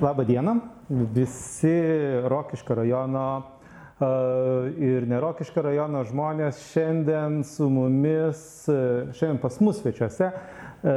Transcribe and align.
Labą 0.00 0.24
dieną. 0.24 0.60
Visi 0.90 1.76
Rokiškio 2.22 2.74
rajono 2.74 3.42
e, 4.00 4.06
ir 4.80 5.04
nerokiškio 5.08 5.62
rajono 5.66 6.00
žmonės 6.08 6.62
šiandien 6.70 7.42
su 7.44 7.68
mumis, 7.68 8.40
e, 8.72 8.78
šiandien 9.12 9.40
pas 9.42 9.58
mus 9.60 9.82
svečiuose, 9.82 10.30
e, 10.30 10.94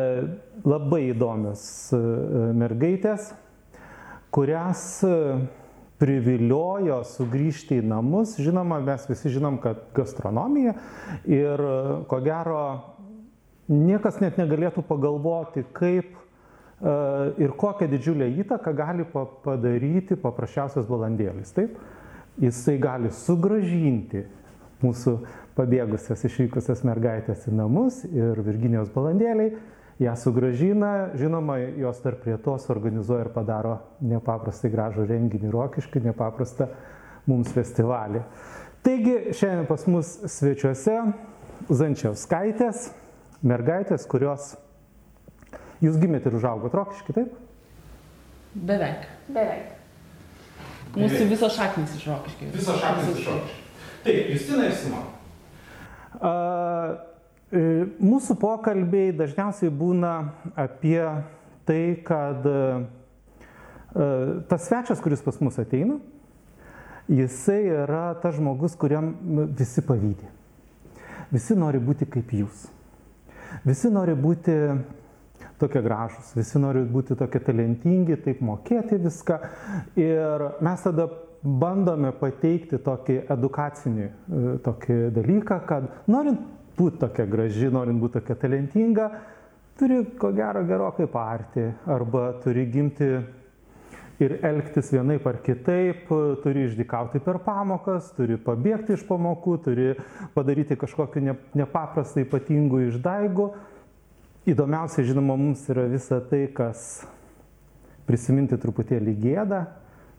labai 0.64 1.02
įdomios 1.10 1.66
mergaitės, 2.56 3.34
kurias 4.32 4.86
priviliojo 6.00 7.04
sugrįžti 7.04 7.82
į 7.82 7.88
namus. 7.92 8.38
Žinoma, 8.40 8.80
mes 8.88 9.10
visi 9.12 9.36
žinom, 9.36 9.60
kad 9.60 9.84
gastronomija 10.00 10.78
ir 11.28 11.68
ko 12.08 12.24
gero 12.24 12.64
niekas 13.68 14.24
net 14.24 14.40
negalėtų 14.40 14.88
pagalvoti, 14.88 15.68
kaip 15.76 16.23
ir 17.40 17.54
kokią 17.58 17.88
didžiulę 17.92 18.28
įtaką 18.44 18.74
gali 18.76 19.06
padaryti 19.46 20.18
paprasčiausias 20.20 20.88
balandėlis. 20.90 21.54
Taip, 21.56 21.78
jisai 22.42 22.80
gali 22.82 23.12
sugražinti 23.14 24.26
mūsų 24.84 25.14
pabėgusias 25.56 26.26
išvykusias 26.28 26.84
mergaitės 26.84 27.48
į 27.48 27.56
namus 27.56 28.02
ir 28.10 28.42
Virginijos 28.44 28.92
balandėliai 28.92 29.54
ją 30.00 30.16
sugražina, 30.16 31.10
žinoma, 31.16 31.58
jos 31.78 32.02
tarp 32.02 32.24
prie 32.24 32.38
tos 32.42 32.66
organizuoja 32.74 33.28
ir 33.28 33.32
padaro 33.34 33.78
nepaprastai 34.02 34.72
gražų 34.74 35.06
renginį 35.10 35.52
rokiškai, 35.54 36.02
nepaprastą 36.08 36.68
mums 37.30 37.54
festivalį. 37.54 38.24
Taigi 38.84 39.36
šiandien 39.38 39.70
pas 39.70 39.86
mus 39.88 40.18
svečiuose 40.34 40.98
Zančiauskaitės, 41.70 42.90
mergaitės, 43.46 44.04
kurios 44.10 44.56
Jūs 45.84 45.98
gimėte 46.00 46.32
ir 46.32 46.38
užaugote 46.40 46.80
rokiškai, 46.80 47.16
taip? 47.18 47.34
Beveik. 48.54 49.08
Beveik. 49.34 49.74
Mūsų 50.94 51.26
visos 51.32 51.56
šaknys 51.58 51.96
iš 51.98 52.06
rokiškai. 52.12 52.52
Visos 52.54 52.80
šaknys 52.80 53.18
iš 53.18 53.28
rokiškai. 53.28 53.62
Taip, 54.04 54.30
Justina 54.30 54.68
ir 54.70 54.76
Simona. 54.78 55.10
E, 56.24 57.62
mūsų 58.04 58.38
pokalbiai 58.42 59.14
dažniausiai 59.18 59.74
būna 59.74 60.14
apie 60.60 61.02
tai, 61.68 61.82
kad 62.06 62.46
e, 62.46 62.60
tas 64.50 64.68
svečias, 64.68 65.02
kuris 65.04 65.24
pas 65.26 65.40
mus 65.42 65.60
ateina, 65.62 66.00
jisai 67.10 67.62
yra 67.84 68.06
tas 68.22 68.38
žmogus, 68.38 68.78
kuriam 68.80 69.14
visi 69.58 69.84
pavydė. 69.86 70.30
Visi 71.34 71.58
nori 71.58 71.82
būti 71.82 72.06
kaip 72.10 72.32
jūs. 72.38 72.68
Visi 73.66 73.90
nori 73.94 74.14
būti 74.18 74.58
tokie 75.64 75.82
gražus, 75.84 76.34
visi 76.36 76.62
nori 76.62 76.84
būti 76.90 77.18
tokie 77.20 77.42
talentingi, 77.44 78.20
taip 78.26 78.42
mokėti 78.44 79.00
viską. 79.02 79.40
Ir 80.00 80.48
mes 80.64 80.84
tada 80.84 81.08
bandome 81.44 82.14
pateikti 82.16 82.80
tokį 82.84 83.20
edukacinį 83.34 84.04
e, 84.08 84.12
tokį 84.64 84.98
dalyką, 85.16 85.60
kad 85.68 85.88
norint 86.12 86.42
būti 86.78 87.02
tokia 87.04 87.28
graži, 87.30 87.70
norint 87.72 88.00
būti 88.02 88.20
tokia 88.20 88.38
talentinga, 88.46 89.10
turi 89.80 90.04
ko 90.20 90.32
gero 90.36 90.64
gerokai 90.68 91.08
parti 91.12 91.66
arba 91.90 92.30
turi 92.44 92.66
gimti 92.72 93.10
ir 94.24 94.38
elgtis 94.46 94.92
vienaip 94.94 95.26
ar 95.28 95.40
kitaip, 95.44 96.08
turi 96.44 96.68
išdikauti 96.70 97.20
per 97.26 97.42
pamokas, 97.44 98.12
turi 98.18 98.38
pabėgti 98.40 98.96
iš 98.96 99.04
pamokų, 99.10 99.58
turi 99.66 99.88
padaryti 100.36 100.78
kažkokiu 100.80 101.36
nepaprastai 101.58 102.28
ypatingu 102.28 102.86
išdaigu 102.88 103.52
Įdomiausia, 104.44 105.06
žinoma, 105.08 105.38
mums 105.40 105.62
yra 105.72 105.86
visa 105.88 106.18
tai, 106.28 106.50
kas 106.52 107.06
prisiminti 108.04 108.58
truputėlį 108.60 109.14
gėdą 109.22 109.60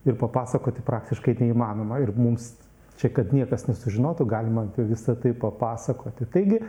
ir 0.09 0.17
papasakoti 0.17 0.85
praktiškai 0.85 1.35
neįmanoma. 1.43 1.99
Ir 2.01 2.15
mums 2.17 2.55
čia, 2.97 3.11
kad 3.13 3.35
niekas 3.37 3.67
nesužinotų, 3.69 4.25
galima 4.29 4.65
apie 4.65 4.87
visą 4.89 5.13
tai 5.21 5.35
papasakoti. 5.37 6.25
Taigi, 6.33 6.63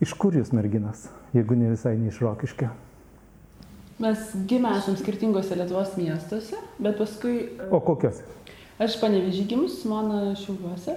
iš 0.00 0.14
kur 0.16 0.32
jūs 0.38 0.54
merginas, 0.56 1.10
jeigu 1.36 1.58
ne 1.60 1.74
visai 1.74 1.92
neišrokiškė? 2.00 2.70
Mes 4.00 4.22
gimę 4.48 4.72
esam 4.78 4.96
skirtingose 4.96 5.58
Lietuvos 5.58 5.92
miestuose, 5.98 6.56
bet 6.80 6.96
paskui... 6.96 7.34
O 7.68 7.82
kokiuose? 7.84 8.24
Aš 8.80 8.96
panevežį 9.02 9.44
gimus, 9.50 9.82
mano 9.84 10.32
šiauliuose. 10.40 10.96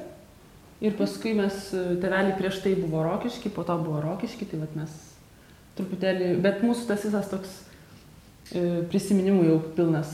Ir 0.87 0.95
paskui 0.95 1.35
mes, 1.35 1.67
teveliai 1.73 2.37
prieš 2.39 2.61
tai 2.63 2.77
buvo 2.79 3.03
rokiški, 3.03 3.51
po 3.51 3.67
to 3.67 3.75
buvo 3.83 3.99
rokiški, 4.07 4.47
tai 4.47 4.61
vat 4.63 4.79
mes 4.79 4.95
truputėlį, 5.77 6.35
bet 6.43 6.63
mūsų 6.65 6.87
tas 6.89 7.05
visas 7.07 7.27
toks 7.31 7.51
e, 8.51 8.83
prisiminimų 8.91 9.41
jau 9.49 9.57
pilnas 9.77 10.09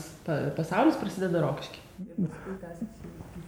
pasaulis 0.56 0.98
prasideda 1.00 1.42
rokiški. 1.42 1.78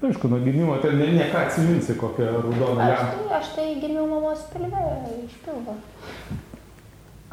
Aišku, 0.04 0.28
nuo 0.28 0.41
gimimo 0.44 0.76
ten 0.82 0.98
ne, 1.00 1.06
ne 1.16 1.26
ką 1.32 1.38
atsiminsi, 1.47 1.94
kokią 1.97 2.26
raudoną 2.34 2.75
lemą. 2.76 2.92
Aš, 2.92 3.00
tai, 3.14 3.26
aš 3.38 3.48
tai 3.56 3.66
gimiau 3.80 4.06
mamos 4.10 4.41
pilve 4.52 4.82
iš 5.25 5.34
pilvo. 5.47 5.75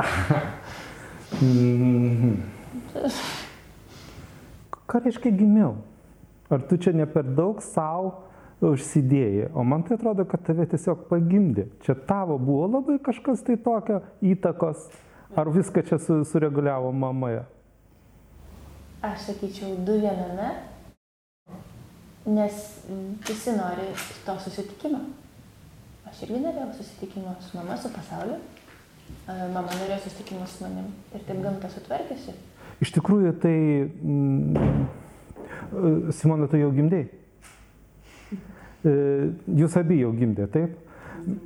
Ką 4.92 5.00
reiškia 5.04 5.32
gimiau? 5.36 5.74
Ar 6.52 6.60
tu 6.68 6.78
čia 6.78 6.92
ne 6.96 7.06
per 7.08 7.24
daug 7.24 7.62
savo 7.64 8.31
užsidėjai. 8.62 9.50
O 9.58 9.64
man 9.66 9.84
tai 9.86 9.98
atrodo, 9.98 10.26
kad 10.30 10.44
tave 10.46 10.68
tiesiog 10.70 11.08
pagimdė. 11.10 11.68
Čia 11.86 11.96
tavo 12.08 12.38
buvo 12.42 12.68
labai 12.70 13.00
kažkas 13.04 13.42
tai 13.48 13.58
tokio 13.58 14.02
įtakos, 14.22 14.90
ar 15.36 15.50
viską 15.50 15.84
čia 15.88 15.98
su, 16.02 16.22
sureguliavo 16.30 16.92
mamoje? 16.94 17.44
Aš 19.02 19.32
sakyčiau, 19.32 19.74
du 19.86 19.98
viename, 20.04 20.52
nes 22.30 22.60
visi 23.28 23.56
nori 23.58 23.88
to 24.28 24.38
susitikimo. 24.46 25.02
Aš 26.12 26.26
irgi 26.28 26.42
norėjau 26.44 26.70
susitikimo 26.78 27.34
su 27.42 27.58
mama, 27.58 27.80
su 27.82 27.90
pasauliu. 27.94 28.38
Mama 29.28 29.70
norėjo 29.74 30.04
susitikimo 30.06 30.46
su 30.48 30.64
manim 30.64 30.92
ir 31.16 31.24
taip 31.26 31.42
gamta 31.44 31.70
sutvarkėsi. 31.72 32.36
Iš 32.82 32.94
tikrųjų, 32.96 33.34
tai 33.42 33.56
mm, 33.88 34.86
Simona, 36.16 36.48
tu 36.52 36.60
jau 36.62 36.70
gimdėjai. 36.76 37.21
E, 38.82 38.94
jūs 39.62 39.76
abi 39.78 40.00
jau 40.02 40.12
gimdė, 40.16 40.48
taip? 40.52 40.78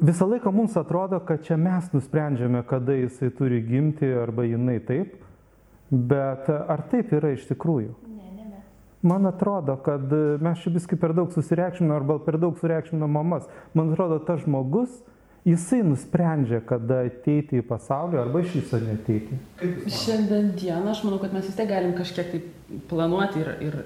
Visą 0.05 0.27
laiką 0.29 0.53
mums 0.55 0.77
atrodo, 0.79 1.19
kad 1.27 1.43
čia 1.43 1.57
mes 1.59 1.89
nusprendžiame, 1.91 2.61
kada 2.67 2.95
jisai 2.95 3.27
turi 3.35 3.59
gimti 3.65 4.07
arba 4.07 4.45
jinai 4.47 4.77
taip, 4.87 5.17
bet 5.91 6.47
ar 6.49 6.85
taip 6.91 7.11
yra 7.17 7.33
iš 7.35 7.43
tikrųjų? 7.49 7.91
Ne, 8.07 8.29
ne 8.37 8.47
mes. 8.53 8.63
Man 9.03 9.27
atrodo, 9.27 9.75
kad 9.83 10.15
mes 10.41 10.63
čia 10.63 10.71
viskai 10.77 10.99
per 11.01 11.15
daug 11.17 11.35
susireikšminam 11.35 11.97
arba 11.97 12.21
per 12.23 12.39
daug 12.39 12.55
sureikšminam 12.61 13.11
mamas. 13.19 13.49
Man 13.75 13.91
atrodo, 13.91 14.21
tas 14.23 14.45
žmogus, 14.45 14.95
jisai 15.45 15.83
nusprendžia, 15.85 16.59
kada 16.65 17.03
ateiti 17.05 17.59
į 17.61 17.65
pasaulį 17.69 18.17
arba 18.23 18.41
iš 18.41 18.55
viso 18.57 18.79
neteiti. 18.81 19.37
Šiandien 19.85 20.53
dieną 20.57 20.93
aš 20.93 21.03
manau, 21.05 21.19
kad 21.21 21.35
mes 21.35 21.45
vis 21.45 21.57
tiek 21.57 21.69
galim 21.69 21.93
kažkiek 21.97 22.31
tai 22.31 22.41
planuoti 22.89 23.43
ir, 23.43 23.51
ir 23.67 23.77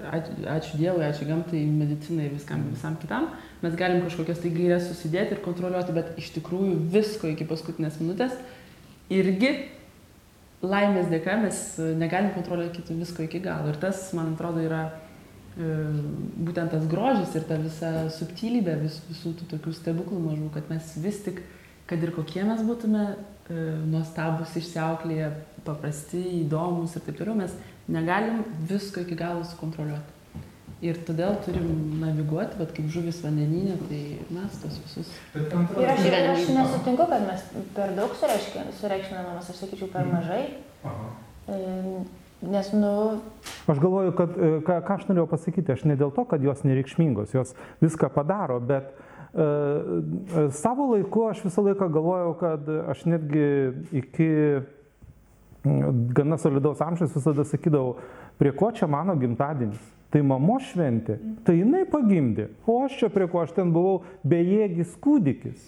ačiū 0.54 0.80
Dievui, 0.80 1.04
ačiū 1.04 1.28
gamtai, 1.28 1.60
medicinai 1.68 2.30
ir 2.30 2.38
viskam, 2.38 2.64
visam 2.72 2.96
kitam, 3.02 3.28
mes 3.60 3.76
galim 3.76 4.00
kažkokias 4.06 4.40
tai 4.40 4.54
gairias 4.54 4.88
susidėti 4.88 5.36
ir 5.36 5.44
kontroliuoti, 5.44 5.96
bet 5.96 6.16
iš 6.20 6.32
tikrųjų 6.38 6.78
visko 6.94 7.28
iki 7.28 7.48
paskutinės 7.50 8.00
minutės 8.00 8.40
irgi 9.12 9.52
laimės 10.64 11.12
dėka 11.12 11.36
mes 11.40 11.60
negalim 12.00 12.32
kontroliuoti 12.34 12.96
visko 12.96 13.24
iki 13.28 13.40
galo. 13.44 13.72
Ir 13.72 13.80
tas, 13.80 14.08
man 14.16 14.34
atrodo, 14.34 14.64
yra 14.64 14.86
būtent 15.56 16.70
tas 16.70 16.86
grožis 16.90 17.34
ir 17.34 17.46
ta 17.48 17.58
visa 17.60 17.90
subtilybė 18.14 18.76
vis, 18.84 19.00
visų 19.08 19.34
tų 19.40 19.48
tokių 19.56 19.74
stebuklų 19.74 20.20
mažų, 20.28 20.50
kad 20.54 20.70
mes 20.70 20.92
vis 21.02 21.18
tik, 21.26 21.42
kad 21.90 22.02
ir 22.02 22.12
kokie 22.14 22.44
mes 22.46 22.62
būtume 22.66 23.02
e, 23.10 23.16
nuostabus, 23.90 24.54
išsiauklėję, 24.60 25.32
paprasti, 25.66 26.22
įdomus 26.44 26.94
ir 26.96 27.04
taip 27.06 27.18
toliau, 27.18 27.34
mes 27.42 27.56
negalim 27.90 28.44
visko 28.70 29.02
iki 29.04 29.18
galo 29.18 29.42
sukontroliuoti. 29.48 30.16
Ir 30.80 30.96
todėl 31.04 31.34
turim 31.44 31.66
naviguoti, 32.00 32.56
bet 32.56 32.70
kaip 32.72 32.86
žuvis 32.88 33.18
vandeninė, 33.20 33.74
tai 33.90 33.98
mes 34.32 34.54
tos 34.62 34.78
visus. 34.80 35.10
Ir 35.36 35.90
aš, 35.92 36.06
ir 36.08 36.16
aš 36.20 36.46
nesutinku, 36.56 37.04
kad 37.10 37.26
mes 37.26 37.42
per 37.76 37.92
daug 37.98 38.14
sureikšminamas, 38.16 39.50
aš 39.50 39.60
sakyčiau, 39.66 39.90
per 39.92 40.06
mhm. 40.06 40.14
mažai. 40.14 40.42
Aha. 40.88 41.10
Nes, 42.40 42.72
nu. 42.72 43.20
Aš 43.68 43.78
galvoju, 43.78 44.12
kad 44.16 44.32
e, 44.32 44.50
ką, 44.64 44.80
ką 44.86 44.96
aš 44.96 45.06
norėjau 45.10 45.28
pasakyti, 45.28 45.74
aš 45.74 45.84
ne 45.84 45.96
dėl 46.00 46.12
to, 46.16 46.24
kad 46.28 46.40
jos 46.44 46.62
nereikšmingos, 46.64 47.34
jos 47.36 47.52
viską 47.84 48.08
padaro, 48.14 48.56
bet 48.64 48.94
uh, 48.96 50.48
savo 50.56 50.88
laiku 50.94 51.26
aš 51.28 51.44
visą 51.44 51.66
laiką 51.68 51.90
galvojau, 51.92 52.32
kad 52.40 52.70
aš 52.94 53.04
netgi 53.12 53.44
iki 54.00 54.30
gana 56.16 56.38
solidaus 56.40 56.80
amžiaus 56.80 57.12
visada 57.12 57.44
sakydavau, 57.44 57.98
prie 58.40 58.52
ko 58.56 58.72
čia 58.72 58.88
mano 58.88 59.16
gimtadienis. 59.20 59.80
Tai 60.10 60.24
mamo 60.26 60.56
šventė, 60.58 61.20
tai 61.46 61.60
jinai 61.60 61.84
pagimdė, 61.86 62.48
o 62.66 62.80
aš 62.82 62.96
čia 62.98 63.10
prie 63.14 63.28
ko 63.30 63.44
aš 63.44 63.52
ten 63.54 63.68
buvau 63.70 64.00
bejėgis 64.26 64.96
kūdikis. 64.98 65.60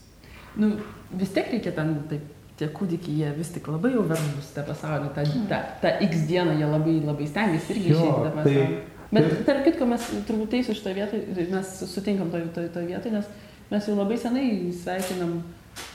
Nu, 0.59 0.73
vis 1.15 1.31
tiek 1.37 1.53
reikia 1.53 1.71
ten 1.77 1.93
taip 2.11 2.32
tie 2.61 2.69
kūdikiai, 2.69 3.15
jie 3.23 3.31
vis 3.37 3.51
tik 3.55 3.69
labai 3.73 3.93
jau 3.95 4.03
verslus 4.09 4.51
tą 4.55 4.65
pasaulį, 4.69 5.09
tą, 5.17 5.25
tą, 5.51 5.61
tą 5.83 5.93
X 6.09 6.27
dieną 6.29 6.59
jie 6.61 6.67
labai, 6.69 6.99
labai 7.07 7.27
stengiasi 7.31 7.73
irgi 7.77 7.95
išeiti 7.95 8.13
tą 8.13 8.29
tai- 8.29 8.35
pasaulį. 8.37 8.83
Bet 9.13 9.27
tai- 9.29 9.45
tarp 9.49 9.65
kitko 9.67 9.87
mes 9.89 10.05
turbūt 10.29 10.53
teisų 10.55 10.77
šitoje 10.79 10.95
vietoje, 11.01 11.49
mes 11.53 11.73
sutinkam 11.95 12.31
toje 12.33 12.47
to, 12.55 12.67
to 12.75 12.85
vietoje, 12.87 13.13
nes 13.13 13.27
mes 13.71 13.89
jau 13.89 13.97
labai 13.99 14.17
senai 14.21 14.47
sveikinam 14.73 15.35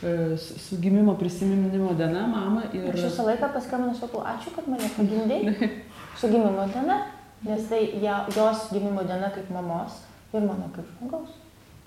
e, 0.04 0.38
su 0.38 0.57
su 0.59 0.77
gimimo 0.81 1.15
prisiminimo 1.18 1.94
diena 1.98 2.25
mamą 2.27 2.63
ir... 2.74 2.89
Aš 2.94 3.07
visą 3.10 3.25
laiką 3.30 3.51
paskambinu, 3.53 3.94
sakau, 3.98 4.21
ačiū, 4.25 4.53
kad 4.56 4.68
mane 4.69 4.89
pagimdai 4.98 5.42
su 6.19 6.27
gimimo 6.33 6.65
diena, 6.74 7.00
nes 7.45 7.68
tai 7.69 7.83
ja, 8.01 8.25
jos 8.36 8.68
gimimo 8.74 9.03
diena 9.06 9.30
kaip 9.33 9.50
mamos 9.53 10.01
ir 10.33 10.42
mano 10.42 10.69
kaip 10.75 10.86
žmogaus. 10.98 11.38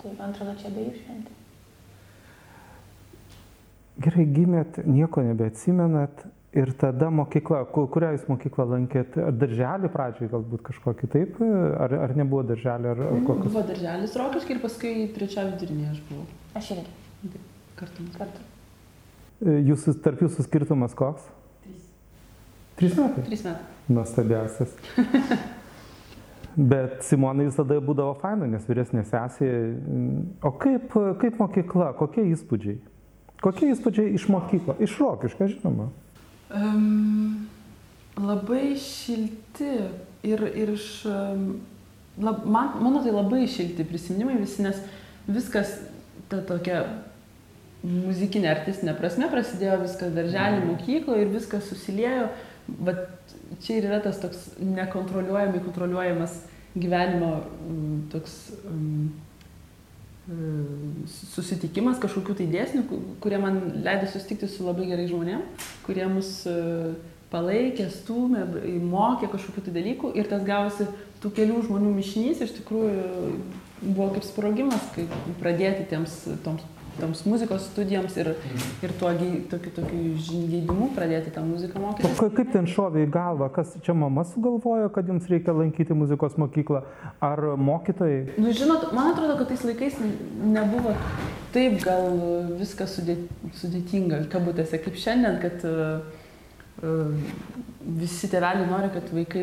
Tai 0.01 0.11
man 0.17 0.31
atrodo, 0.33 0.55
čia 0.59 0.71
abiejų 0.71 0.95
šventė. 0.97 1.35
Gerai, 4.01 4.25
gimėt, 4.33 4.77
nieko 4.87 5.21
nebeatsimenat 5.25 6.23
ir 6.57 6.71
tada 6.79 7.09
mokykla, 7.13 7.61
ku- 7.71 7.85
kurią 7.91 8.13
jūs 8.15 8.23
mokyklą 8.31 8.65
lankėt, 8.73 9.17
ar 9.19 9.35
darželį 9.39 9.89
pradžioj 9.93 10.29
galbūt 10.31 10.63
kažkokį 10.69 11.09
taip, 11.13 11.37
ar, 11.43 11.93
ar 12.07 12.13
nebuvo 12.17 12.41
darželį, 12.49 12.89
ar, 12.93 13.03
ar 13.07 13.21
kokius? 13.27 13.51
Buvo 13.53 13.63
darželis 13.67 14.15
rokiškai 14.19 14.55
ir 14.57 14.61
paskui 14.63 14.93
trečia 15.15 15.45
vidurinė 15.51 15.89
aš 15.93 16.01
buvau 16.09 16.25
Aš 16.59 16.71
irgi 16.75 17.35
kartu. 17.79 18.07
kartu. 18.17 18.47
Jūsų, 19.69 19.95
tarp 20.05 20.19
jūsų 20.25 20.43
skirtumas 20.47 20.93
koks? 20.97 21.23
Trys. 21.63 21.87
Trys 22.81 22.97
metai. 22.99 23.23
Trys 23.29 23.45
metai. 23.47 23.65
Nuostabiausias. 23.91 24.75
Bet 26.71 26.99
Simonai 27.07 27.45
visada 27.47 27.77
būdavo 27.79 28.17
faina, 28.19 28.47
nes 28.51 28.65
vyresnė 28.67 29.05
sesė. 29.07 29.47
O 30.43 30.51
kaip, 30.59 30.91
kaip 31.21 31.37
mokykla, 31.39 31.93
kokie 31.99 32.25
įspūdžiai? 32.33 32.75
Kokie 33.41 33.71
įspūdžiai 33.73 34.13
iš 34.17 34.27
mokyklo? 34.29 34.75
Iš 34.83 34.99
rokiško, 35.01 35.47
žinoma. 35.49 35.89
Um, 36.53 37.47
labai 38.19 38.75
šilti 38.77 39.71
ir, 40.27 40.43
ir 40.45 40.75
iš... 40.75 40.89
Lab, 42.21 42.43
man, 42.45 42.75
mano 42.83 43.01
tai 43.01 43.13
labai 43.15 43.45
šilti 43.49 43.85
prisiminimai 43.87 44.35
visi, 44.41 44.61
nes 44.65 44.77
viskas 45.31 45.77
ta 46.29 46.41
tokia 46.45 46.83
muzikinė 47.87 48.51
artistinė 48.51 48.93
prasme 48.99 49.29
prasidėjo 49.31 49.79
viskas 49.87 50.13
darželį, 50.13 50.61
mokykloje 50.67 51.25
ir 51.25 51.33
viskas 51.33 51.65
susiliejo. 51.71 52.27
Vat 52.85 53.07
čia 53.63 53.79
ir 53.79 53.87
yra 53.89 54.01
tas 54.03 54.19
toks 54.21 54.51
nekontroliuojamai 54.61 55.63
kontroliuojamas 55.63 56.37
gyvenimo 56.75 57.31
toks 58.11 58.35
um, 58.69 59.09
susitikimas 61.09 61.99
kažkokių 62.01 62.35
tai 62.41 62.47
dėsnių, 62.51 62.83
ku- 62.89 62.99
kurie 63.23 63.39
man 63.41 63.57
leido 63.85 64.07
susitikti 64.11 64.47
su 64.51 64.65
labai 64.67 64.85
gerai 64.91 65.07
žmonėm, 65.09 65.41
kurie 65.85 66.05
mus 66.11 66.29
e, 66.49 66.55
palaikė, 67.31 67.87
stūmė, 67.93 68.43
b- 68.53 68.75
mokė 68.91 69.29
kažkokių 69.33 69.63
tai 69.67 69.73
dalykų. 69.79 70.13
Ir 70.19 70.29
tas 70.31 70.43
gavosi 70.47 70.87
tų 71.23 71.31
kelių 71.37 71.63
žmonių 71.67 71.93
mišinys. 71.97 72.43
Iš 72.45 72.53
tikrųjų 72.59 73.35
buvo 73.81 74.11
kaip 74.15 74.27
sprogimas, 74.27 74.83
kaip 74.95 75.09
pradėti 75.41 75.87
tiems, 75.89 76.19
toms, 76.45 76.65
toms 76.99 77.23
muzikos 77.25 77.65
studijoms 77.71 78.15
ir, 78.21 78.29
ir 78.83 78.91
tuo 78.99 79.09
tokiu, 79.49 79.71
tokiu 79.75 80.01
žingeidimu 80.27 80.89
pradėti 80.95 81.31
tą 81.33 81.41
muziką 81.45 81.79
O 81.79 81.85
mokytis. 81.87 82.17
ka- 82.19 82.29
kaip 82.29 82.51
ten 82.53 82.65
šovė 82.69 83.05
į 83.07 83.11
galvą? 83.13 83.49
Kas 83.55 83.75
čia 83.81 83.93
mama 83.93 84.23
sugalvojo, 84.27 84.89
kad 84.93 85.07
jums 85.07 85.27
reikia 85.31 85.53
lankyti 85.55 85.93
muzikos 85.97 86.37
mokyklą? 86.37 86.83
Ar 87.21 87.39
mokytojai? 87.57 88.37
Nu, 88.37 88.51
žinot, 88.53 88.91
man 88.93 89.13
atrodo, 89.13 89.37
kad 89.39 89.47
tais 89.53 89.63
laikais 89.63 89.97
nebuvo 90.43 90.95
taip 91.53 91.81
gal 91.83 92.09
viskas 92.59 92.97
sudė- 92.99 93.27
sudėtinga, 93.59 94.25
kabutėse, 94.31 94.77
kaip 94.83 94.95
šiandien, 94.95 95.39
kad 95.41 95.65
uh, 95.67 95.99
uh, 96.83 97.11
visi 97.99 98.29
tėveliai 98.31 98.69
nori, 98.69 98.89
kad 98.93 99.09
vaikai 99.11 99.41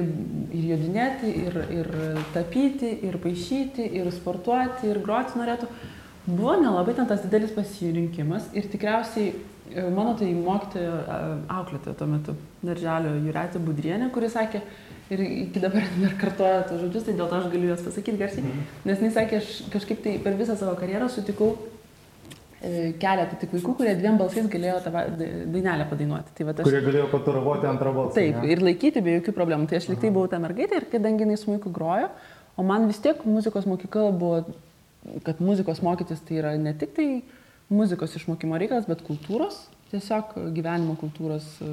ir 0.55 0.65
jodinėti, 0.73 1.35
ir, 1.47 1.59
ir 1.81 1.91
tapyti, 2.33 2.95
ir 3.09 3.19
paaišyti, 3.21 3.89
ir 4.01 4.11
sportuoti, 4.15 4.89
ir 4.93 5.01
groti 5.05 5.39
norėtų. 5.41 5.69
Buvo 6.29 6.59
nelabai 6.61 6.93
ten 6.95 7.07
tas 7.09 7.23
didelis 7.25 7.55
pasirinkimas 7.57 8.51
ir 8.53 8.67
tikriausiai 8.69 9.31
e, 9.33 9.85
mano 9.89 10.13
tai 10.19 10.29
mokytoja 10.37 10.99
e, 11.01 11.31
auklėtoja 11.57 11.97
tuo 11.97 12.09
metu, 12.11 12.35
darželio 12.61 13.15
Juretė 13.25 13.63
Budrienė, 13.65 14.11
kuris 14.13 14.37
sakė, 14.37 14.61
ir 15.15 15.25
iki 15.25 15.63
dabar 15.63 15.87
dar 16.03 16.19
kartoja 16.21 16.61
tos 16.69 16.83
žodžius, 16.83 17.09
tai 17.09 17.17
dėl 17.17 17.31
to 17.31 17.41
aš 17.41 17.49
galiu 17.55 17.73
juos 17.73 17.87
pasakyti 17.87 18.21
garsiai, 18.21 18.61
nes 18.85 19.03
jis 19.07 19.17
sakė, 19.17 19.41
aš 19.41 19.57
kažkaip 19.73 20.05
tai 20.05 20.15
per 20.27 20.37
visą 20.37 20.59
savo 20.61 20.77
karjerą 20.77 21.09
sutikau 21.15 21.55
e, 22.61 22.93
keletą 23.01 23.41
tik 23.41 23.57
vaikų, 23.57 23.79
kurie 23.81 23.97
dviem 23.97 24.21
balsais 24.21 24.53
galėjo 24.53 24.83
tą 24.85 24.93
dainelę 25.17 25.89
padainuoti. 25.89 26.37
Tai 26.37 26.51
aš, 26.53 26.65
Kurie 26.69 26.85
galėjo 26.91 27.09
pataravoti 27.15 27.73
antrą 27.73 27.97
balsą. 28.03 28.19
Taip, 28.21 28.43
ne? 28.43 28.53
ir 28.53 28.65
laikyti 28.69 29.01
be 29.01 29.17
jokių 29.17 29.39
problemų. 29.41 29.73
Tai 29.73 29.81
aš 29.81 29.89
liktai 29.95 30.13
buvau 30.13 30.29
ta 30.29 30.45
mergaitė 30.45 30.83
ir 30.83 30.91
kadangi 30.93 31.25
jinai 31.25 31.41
smuiku 31.41 31.73
grojo, 31.73 32.13
o 32.59 32.67
man 32.69 32.85
vis 32.91 33.01
tiek 33.01 33.25
muzikos 33.25 33.65
mokykla 33.71 34.11
buvo, 34.13 34.43
kad 35.27 35.41
muzikos 35.45 35.83
mokytis 35.85 36.23
tai 36.27 36.41
yra 36.43 36.55
ne 36.61 36.75
tik 36.79 36.95
tai 36.97 37.09
muzikos 37.69 38.17
išmokimo 38.17 38.59
reikalas, 38.61 38.89
bet 38.89 39.03
kultūros, 39.07 39.67
tiesiog 39.93 40.37
gyvenimo 40.57 40.97
kultūros 41.01 41.49
e, 41.65 41.73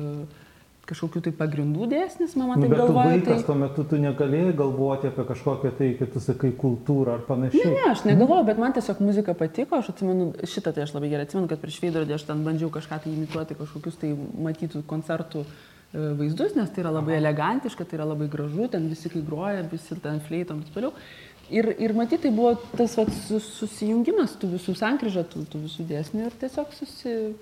kažkokių 0.85 1.21
tai 1.25 1.33
pagrindų 1.35 1.87
dėsnis, 1.89 2.35
mama 2.37 2.55
Nu, 2.57 2.65
taip 2.65 2.73
bet 2.75 2.81
galvoja. 2.83 3.13
vaikas 3.15 3.41
Tai... 3.41 3.45
tuo 3.47 3.55
metu 3.57 3.85
tu 3.89 3.99
negalėjai 4.01 4.55
galvoti 4.57 5.09
apie 5.09 5.25
kažkokią 5.31 5.71
tai, 5.79 5.91
kaip 5.99 6.11
tu 6.13 6.21
sakai, 6.23 6.51
kultūrą 6.61 7.17
ar 7.17 7.23
panašiai. 7.27 7.71
Ne, 7.73 7.85
aš 7.91 8.05
negalvoju, 8.07 8.47
bet 8.49 8.61
man 8.61 8.75
tiesiog 8.75 9.01
muzika 9.03 9.35
patiko, 9.37 9.79
aš 9.81 9.93
atsimenu, 9.95 10.31
šitą 10.45 10.75
tai 10.75 10.85
aš 10.85 10.95
labai 10.97 11.11
gerai 11.13 11.27
atsimenu, 11.27 11.49
kad 11.51 11.63
prieš 11.63 11.79
veidrodį 11.83 12.17
aš 12.17 12.27
ten 12.29 12.43
bandžiau 12.45 12.71
kažką 12.73 13.01
tai 13.05 13.13
imituoti, 13.15 13.57
kažkokius 13.61 14.01
tai 14.03 14.11
matytų 14.49 14.83
koncertų 14.89 15.45
e, 15.45 15.47
vaizdus, 16.21 16.53
nes 16.59 16.69
tai 16.75 16.85
yra 16.85 16.93
labai 16.99 17.17
elegantiška, 17.17 17.87
tai 17.87 17.99
yra 17.99 18.09
labai 18.11 18.29
gražu, 18.31 18.69
ten 18.75 18.85
visi 18.91 19.11
kai 19.13 19.23
groja, 19.25 19.65
visi 19.71 19.97
ten 20.03 20.21
fleitom 20.27 20.61
ir 20.61 20.75
toliau. 20.75 20.93
Ir, 21.53 21.67
ir 21.77 21.93
matyti, 21.93 22.23
tai 22.25 22.31
buvo 22.33 22.55
tas 22.77 22.95
vat, 22.97 23.11
sus- 23.27 23.51
susijungimas 23.59 24.33
tų 24.41 24.53
visų 24.55 24.73
sankryžą, 24.79 25.25
tų, 25.29 25.43
tų 25.51 25.59
visų 25.67 25.85
dėsnių 25.91 26.29
ir 26.29 26.39
tiesiog 26.41 26.71
susi... 26.73 27.35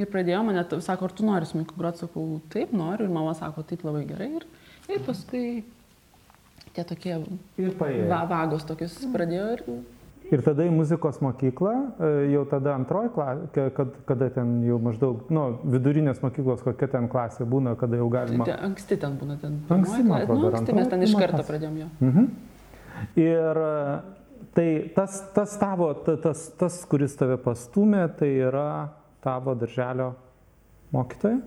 Ir 0.00 0.08
pradėjo 0.08 0.40
mane, 0.46 0.62
sako, 0.80 1.10
ar 1.10 1.12
tu 1.12 1.26
nori 1.28 1.44
smuiku 1.44 1.76
groti, 1.76 2.00
sakau, 2.06 2.40
taip 2.50 2.70
noriu, 2.72 3.04
ir 3.04 3.12
mama 3.12 3.34
sako, 3.36 3.60
taip 3.68 3.82
labai 3.84 4.06
gerai. 4.08 4.30
Ir, 4.38 4.46
ir 4.88 5.02
paskui 5.04 5.42
tie 6.72 6.84
tokie 6.88 7.18
va, 8.08 8.22
vagos 8.30 8.64
tokius 8.64 8.96
pradėjo 9.12 9.48
ir 9.58 9.64
Ir 10.30 10.44
tada 10.46 10.62
į 10.62 10.70
muzikos 10.70 11.16
mokyklą, 11.24 11.70
e, 11.98 12.08
jau 12.30 12.44
tada 12.46 12.76
antroji 12.78 13.08
klasė, 13.16 13.64
kad, 13.74 13.96
kada 14.06 14.28
ten 14.30 14.60
jau 14.62 14.76
maždaug, 14.78 15.24
nu, 15.34 15.46
vidurinės 15.72 16.20
mokyklos, 16.22 16.60
kokia 16.62 16.86
ten 16.92 17.08
klasė 17.10 17.46
būna, 17.50 17.72
kada 17.80 17.98
jau 17.98 18.06
galima. 18.12 18.46
Tai 18.46 18.54
anksti 18.68 18.98
ten 19.02 19.16
būna 19.18 19.40
ten. 19.42 19.56
Anksti, 19.74 20.04
man 20.06 20.22
atrodo, 20.22 20.44
Nu, 20.44 20.52
anksti 20.60 20.76
mes 20.76 20.90
ten 20.92 21.02
iš 21.02 21.16
karto 21.18 21.42
pradėjom 21.48 21.80
jo. 21.82 21.88
Mhm. 21.98 22.28
Ir 23.20 23.60
e, 23.64 23.74
tai 24.56 24.68
tas, 24.96 25.20
tas 25.34 25.56
tavo, 25.60 25.92
ta- 26.06 26.16
tas, 26.20 26.48
tas, 26.58 26.80
kuris 26.90 27.16
tave 27.18 27.38
pastumė, 27.42 28.06
tai 28.18 28.32
yra 28.48 28.90
tavo 29.24 29.54
darželio 29.58 30.12
mokytoja? 30.94 31.40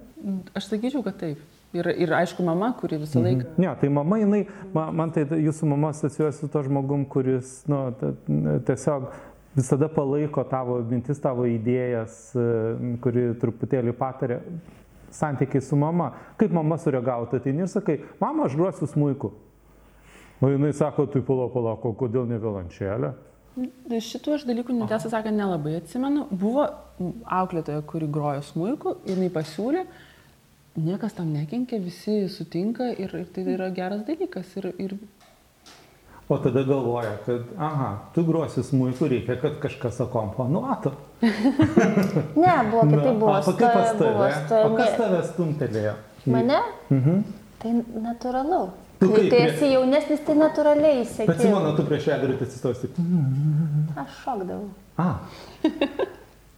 Aš 0.55 0.71
sakyčiau, 0.71 1.03
kad 1.05 1.19
taip. 1.19 1.41
Ir, 1.73 1.87
ir 1.97 2.11
aišku, 2.13 2.43
mama, 2.45 2.69
kuri 2.77 2.99
visą 3.01 3.21
laiką. 3.23 3.55
Ne, 3.57 3.71
tai 3.81 3.87
mama, 3.89 4.19
jinai, 4.21 4.43
man, 4.75 4.91
man 4.93 5.13
tai 5.13 5.23
jūsų 5.25 5.71
mama 5.71 5.89
asociuoja 5.89 6.35
su 6.37 6.49
to 6.53 6.61
žmogum, 6.67 7.01
kuris, 7.09 7.63
nu, 7.65 7.87
tiesiog 8.67 9.07
visada 9.57 9.89
palaiko 9.89 10.43
tavo 10.49 10.77
mintis, 10.85 11.17
tavo 11.21 11.47
idėjas, 11.49 12.19
e, 12.37 12.45
kuri 13.01 13.31
truputėlį 13.41 13.95
patarė 13.97 14.37
santykiai 15.13 15.65
su 15.65 15.77
mama. 15.77 16.11
Kaip 16.37 16.53
mama 16.53 16.77
sureagavo, 16.81 17.25
tai 17.31 17.41
ir 17.53 17.67
sakai, 17.69 17.99
mama, 18.21 18.45
aš 18.45 18.57
gruosiu 18.57 18.89
smūku. 18.89 19.33
O 20.43 20.49
jinai 20.51 20.73
sako, 20.75 21.05
tai 21.07 21.21
palauk, 21.23 21.53
palauk, 21.53 21.85
o 21.87 21.93
kodėl 21.95 22.25
ne 22.27 22.35
violončelė? 22.41 23.13
Šitų 24.03 24.33
aš 24.35 24.43
dalykų, 24.49 24.73
netiesą 24.75 25.11
sakant, 25.13 25.37
nelabai 25.39 25.77
atsimenu. 25.77 26.25
Buvo 26.35 26.65
auklėtoja, 27.31 27.83
kuri 27.87 28.09
grojo 28.11 28.41
smūku, 28.49 28.97
jinai 29.07 29.29
pasiūlė, 29.31 29.85
niekas 30.83 31.15
tam 31.15 31.31
nekenkia, 31.31 31.79
visi 31.79 32.25
sutinka 32.33 32.89
ir, 32.91 33.13
ir 33.21 33.29
tai 33.31 33.45
yra 33.55 33.69
geras 33.71 34.03
dalykas. 34.09 34.51
Ir, 34.59 34.73
ir 34.83 34.97
O 36.31 36.37
tada 36.39 36.63
galvoja, 36.63 37.17
kad, 37.25 37.47
aha, 37.59 37.89
tu 38.15 38.23
gruosi 38.27 38.63
smūku, 38.63 39.07
reikia, 39.11 39.35
kad 39.41 39.57
kažkas 39.63 40.03
akomponuotų. 40.05 40.93
Ne, 42.43 42.53
buvo 42.71 42.83
kitaip, 42.89 43.17
buvo 43.19 43.31
o 43.31 43.41
kokia 43.47 43.67
pas 43.71 43.91
tave? 43.99 44.29
O 44.59 44.69
kas 44.75 44.95
tave 44.99 45.19
stumtelėjo? 45.27 45.93
Mane? 46.31 46.63
Mhm. 46.91 47.21
Tai 47.63 47.73
natūralu. 48.07 48.63
Tu 48.99 49.09
Kai 49.11 49.27
prie- 49.29 49.47
esi 49.49 49.71
jaunesnis, 49.73 50.21
tai 50.25 50.35
natūraliai 50.39 50.99
Bet 51.01 51.07
įsėki. 51.07 51.35
Simona, 51.41 51.73
tu 51.75 51.83
prieš 51.87 52.05
daryti 52.21 52.45
atsistosi. 52.47 52.89
Aš 53.99 54.19
šokdavau. 54.23 54.69
A. 54.97 55.07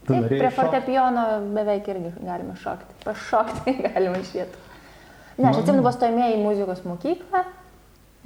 Tu 0.06 0.14
Taip, 0.14 0.28
prie 0.30 0.50
fortepijono 0.54 1.22
beveik 1.56 1.88
irgi 1.90 2.12
galima 2.22 2.54
šokti. 2.62 2.94
Pašokti 3.08 3.74
galima 3.88 4.20
iš 4.22 4.36
vietų. 4.36 4.60
Ne, 5.40 5.48
aš 5.50 5.64
atsimenu, 5.64 5.82
buvo 5.82 5.92
stojamieji 5.96 6.36
į 6.38 6.44
muzikos 6.44 6.84
mokyklą. 6.86 7.42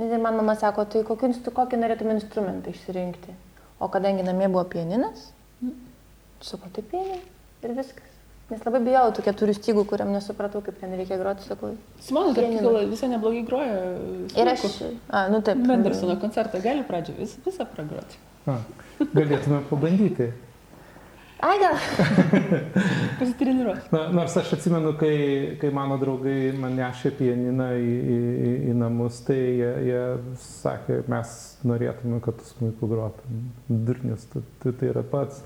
Ir 0.04 0.20
man 0.20 0.36
mama 0.42 0.58
sako, 0.60 0.84
tai 0.92 1.06
kokį, 1.08 1.30
instru- 1.32 1.54
kokį 1.56 1.80
norėtum 1.80 2.12
instrumentą 2.12 2.74
išsirinkti. 2.75 3.32
O 3.80 3.88
kadangi 3.88 4.25
namie 4.28 4.50
buvo 4.51 4.66
pianinas, 4.68 5.30
sakau, 6.44 6.68
tai 6.75 6.84
pianin 6.84 7.24
ir 7.63 7.75
viskas. 7.80 8.18
Nes 8.50 8.63
labai 8.65 8.82
bijau 8.82 9.12
tų 9.13 9.24
keturių 9.27 9.53
stygų, 9.53 9.84
kuriam 9.91 10.10
nesupratau, 10.10 10.63
kaip 10.65 10.79
ten 10.82 10.96
reikia 10.98 11.20
groti, 11.22 11.46
sakau. 11.46 11.75
Simonas, 12.01 12.34
tarp 12.34 12.50
kitko, 12.56 12.72
visai 12.89 13.12
neblogai 13.12 13.44
groja. 13.46 13.75
Ir 14.34 14.50
aš, 14.50 14.65
a, 15.06 15.27
nu 15.29 15.44
taip. 15.46 15.62
Mendersono 15.70 16.18
koncertą 16.22 16.62
gali 16.63 16.82
pradžią 16.88 17.13
vis, 17.20 17.38
visą 17.46 17.68
pragroti. 17.70 18.18
A, 18.50 18.58
galėtume 19.13 19.62
pabandyti. 19.70 20.32
Ai, 21.39 21.60
gal. 21.62 21.77
Pasitreniruoti. 23.20 23.86
Na, 23.94 24.01
nors 24.12 24.34
aš 24.41 24.50
atsimenu, 24.58 24.91
kai, 25.00 25.13
kai 25.62 25.70
mano 25.72 25.96
draugai 26.01 26.50
man 26.60 26.74
nešė 26.75 27.13
pianiną 27.15 27.70
į, 27.79 27.94
į, 27.96 28.18
į, 28.50 28.51
į 28.74 28.75
namus, 28.75 29.22
tai 29.29 29.38
jie, 29.38 29.70
jie 29.88 30.01
sakė, 30.44 31.00
mes 31.13 31.38
norėtume, 31.70 32.20
kad 32.25 32.41
tu 32.41 32.50
smuiku 32.50 32.89
grotum. 32.91 33.46
Durnius, 33.70 34.27
tai, 34.34 34.44
tai, 34.60 34.75
tai 34.82 34.91
yra 34.91 35.06
pats. 35.13 35.39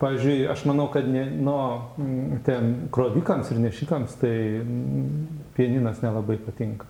Pavyzdžiui, 0.00 0.46
aš 0.48 0.62
manau, 0.64 0.86
kad 0.92 1.08
ne, 1.08 1.26
nu, 1.44 1.54
ten 2.46 2.70
krovikams 2.94 3.50
ir 3.52 3.58
nešikams 3.60 4.14
tai 4.22 4.32
pianinas 5.56 6.00
nelabai 6.00 6.38
patinka. 6.40 6.88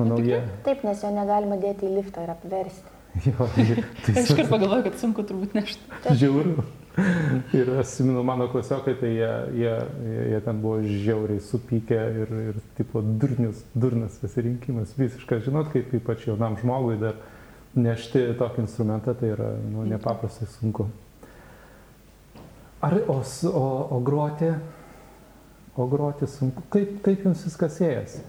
Manau, 0.00 0.18
jie. 0.18 0.40
Taip, 0.66 0.82
nes 0.82 1.02
jo 1.04 1.12
negalima 1.14 1.60
dėti 1.62 1.86
į 1.86 1.92
liftą 2.00 2.26
ir 2.26 2.34
apversti. 2.34 2.90
Jo, 3.28 3.46
tai 3.54 4.16
Aš 4.18 4.32
iškart 4.32 4.48
pagalvoju, 4.50 4.82
kad 4.88 4.96
sunku 4.98 5.22
turbūt 5.22 5.52
nešti. 5.54 6.00
žiauru. 6.18 6.64
Ir 7.54 7.70
aš 7.76 7.84
atsimenu, 7.84 8.22
mano 8.26 8.48
klasiokai, 8.50 8.96
tai 8.98 9.12
jie, 9.14 9.30
jie, 9.58 9.74
jie, 10.32 10.40
ten 10.42 10.58
buvo 10.62 10.80
žiauriai 10.82 11.42
supykę 11.42 12.00
ir, 12.24 12.34
ir 12.50 12.58
tipo 12.78 13.02
durnius, 13.02 13.62
durnas 13.74 14.18
pasirinkimas. 14.22 14.96
Visiškas, 14.98 15.42
žinot, 15.46 15.70
kaip 15.70 15.94
ypač 15.98 16.26
jaunam 16.26 16.58
žmogui 16.58 16.98
dar 17.02 17.18
nešti 17.74 18.26
tokį 18.38 18.62
instrumentą, 18.66 19.14
tai 19.18 19.32
yra 19.34 19.52
nu, 19.62 19.86
nepaprastai 19.90 20.50
sunku. 20.58 20.86
Ar, 22.84 22.96
o, 23.08 23.18
o, 23.48 23.64
o 23.96 24.00
groti, 24.04 24.50
o 25.76 25.86
groti 25.88 26.28
sunku, 26.28 26.62
kaip, 26.74 26.98
kaip 27.06 27.24
jums 27.24 27.44
viskas 27.46 27.78
ėjasi? 27.80 28.22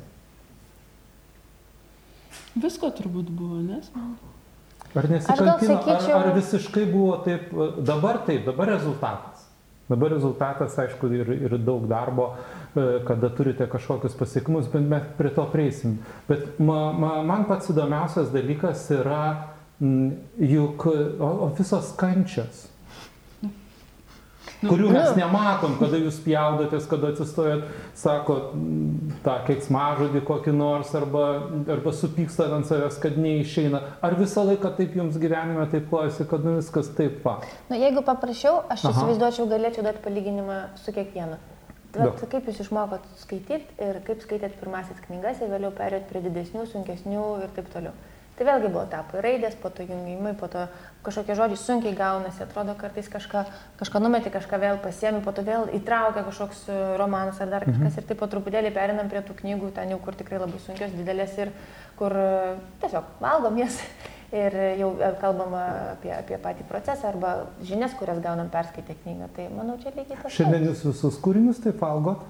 Visko 2.56 2.90
turbūt 2.96 3.30
buvo, 3.36 3.60
nes. 3.64 3.90
Ar 4.96 5.08
nesikankino, 5.12 5.58
sakyčiau- 5.82 6.16
ar, 6.16 6.30
ar 6.30 6.36
visiškai 6.38 6.86
buvo 6.92 7.18
taip, 7.26 7.50
dabar 7.84 8.22
taip, 8.28 8.46
dabar 8.48 8.70
rezultatas. 8.72 9.42
Dabar 9.90 10.10
rezultatas, 10.16 10.78
aišku, 10.82 11.10
ir, 11.14 11.28
ir 11.46 11.58
daug 11.62 11.84
darbo, 11.88 12.30
e, 12.74 12.86
kada 13.06 13.30
turite 13.30 13.68
kažkokius 13.70 14.16
pasiekimus, 14.18 14.70
bet 14.72 14.82
mes 14.82 15.04
prie 15.18 15.30
to 15.36 15.44
prieisim. 15.52 16.00
Bet 16.30 16.58
ma, 16.60 16.92
ma, 16.96 17.12
man 17.28 17.44
pats 17.46 17.70
įdomiausias 17.70 18.32
dalykas 18.34 18.88
yra 18.96 19.20
m, 19.82 20.16
juk 20.42 20.88
o, 20.88 21.30
o 21.46 21.52
visos 21.60 21.92
kančios, 22.00 22.64
kurių 24.68 24.92
mes 24.94 25.16
nematom, 25.18 25.76
kada 25.80 26.00
jūs 26.02 26.20
pjaudotės, 26.26 26.88
kada 26.92 27.12
atsistojat, 27.14 27.66
sakot 27.98 28.54
m, 28.58 29.14
tą 29.26 29.38
keiksmažodį 29.48 30.22
kokį 30.28 30.54
nors, 30.58 30.94
arba, 30.98 31.26
arba 31.72 31.96
supykstat 31.96 32.54
ant 32.56 32.70
savęs, 32.70 33.00
kad 33.04 33.18
neišeina. 33.22 33.82
Ar 34.06 34.18
visą 34.20 34.46
laiką 34.50 34.76
taip 34.78 34.96
jums 35.00 35.20
gyvenime 35.22 35.68
taip 35.72 35.90
klojasi, 35.92 36.28
kad 36.30 36.46
nu, 36.46 36.58
viskas 36.60 36.92
taip 36.98 37.22
va? 37.26 37.40
Nu, 37.72 37.80
jeigu 37.80 38.06
paprašiau, 38.06 38.64
aš 38.70 38.88
Aha. 38.88 38.94
įsivaizduočiau, 38.94 39.50
galėčiau 39.52 39.86
duoti 39.88 40.04
palyginimą 40.06 40.62
su 40.82 40.96
kiekvienu. 40.96 41.40
Bet 41.96 42.26
kaip 42.28 42.50
jūs 42.50 42.58
išmokot 42.66 43.06
skaityti 43.22 43.78
ir 43.80 44.02
kaip 44.08 44.20
skaitėt 44.24 44.58
pirmasis 44.60 45.00
knygas 45.06 45.40
ir 45.40 45.52
vėliau 45.54 45.72
perėt 45.76 46.10
prie 46.10 46.20
didesnių, 46.26 46.66
sunkesnių 46.74 47.24
ir 47.46 47.54
taip 47.56 47.70
toliau. 47.72 47.96
Tai 48.36 48.44
vėlgi 48.50 48.68
buvo 48.68 48.82
etapai 48.84 49.22
raidės, 49.24 49.54
po 49.56 49.70
to 49.72 49.86
jungimai, 49.88 50.34
po 50.36 50.50
to 50.51 50.65
kažkokie 51.06 51.38
žodžiai 51.39 51.60
sunkiai 51.62 51.96
gaunasi, 51.96 52.42
atrodo 52.44 52.74
kartais 52.75 53.08
kažką, 53.12 53.46
kažką 53.80 54.01
numeti, 54.04 54.34
kažką 54.34 54.60
vėl 54.60 54.80
pasiemi, 54.84 55.22
po 55.24 55.32
to 55.32 55.46
vėl 55.48 55.70
įtraukia 55.77 56.25
kažkoks 56.27 56.65
e, 56.68 56.80
romanas 57.00 57.39
ar 57.39 57.54
dar 57.54 57.68
kažkas 57.68 58.01
ir 58.01 58.10
taip 58.10 58.20
po 58.20 58.27
truputėlį 58.32 58.74
perinam 58.75 59.08
prie 59.12 59.22
tų 59.24 59.38
knygų, 59.39 59.72
ten 59.77 59.96
jau 59.96 60.01
kur 60.04 60.20
tikrai 60.20 60.42
labai 60.44 60.60
sunkios, 60.65 60.92
didelės 60.98 61.39
ir 61.39 61.54
kur 61.96 62.18
e, 62.20 62.27
tiesiog 62.84 63.15
valgom 63.24 63.63
jas 63.63 63.80
ir 64.44 64.60
jau 64.82 64.92
e, 65.00 65.13
kalbama 65.24 65.63
apie, 65.96 66.12
apie 66.20 66.44
patį 66.44 66.68
procesą 66.68 67.13
arba 67.13 67.34
žinias, 67.63 67.96
kurias 67.96 68.20
gaunam 68.20 68.51
perskaitę 68.51 69.00
knygą. 69.06 69.32
Tai 69.39 69.50
manau, 69.56 69.80
čia 69.80 69.96
lygiai 69.96 70.20
tas 70.20 70.36
Šiandien 70.36 70.68
jūs 70.74 70.84
visus 70.92 71.24
kūrinius 71.24 71.63
taip 71.63 71.80
valgot? 71.80 72.27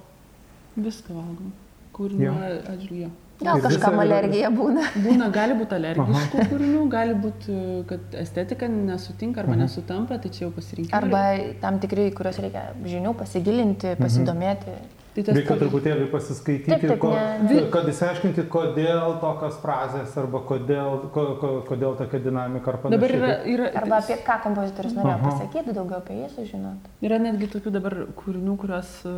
Viską 0.77 1.17
valgom. 1.17 1.53
Kūrinio 1.97 2.37
atžvilgiu. 2.61 3.15
Gal 3.43 3.59
kažkam 3.59 3.99
alergija 3.99 4.49
būna. 4.53 4.85
Būna, 5.03 5.27
gali 5.33 5.55
būti 5.59 5.75
alergiškų 5.75 6.43
kūrinių, 6.51 6.83
gali 6.91 7.15
būti, 7.19 7.55
kad 7.89 8.13
estetika 8.21 8.69
nesutinka 8.71 9.41
arba 9.43 9.57
nesutampa, 9.59 10.17
tai 10.23 10.31
čia 10.31 10.45
jau 10.45 10.51
pasirinkime. 10.55 10.95
Arba 10.95 11.23
tam 11.63 11.81
tikrai, 11.83 12.05
kuriuos 12.15 12.39
reikia 12.45 12.69
žinių, 12.85 13.11
pasigilinti, 13.19 13.95
pasidomėti. 13.99 14.75
tai 15.15 15.23
tas 15.23 15.35
Reikia 15.35 15.55
truputėlį 15.59 16.07
pasiskaityti, 16.11 16.71
Taip, 16.71 16.81
taip, 16.91 16.99
ko, 16.99 17.11
ne- 17.47 17.65
kad 17.71 17.85
įsiaiškinti, 17.91 18.43
kodėl 18.51 19.13
tokios 19.21 19.59
frazės 19.63 20.15
arba 20.19 20.41
kodėl, 20.47 21.05
ko, 21.15 21.23
ko, 21.39 21.51
kodėl 21.69 21.95
tokia 21.99 22.19
dinamika 22.23 22.71
ar 22.73 22.79
panašiai. 22.83 22.99
Dabar 22.99 23.15
yra, 23.19 23.29
yra, 23.53 23.69
Arba 23.79 23.99
apie 24.01 24.17
ką 24.27 24.39
kompozitorius 24.43 24.95
norėjo 24.97 25.15
Aha. 25.15 25.29
pasakyti, 25.29 25.75
daugiau 25.75 26.01
apie 26.01 26.17
jį 26.19 26.31
sužinoti. 26.35 26.91
yra 27.07 27.19
netgi 27.23 27.47
tokių 27.51 27.71
dabar 27.77 27.95
kūrinių, 28.19 28.57
kuriuos 28.59 28.91
e, 29.07 29.15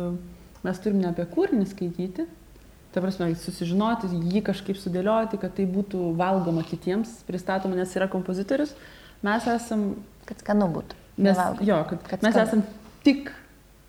mes 0.68 0.78
turim 0.86 1.02
ne 1.02 1.10
apie 1.10 1.26
kūrinį 1.34 1.66
skaityti, 1.74 2.28
ta 2.94 3.02
prasme, 3.04 3.30
susižinoti, 3.36 4.08
jį 4.32 4.42
kažkaip 4.46 4.78
sudėlioti, 4.80 5.40
kad 5.42 5.54
tai 5.58 5.66
būtų 5.68 6.12
valgoma 6.18 6.62
kitiems, 6.66 7.18
pristatoma, 7.28 7.76
nes 7.78 7.92
yra 7.98 8.08
kompozitorius, 8.12 8.74
mes 9.26 9.48
esam 9.52 9.90
Kad 10.28 10.42
skanu 10.44 10.66
būtų. 10.72 10.96
Nes, 11.18 11.34
nevalgant. 11.36 11.66
jo, 11.66 11.76
kad, 11.88 12.02
Kad 12.10 12.24
mes 12.26 12.34
skanu. 12.36 12.46
esam 12.48 12.62
tik 13.04 13.30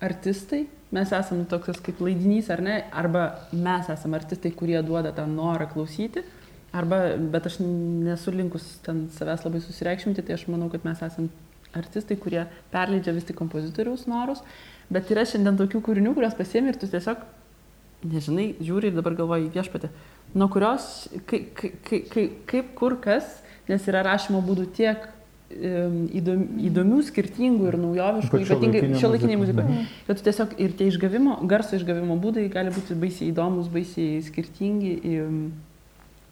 artistai, 0.02 0.62
mes 0.90 1.12
esam 1.12 1.44
toks 1.46 1.80
kaip 1.84 2.00
laidinys 2.02 2.48
ar 2.50 2.62
ne, 2.64 2.78
arba 2.96 3.26
mes 3.52 3.88
esam 3.92 4.16
artistai, 4.16 4.50
kurie 4.56 4.80
duoda 4.82 5.12
tą 5.16 5.26
norą 5.28 5.68
klausyti, 5.70 6.24
arba, 6.72 7.02
bet 7.32 7.46
aš 7.50 7.60
nesu 7.60 8.32
linkus 8.34 8.66
ten 8.86 9.08
savęs 9.16 9.44
labai 9.46 9.60
susireikšminti, 9.64 10.24
tai 10.26 10.36
aš 10.38 10.46
manau, 10.48 10.70
kad 10.72 10.84
mes 10.88 11.02
esam 11.02 11.28
artistai, 11.76 12.16
kurie 12.18 12.46
perleidžia 12.72 13.14
vis 13.14 13.28
tik 13.28 13.36
kompozitoriaus 13.38 14.06
norus, 14.10 14.40
bet 14.90 15.10
yra 15.14 15.22
šiandien 15.28 15.58
tokių 15.60 15.82
kūrinių, 15.86 16.14
kuriuos 16.16 16.34
pasiemi 16.38 16.72
ir 16.72 16.78
tu 16.80 16.88
tiesiog, 16.90 17.20
nežinai, 18.04 18.54
žiūri 18.60 18.90
ir 18.90 18.96
dabar 18.96 19.14
galvoji 19.18 19.50
viešpatė, 19.54 19.90
nuo 20.34 20.48
kurios, 20.48 21.08
kaip, 21.26 21.50
kaip, 21.58 21.80
kaip, 22.12 22.36
kaip 22.48 22.74
kur 22.78 22.96
kas, 23.02 23.40
nes 23.68 23.86
yra 23.90 24.02
rašymo 24.06 24.40
būdų 24.46 24.66
tiek 24.76 25.08
em, 25.50 26.04
įdom, 26.20 26.44
įdomių, 26.70 27.00
skirtingų 27.10 27.68
ir 27.72 27.76
naujoviškų, 27.82 28.38
Ypač 28.40 28.46
ypatingai 28.52 28.80
šiuolaikinė 28.80 29.00
šiuolaikinėje 29.02 29.40
muzika. 29.40 29.64
muzikoje. 29.66 30.04
Kad 30.06 30.20
tu 30.20 30.26
tiesiog 30.28 30.54
ir 30.62 30.76
tie 30.78 30.86
išgavimo, 30.92 31.38
garso 31.50 31.76
išgavimo 31.76 32.16
būdai 32.22 32.46
gali 32.52 32.70
būti 32.74 32.94
baisiai 33.02 33.32
įdomus, 33.32 33.68
baisiai 33.74 34.22
skirtingi, 34.28 34.92
em, 35.10 35.40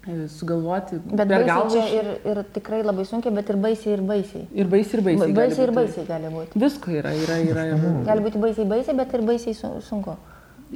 e, 0.07 0.29
sugalvoti. 0.31 1.01
Bet 1.11 1.29
per 1.29 1.45
baisiai 1.51 1.99
ir, 1.99 2.11
ir 2.33 2.43
tikrai 2.55 2.81
labai 2.87 3.05
sunkiai, 3.11 3.35
bet 3.35 3.51
ir 3.51 3.57
baisiai 3.67 3.97
ir 3.99 4.03
baisiai. 4.09 4.47
Ir 4.55 4.71
baisiai 4.73 5.01
ir 5.01 5.05
baisiai. 5.11 5.27
gali 5.27 5.39
Baisiai 5.43 5.67
ir 5.69 5.75
baisiai 5.83 6.07
gali 6.09 6.33
būti. 6.39 6.63
Visko 6.65 6.95
yra, 6.95 7.13
yra, 7.27 7.39
yra. 7.51 7.67
yra. 7.75 7.93
Gali 8.07 8.25
būti 8.29 8.41
baisiai 8.47 8.67
baisiai, 8.71 8.97
bet 9.03 9.15
ir 9.19 9.27
baisiai 9.29 9.55
su- 9.59 9.81
sunku. 9.91 10.17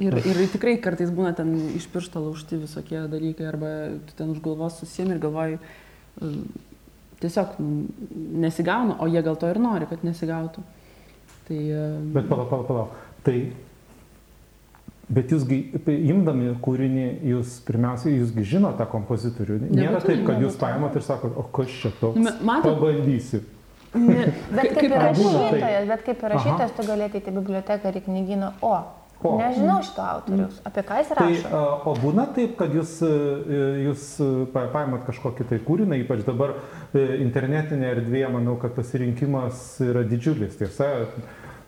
Ir, 0.01 0.15
ir 0.25 0.39
tikrai 0.49 0.77
kartais 0.81 1.11
būna 1.13 1.35
ten 1.37 1.51
iš 1.77 1.85
piršto 1.93 2.21
laužti 2.23 2.57
visokie 2.57 3.03
dalykai, 3.11 3.45
arba 3.51 3.67
tu 4.07 4.15
ten 4.17 4.31
už 4.33 4.39
galvos 4.41 4.79
susiemi 4.81 5.13
ir 5.13 5.19
galvoji, 5.21 5.59
tiesiog 7.21 7.59
nesigauna, 8.43 8.97
o 8.99 9.07
jie 9.07 9.21
gal 9.25 9.37
to 9.37 9.51
ir 9.53 9.59
nori, 9.61 9.85
kad 9.89 10.01
nesigautų. 10.05 10.63
Tai... 11.47 11.59
Bet 12.15 12.25
palauk, 12.31 12.49
palauk, 12.49 12.67
palauk. 12.71 12.97
Tai, 13.23 13.35
bet 15.13 15.31
jūsgi, 15.35 15.59
imdami 16.09 16.55
kūrinį, 16.63 17.05
jūs 17.33 17.59
pirmiausia, 17.67 18.15
jūsgi 18.17 18.47
žinote 18.55 18.79
tą 18.81 18.87
kompozitorių. 18.91 19.59
Nėra 19.67 19.99
Nebūtinai, 19.99 20.07
taip, 20.09 20.25
kad 20.31 20.41
jūs 20.47 20.57
paimot 20.61 20.97
ir 20.97 21.05
sakot, 21.05 21.37
o 21.37 21.45
kas 21.53 21.77
čia 21.83 21.93
toks? 22.01 22.17
Nu, 22.17 22.33
matot- 22.47 22.79
Pabandysiu. 22.81 23.43
Ne, 23.93 24.31
Bet 24.49 24.71
kaip, 24.71 24.79
kaip 24.79 24.89
ir 24.89 24.97
rašytojas, 24.97 25.83
bet 25.91 26.03
kaip 26.07 26.23
ir 26.25 26.31
rašytojas, 26.33 26.71
tu 26.73 26.85
galėtum 26.87 27.27
į 27.29 27.33
biblioteką 27.35 27.91
ar 27.91 27.99
į 27.99 28.01
knygyną, 28.07 28.47
o, 28.65 28.73
O. 29.23 29.37
nežinau 29.39 29.77
šito 29.85 30.01
autorius, 30.03 30.57
apie 30.67 30.83
ką 30.87 30.97
jis 31.01 31.11
Tai, 31.13 31.27
rašo. 31.29 31.47
a, 31.55 31.61
o 31.87 31.93
būna 32.01 32.25
taip, 32.35 32.57
kad 32.59 32.73
jūs, 32.75 32.97
e, 33.07 33.61
jūs 33.85 34.07
e, 34.19 34.27
pa- 34.51 34.67
paimat 34.73 35.05
kažkokį 35.07 35.47
tai 35.51 35.61
kūrinį, 35.63 36.01
ypač 36.03 36.25
dabar 36.27 36.57
e, 36.93 37.05
internetinė 37.23 37.93
erdvė, 37.95 38.25
manau, 38.33 38.57
kad 38.61 38.75
pasirinkimas 38.75 39.63
yra 39.85 40.03
didžiulis. 40.03 40.57
Tiesa, 40.59 40.91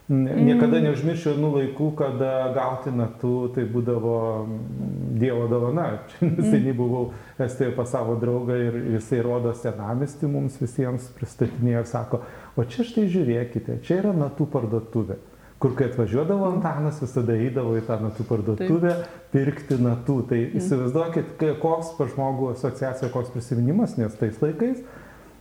N- 0.06 0.28
niekada 0.46 0.78
neužmiršiu 0.86 1.32
vienų 1.34 1.48
laikų, 1.56 1.86
kada 1.98 2.34
gauti 2.54 2.92
natų 2.94 3.32
tai 3.56 3.64
būdavo 3.66 4.18
mm, 4.44 5.16
Dievo 5.18 5.48
dovana. 5.50 5.86
Neseniai 6.22 6.76
buvau 6.78 7.08
Estijoje 7.42 7.74
pas 7.78 7.90
savo 7.90 8.14
draugą 8.22 8.54
ir 8.68 8.76
jisai 8.98 9.24
rodo 9.26 9.54
senamestį 9.58 10.30
mums 10.30 10.60
visiems 10.62 11.08
pristatinėjo 11.18 11.82
ir 11.82 11.90
sako, 11.90 12.20
o 12.60 12.66
čia 12.70 12.86
štai 12.86 13.08
žiūrėkite, 13.16 13.80
čia 13.88 13.98
yra 14.04 14.12
natų 14.14 14.46
parduotuvė. 14.54 15.18
Kur 15.60 15.72
kai 15.78 15.88
atvažiuodavo 15.88 16.50
Antanas, 16.52 17.00
visada 17.00 17.34
eidavo 17.40 17.78
į 17.80 17.86
tą 17.88 17.96
natų 18.04 18.26
parduotuvę 18.28 18.92
pirkti 19.32 19.78
natų. 19.80 20.18
Tai 20.30 20.40
įsivaizduokit, 20.60 21.36
kai- 21.40 21.56
koks 21.62 21.94
per 21.98 22.12
žmogų 22.12 22.52
asociacija, 22.58 23.10
koks 23.14 23.32
prisiminimas, 23.32 23.96
nes 23.98 24.14
tais 24.20 24.36
laikais 24.44 24.84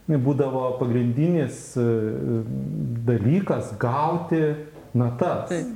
būdavo 0.06 0.78
pagrindinis 0.78 1.76
e, 1.80 1.84
dalykas 3.08 3.72
gauti 3.80 4.42
natas. 4.94 5.48
Taip. 5.48 5.72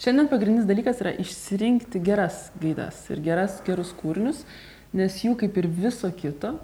Šiandien 0.00 0.28
pagrindinis 0.28 0.66
dalykas 0.68 1.00
yra 1.00 1.14
išsirinkti 1.22 2.02
geras 2.04 2.50
gaidas 2.60 2.98
ir 3.10 3.22
geras, 3.24 3.62
gerus 3.64 3.94
kūrinius, 3.96 4.44
nes 4.92 5.16
jų 5.24 5.36
kaip 5.40 5.56
ir 5.56 5.66
viso 5.66 6.10
kito 6.12 6.58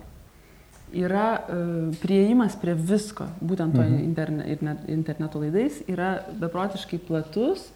yra 0.96 1.26
uh, 1.36 1.94
prieimas 2.00 2.56
prie 2.60 2.74
visko, 2.78 3.28
būtent 3.40 3.76
to 3.76 3.84
mhm. 3.84 4.02
interne, 4.06 4.76
interneto 4.92 5.42
laidais, 5.42 5.82
yra 5.90 6.18
beprotiškai 6.40 7.00
platus 7.06 7.68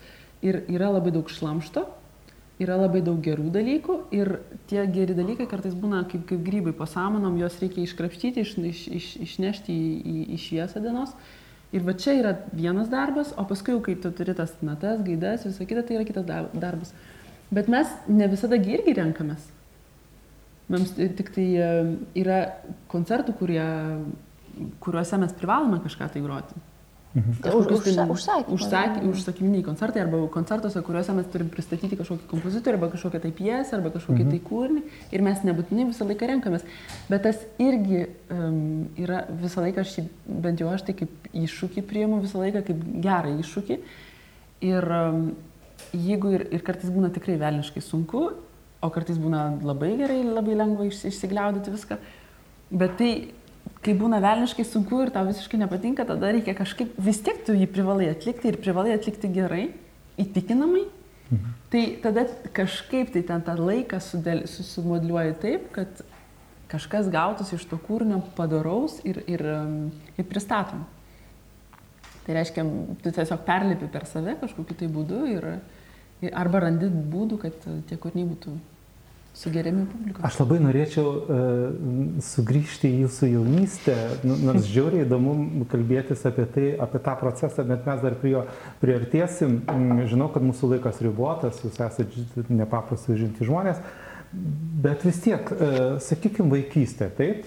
ir 0.44 0.62
yra 0.72 0.90
labai 0.94 1.12
daug 1.14 1.28
šlamšto, 1.28 1.84
yra 2.60 2.76
labai 2.76 3.00
daug 3.04 3.20
gerų 3.24 3.48
dalykų 3.54 3.96
ir 4.16 4.34
tie 4.68 4.82
geri 4.92 5.16
dalykai 5.16 5.46
kartais 5.48 5.76
būna 5.76 6.02
kaip, 6.08 6.26
kaip 6.28 6.42
grybai 6.44 6.74
po 6.76 6.88
samanom, 6.88 7.38
juos 7.40 7.56
reikia 7.62 7.84
iškrapštyti, 7.86 8.44
iš, 8.44 8.56
iš, 8.72 8.82
iš, 8.98 9.12
išnešti 9.28 9.76
į, 9.76 9.92
į, 10.00 10.16
į 10.36 10.40
šviesą 10.44 10.82
dienos. 10.84 11.14
Ir 11.70 11.84
va 11.86 11.94
čia 11.94 12.16
yra 12.18 12.34
vienas 12.50 12.90
darbas, 12.90 13.30
o 13.38 13.44
paskui, 13.46 13.76
kai 13.86 13.94
tu 14.02 14.10
turi 14.10 14.34
tas 14.34 14.56
natas, 14.66 15.04
gaidas, 15.06 15.46
visą 15.46 15.68
kitą, 15.70 15.84
tai 15.86 16.00
yra 16.00 16.06
kitas 16.08 16.26
darbas. 16.26 16.90
Bet 17.54 17.70
mes 17.70 17.92
ne 18.10 18.26
visada 18.30 18.58
irgi 18.58 18.96
renkamės. 18.98 19.46
Mums 20.70 20.94
tik 20.96 21.32
tai 21.34 21.46
e, 21.58 21.70
yra 22.22 22.40
koncertų, 22.92 23.34
kurie, 23.40 23.62
kuriuose 24.82 25.18
mes 25.18 25.32
privalome 25.38 25.80
kažką 25.82 26.10
tai 26.14 26.22
groti. 26.22 26.58
Mhm. 27.14 27.32
Užsa, 27.42 28.06
užsakymai. 28.06 28.54
Užsak, 28.54 28.98
užsakyminiai 29.10 29.64
koncertai 29.66 30.04
arba 30.04 30.20
koncertuose, 30.30 30.78
kuriuose 30.86 31.14
mes 31.16 31.26
turim 31.32 31.48
pristatyti 31.50 31.96
kažkokį 31.98 32.28
kompozitorių 32.30 32.78
arba 32.78 32.88
kažkokią 32.92 33.20
tai 33.24 33.32
piesę 33.34 33.74
arba 33.74 33.90
kažkokį 33.96 34.22
mhm. 34.22 34.30
tai 34.30 34.40
kūrinį 34.46 34.82
ir 35.16 35.24
mes 35.26 35.42
nebūtinai 35.48 35.88
visą 35.88 36.06
laiką 36.06 36.28
renkamės. 36.30 36.68
Bet 37.10 37.24
tas 37.26 37.40
irgi 37.58 38.04
um, 38.30 38.60
yra 38.94 39.24
visą 39.42 39.64
laiką, 39.64 39.82
aš, 39.82 40.06
bent 40.46 40.62
jau 40.62 40.70
aš 40.70 40.86
tai 40.86 40.94
kaip 41.00 41.26
iššūkį 41.34 41.84
priimu 41.90 42.20
visą 42.22 42.44
laiką 42.44 42.62
kaip 42.70 42.86
gerą 43.02 43.34
iššūkį. 43.42 43.80
Ir 44.70 44.88
um, 45.00 45.24
jeigu 45.90 46.36
ir, 46.38 46.46
ir 46.54 46.62
kartais 46.62 46.94
būna 46.94 47.10
tikrai 47.10 47.40
velniškai 47.42 47.82
sunku, 47.82 48.28
o 48.80 48.90
kartais 48.92 49.18
būna 49.20 49.60
labai 49.64 49.94
gerai, 49.98 50.22
labai 50.24 50.56
lengva 50.56 50.86
iš, 50.88 51.02
išsigliaudyti 51.10 51.74
viską, 51.74 51.98
bet 52.70 52.96
tai 53.00 53.12
kai 53.84 53.94
būna 53.96 54.20
velniškai 54.22 54.64
sunku 54.68 55.02
ir 55.04 55.12
tau 55.14 55.26
visiškai 55.28 55.60
nepatinka, 55.62 56.06
tada 56.08 56.32
reikia 56.34 56.54
kažkaip, 56.56 56.92
vis 57.00 57.20
tiek 57.24 57.42
tu 57.46 57.56
jį 57.56 57.68
privalai 57.72 58.10
atlikti 58.12 58.50
ir 58.50 58.60
privalai 58.60 58.94
atlikti 58.96 59.30
gerai, 59.32 59.70
įtikinamai. 60.20 60.86
Mhm. 61.30 61.58
Tai 61.70 61.82
tada 62.02 62.24
kažkaip 62.56 63.12
tai 63.14 63.22
ten 63.22 63.42
tą 63.46 63.54
laiką 63.56 64.00
susimodliuoji 64.02 65.36
taip, 65.40 65.68
kad 65.76 66.02
kažkas 66.70 67.10
gautųsi 67.10 67.56
iš 67.56 67.66
to 67.70 67.78
kūrinio 67.78 68.20
padaraus 68.36 68.98
ir, 69.06 69.22
ir, 69.30 69.44
ir 70.18 70.26
pristatom. 70.26 70.84
Tai 72.26 72.36
reiškia, 72.36 72.64
tu 73.02 73.12
tiesiog 73.14 73.44
perlipi 73.46 73.88
per 73.90 74.06
save 74.06 74.36
kažkokiu 74.42 74.76
tai 74.82 74.88
būdu 74.92 75.22
ir, 75.30 75.46
ir 75.46 75.79
arba 76.28 76.66
randi 76.66 76.90
būdų, 76.90 77.40
kad 77.40 77.64
tie 77.88 77.96
kūriniai 78.00 78.28
būtų 78.28 78.56
sugeriami 79.34 79.86
publikos. 79.88 80.24
Aš 80.26 80.40
labai 80.42 80.58
norėčiau 80.64 81.06
uh, 81.06 81.22
sugrįžti 82.24 82.90
į 82.90 83.04
jūsų 83.04 83.30
jaunystę, 83.30 83.96
nu, 84.26 84.36
nors 84.42 84.68
žiauriai 84.74 85.06
įdomu 85.06 85.64
kalbėtis 85.70 86.24
apie 86.28 86.46
tai, 86.50 86.66
apie 86.82 87.00
tą 87.06 87.14
procesą, 87.20 87.64
bet 87.68 87.86
mes 87.88 88.02
dar 88.04 88.18
prie 88.20 88.34
jo 88.34 88.44
priartėsim. 88.82 89.60
Mm, 89.64 90.04
žinau, 90.10 90.28
kad 90.34 90.44
mūsų 90.44 90.74
laikas 90.74 91.00
ribotas, 91.04 91.62
jūs 91.64 91.78
esate 91.86 92.46
nepaprastai 92.50 93.20
žinti 93.20 93.46
žmonės, 93.48 93.80
bet 94.84 95.06
vis 95.06 95.22
tiek, 95.24 95.54
uh, 95.56 95.96
sakykime, 96.02 96.50
vaikystė, 96.52 97.10
taip? 97.16 97.46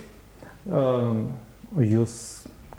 Uh, 0.63 1.25
jūs 1.83 2.15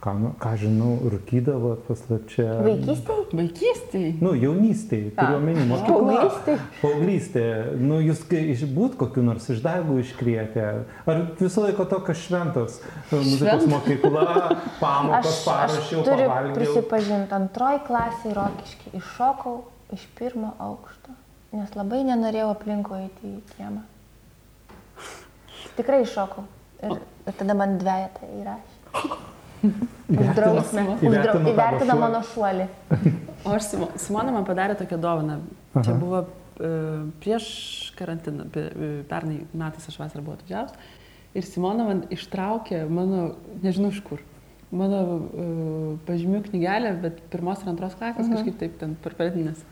ką, 0.04 0.12
nu, 0.20 0.30
ką 0.40 0.52
žinau, 0.60 0.98
rūkydavot 1.08 1.86
paslapčia. 1.88 2.44
Vaikystėje? 2.60 3.24
Vaikystėje. 3.38 4.10
Nu, 4.20 4.34
jaunystėje, 4.36 5.12
turiu 5.16 5.38
omeny, 5.38 5.64
mokykla. 5.70 5.94
Paauglystėje. 5.94 6.58
Paauglystėje. 6.82 7.56
Nu, 7.80 8.00
jūs 8.04 8.64
būt 8.76 8.98
kokiu 9.00 9.24
nors 9.24 9.48
išdaigų 9.54 9.96
iškrietė. 10.02 10.66
Ar 11.08 11.22
visą 11.40 11.64
laiką 11.64 11.88
tokios 11.88 12.20
šventos 12.26 12.78
muzikos 13.14 13.64
mokykla, 13.72 14.26
pamokos 14.82 15.40
parašiau, 15.48 16.04
turiu 16.04 16.28
pavalgiau. 16.28 16.56
prisipažinti, 16.60 17.36
antroji 17.38 17.82
klasė 17.88 18.36
rokiškai 18.36 18.96
iššokau 19.00 19.56
iš 19.96 20.08
pirmo 20.18 20.52
aukšto, 20.62 21.16
nes 21.56 21.76
labai 21.78 22.04
nenorėjau 22.10 22.52
aplinkoje 22.52 23.08
į 23.24 23.36
kiemą. 23.54 23.86
Tikrai 25.78 26.04
iššokau. 26.04 26.44
Ir, 26.84 26.98
ir 27.24 27.38
tada 27.38 27.56
man 27.56 27.78
dviejata 27.80 28.28
įrašė. 28.42 29.32
Uždrausmė. 30.14 30.86
Įvertina 31.04 31.96
mano 31.98 32.22
šuolį. 32.32 32.68
O 33.44 33.54
aš 33.56 33.70
Simona 34.00 34.32
man 34.34 34.46
padarė 34.48 34.76
tokią 34.78 34.98
dovaną. 35.00 35.40
Aha. 35.74 35.84
Čia 35.84 35.96
buvo 36.00 36.20
e, 36.24 36.70
prieš 37.24 37.46
karantiną, 37.98 38.46
e, 38.54 38.92
pernai 39.10 39.42
metais 39.52 39.88
aš 39.90 39.98
vasarą 40.00 40.24
buvau 40.24 40.38
atvažiavus. 40.38 40.76
Ir 41.34 41.48
Simona 41.48 41.88
man 41.88 42.04
ištraukė 42.14 42.84
mano, 42.86 43.34
nežinau 43.64 43.90
iš 43.90 43.98
kur, 44.06 44.22
mano 44.74 45.00
uh, 45.02 45.88
pažymių 46.06 46.44
knygelę, 46.48 46.92
bet 47.02 47.18
pirmos 47.32 47.62
ir 47.62 47.72
antros 47.72 47.96
klasės 47.98 48.28
mhm. 48.28 48.36
kažkaip 48.36 48.60
taip 48.60 48.76
ten 48.80 48.94
per 49.02 49.16
pradinės. 49.18 49.64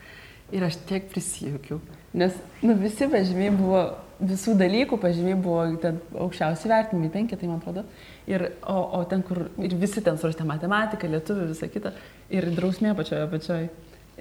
Ir 0.52 0.66
aš 0.66 0.76
tiek 0.88 1.06
prisijukiau. 1.08 1.78
Nes 2.18 2.34
nu, 2.60 2.74
visi 2.76 3.06
pažymiai 3.08 3.54
buvo, 3.56 3.84
visų 4.20 4.54
dalykų 4.60 4.98
pažymiai 5.00 5.38
buvo 5.38 5.64
ten 5.82 5.98
aukščiausi 6.12 6.70
vertinimai, 6.70 7.10
penki, 7.14 7.38
tai 7.38 7.48
man 7.50 7.60
atrodo. 7.60 7.84
Ir, 8.30 8.48
o, 8.68 8.76
o 8.98 9.02
ten, 9.08 9.24
kur 9.26 9.46
ir 9.62 9.74
visi 9.80 10.02
ten 10.04 10.18
surašė 10.20 10.46
matematiką, 10.48 11.10
lietuvių, 11.10 11.48
visą 11.52 11.68
kitą. 11.72 11.94
Ir 12.32 12.48
drausmė 12.54 12.94
pačioje 12.98 13.26
apačioje. 13.26 13.70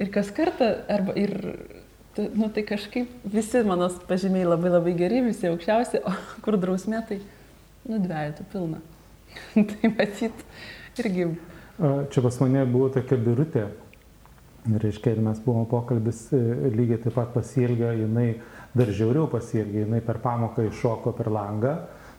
Ir 0.01 0.11
kas 0.13 0.31
kartą, 0.33 0.71
arba 0.91 1.15
ir, 1.19 1.35
nu 2.17 2.49
tai 2.53 2.63
kažkaip 2.67 3.11
visi 3.35 3.61
mano 3.67 3.89
pažymiai 4.09 4.47
labai 4.47 4.71
labai 4.73 4.95
geri, 4.97 5.21
visi 5.27 5.49
aukščiausi, 5.51 6.01
o 6.07 6.15
kur 6.45 6.57
drausmė, 6.61 7.03
tai, 7.09 7.21
nu, 7.89 8.01
dviejotų 8.01 8.47
pilna. 8.53 8.81
tai 9.73 9.93
matyt, 9.93 10.43
irgi. 11.01 11.31
Čia 11.81 12.21
pas 12.21 12.35
mane 12.43 12.65
buvo 12.69 12.91
tokia 12.93 13.17
birutė, 13.17 13.65
reiškia, 14.69 15.15
ir 15.15 15.21
mes 15.25 15.39
buvome 15.41 15.65
pokalbis 15.69 16.27
e, 16.35 16.41
lygiai 16.75 16.99
taip 17.01 17.15
pat 17.17 17.31
pasielgę, 17.33 17.93
jinai 18.03 18.27
dar 18.77 18.91
žiauriau 18.91 19.27
pasielgė, 19.31 19.85
jinai 19.85 20.03
per 20.05 20.21
pamoką 20.23 20.67
iššoko 20.69 21.15
per 21.17 21.31
langą 21.31 21.75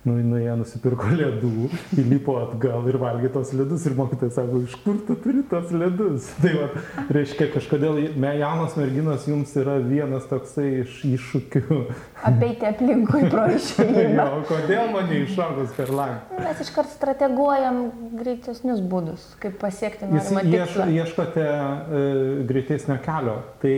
nu, 0.06 0.16
nuėjo 0.26 0.56
nusipirko 0.58 1.10
ledų, 1.14 1.68
įlipo 2.00 2.34
atgal 2.42 2.86
ir 2.90 2.98
valgė 3.02 3.30
tos 3.36 3.52
ledus 3.54 3.84
ir 3.86 3.94
mokytojas 3.98 4.34
sako, 4.38 4.62
iš 4.66 4.74
kur 4.82 4.98
tu 5.06 5.16
turi 5.22 5.44
tos 5.50 5.70
ledus? 5.74 6.26
Tai 6.42 6.52
va, 6.56 6.68
reiškia, 7.14 7.48
kažkodėl 7.54 8.00
me, 8.18 8.32
jaunos 8.40 8.74
merginos 8.78 9.28
jums 9.30 9.54
yra 9.60 9.78
vienas 9.84 10.26
toksai 10.30 10.68
iš 10.82 10.98
iššūkių. 11.12 11.80
Apeiti 12.28 12.66
aplinkui 12.68 13.24
pro 13.30 13.46
išėjimą. 13.54 14.12
jo, 14.18 14.44
kodėl 14.50 14.90
mane 14.94 15.22
iššokus 15.22 15.74
per 15.78 15.94
langą? 15.94 16.40
Mes 16.42 16.62
iškart 16.66 16.90
strateguojam 16.96 17.82
greitesnius 18.18 18.82
būdus, 18.82 19.32
kaip 19.42 19.60
pasiekti 19.62 20.10
norimą 20.10 20.46
tikslą. 20.48 20.88
Jūs 20.90 21.04
ieškote 21.04 21.46
e, 21.46 22.06
greitesnio 22.48 22.98
kelio, 23.06 23.38
tai 23.62 23.76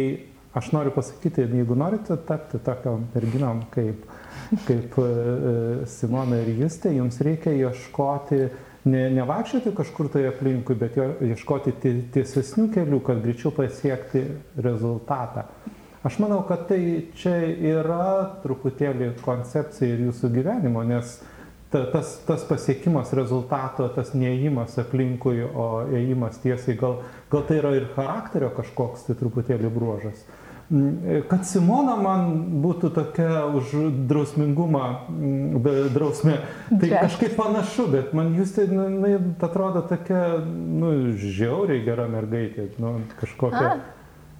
aš 0.54 0.70
noriu 0.74 0.94
pasakyti, 0.94 1.46
jeigu 1.50 1.76
norite 1.78 2.16
tapti 2.28 2.60
tokiam 2.62 3.08
merginom 3.14 3.64
kaip 3.74 4.06
kaip 4.66 4.98
e, 4.98 5.02
e, 5.02 5.86
Simona 5.90 6.38
ir 6.42 6.52
Justė, 6.60 6.92
jums 6.94 7.18
reikia 7.24 7.54
ieškoti, 7.56 8.40
ne, 8.90 9.04
nevaikščioti 9.18 9.74
kažkur 9.76 10.10
tai 10.12 10.26
aplinkui, 10.30 10.76
bet 10.78 10.98
ieškoti 10.98 11.74
tiesesnių 12.14 12.68
kelių, 12.74 13.00
kad 13.06 13.22
greičiau 13.24 13.54
pasiekti 13.56 14.26
rezultatą. 14.64 15.48
Aš 16.04 16.18
manau, 16.20 16.42
kad 16.44 16.66
tai 16.68 16.80
čia 17.16 17.38
yra 17.64 18.40
truputėlį 18.42 19.14
koncepcija 19.24 19.94
ir 19.94 20.04
jūsų 20.10 20.28
gyvenimo, 20.34 20.82
nes 20.84 21.16
ta, 21.72 21.86
tas, 21.94 22.18
tas 22.28 22.44
pasiekimas 22.44 23.14
rezultato, 23.16 23.86
tas 23.96 24.12
neįimas 24.12 24.76
aplinkui, 24.82 25.40
o 25.48 25.68
ėjimas 25.88 26.36
tiesiai, 26.44 26.76
gal, 26.76 27.00
gal 27.32 27.48
tai 27.48 27.62
yra 27.62 27.72
ir 27.78 27.88
charakterio 27.96 28.52
kažkoks 28.52 29.08
tai 29.08 29.16
truputėlį 29.22 29.72
bruožas. 29.72 30.26
Mm, 30.70 31.24
kad 31.28 31.44
Simona 31.44 31.94
man 32.00 32.30
būtų 32.64 32.88
tokia 32.96 33.44
už 33.52 33.74
drausmingumą, 34.08 34.84
mm, 35.12 35.90
drausmė, 35.92 36.38
tai 36.70 36.88
kažkaip 36.94 37.34
panašu, 37.36 37.84
bet 37.92 38.14
man 38.16 38.32
jūs 38.38 38.54
tai, 38.56 38.64
nu, 38.72 38.86
nu 38.88 39.10
atrodo 39.44 39.84
tokia, 39.90 40.40
nu, 40.44 40.94
žiauriai 41.20 41.84
gera 41.84 42.08
mergaitė, 42.08 42.70
nu, 42.80 42.96
kažkokia. 43.20 43.74
A. 43.74 43.93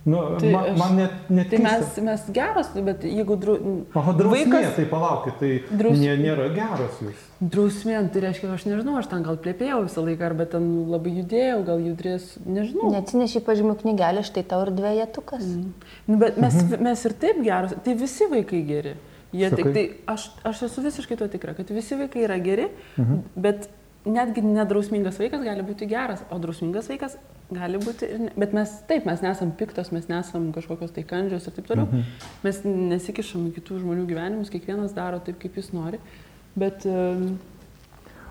Nu, 0.04 0.36
tai 0.36 0.50
man, 0.52 0.66
aš, 0.68 0.78
man 0.78 0.96
net, 0.98 1.12
net 1.32 1.48
tai 1.48 1.58
mes, 1.64 1.92
mes 2.04 2.24
geros, 2.36 2.68
bet 2.84 3.04
jeigu 3.08 3.36
dru, 3.40 3.54
Oho, 3.96 4.12
drausmė, 4.18 4.50
vaikas, 4.50 4.74
tai 4.76 4.84
palaukit, 4.90 5.36
tai 5.40 5.52
draus, 5.70 5.96
nė, 5.96 6.16
nėra 6.20 6.48
geros 6.52 6.98
jūs. 7.00 7.22
Drausmė, 7.40 7.94
tai 8.12 8.24
reiškia, 8.26 8.50
aš 8.52 8.66
nežinau, 8.68 8.98
aš 9.00 9.08
ten 9.08 9.24
gal 9.24 9.38
plėpėjau 9.40 9.78
visą 9.86 10.04
laiką, 10.04 10.26
arba 10.28 10.44
ten 10.52 10.66
labai 10.92 11.14
judėjau, 11.22 11.62
gal 11.70 11.80
judrės, 11.88 12.26
nežinau. 12.44 12.90
Neatsineši 12.92 13.40
pažymų 13.46 13.78
knygelį, 13.80 14.26
štai 14.28 14.44
tau 14.50 14.60
ir 14.66 14.74
dviejetukas. 14.76 15.46
Mm. 15.48 15.94
Nu, 16.10 16.18
bet 16.20 16.36
mes, 16.36 16.58
mhm. 16.60 16.84
mes 16.84 17.04
ir 17.08 17.16
taip 17.24 17.40
geros, 17.46 17.72
tai 17.86 17.94
visi 18.04 18.28
vaikai 18.28 18.60
geri. 18.68 18.92
Jie 19.34 19.48
Sakai. 19.48 19.62
tik 19.62 19.72
tai, 19.72 19.86
aš, 20.12 20.28
aš 20.46 20.66
esu 20.68 20.84
visiškai 20.84 21.16
to 21.18 21.30
tikra, 21.32 21.56
kad 21.56 21.72
visi 21.72 21.96
vaikai 21.98 22.26
yra 22.28 22.36
geri, 22.44 22.68
mhm. 23.00 23.24
bet 23.40 23.70
netgi 24.04 24.44
nedrausmingas 24.44 25.16
vaikas 25.18 25.40
gali 25.44 25.64
būti 25.64 25.88
geras, 25.88 26.22
o 26.28 26.38
drausmingas 26.38 26.92
vaikas 26.92 27.16
Gali 27.52 27.78
būti, 27.78 28.08
bet 28.40 28.54
mes 28.56 28.70
taip, 28.88 29.04
mes 29.06 29.20
nesam 29.22 29.50
piktos, 29.52 29.90
mes 29.92 30.06
nesam 30.08 30.46
kažkokios 30.54 30.94
tai 30.96 31.04
kandžios 31.04 31.44
ir 31.46 31.52
taip 31.58 31.66
toliau. 31.68 31.86
Mhm. 31.90 32.04
Mes 32.46 32.60
nesikišam 32.64 33.50
į 33.50 33.56
kitų 33.58 33.82
žmonių 33.82 34.06
gyvenimus, 34.08 34.52
kiekvienas 34.54 34.94
daro 34.96 35.20
taip, 35.20 35.36
kaip 35.42 35.58
jis 35.60 35.72
nori. 35.76 36.00
Bet 36.56 36.86
em, 36.86 37.34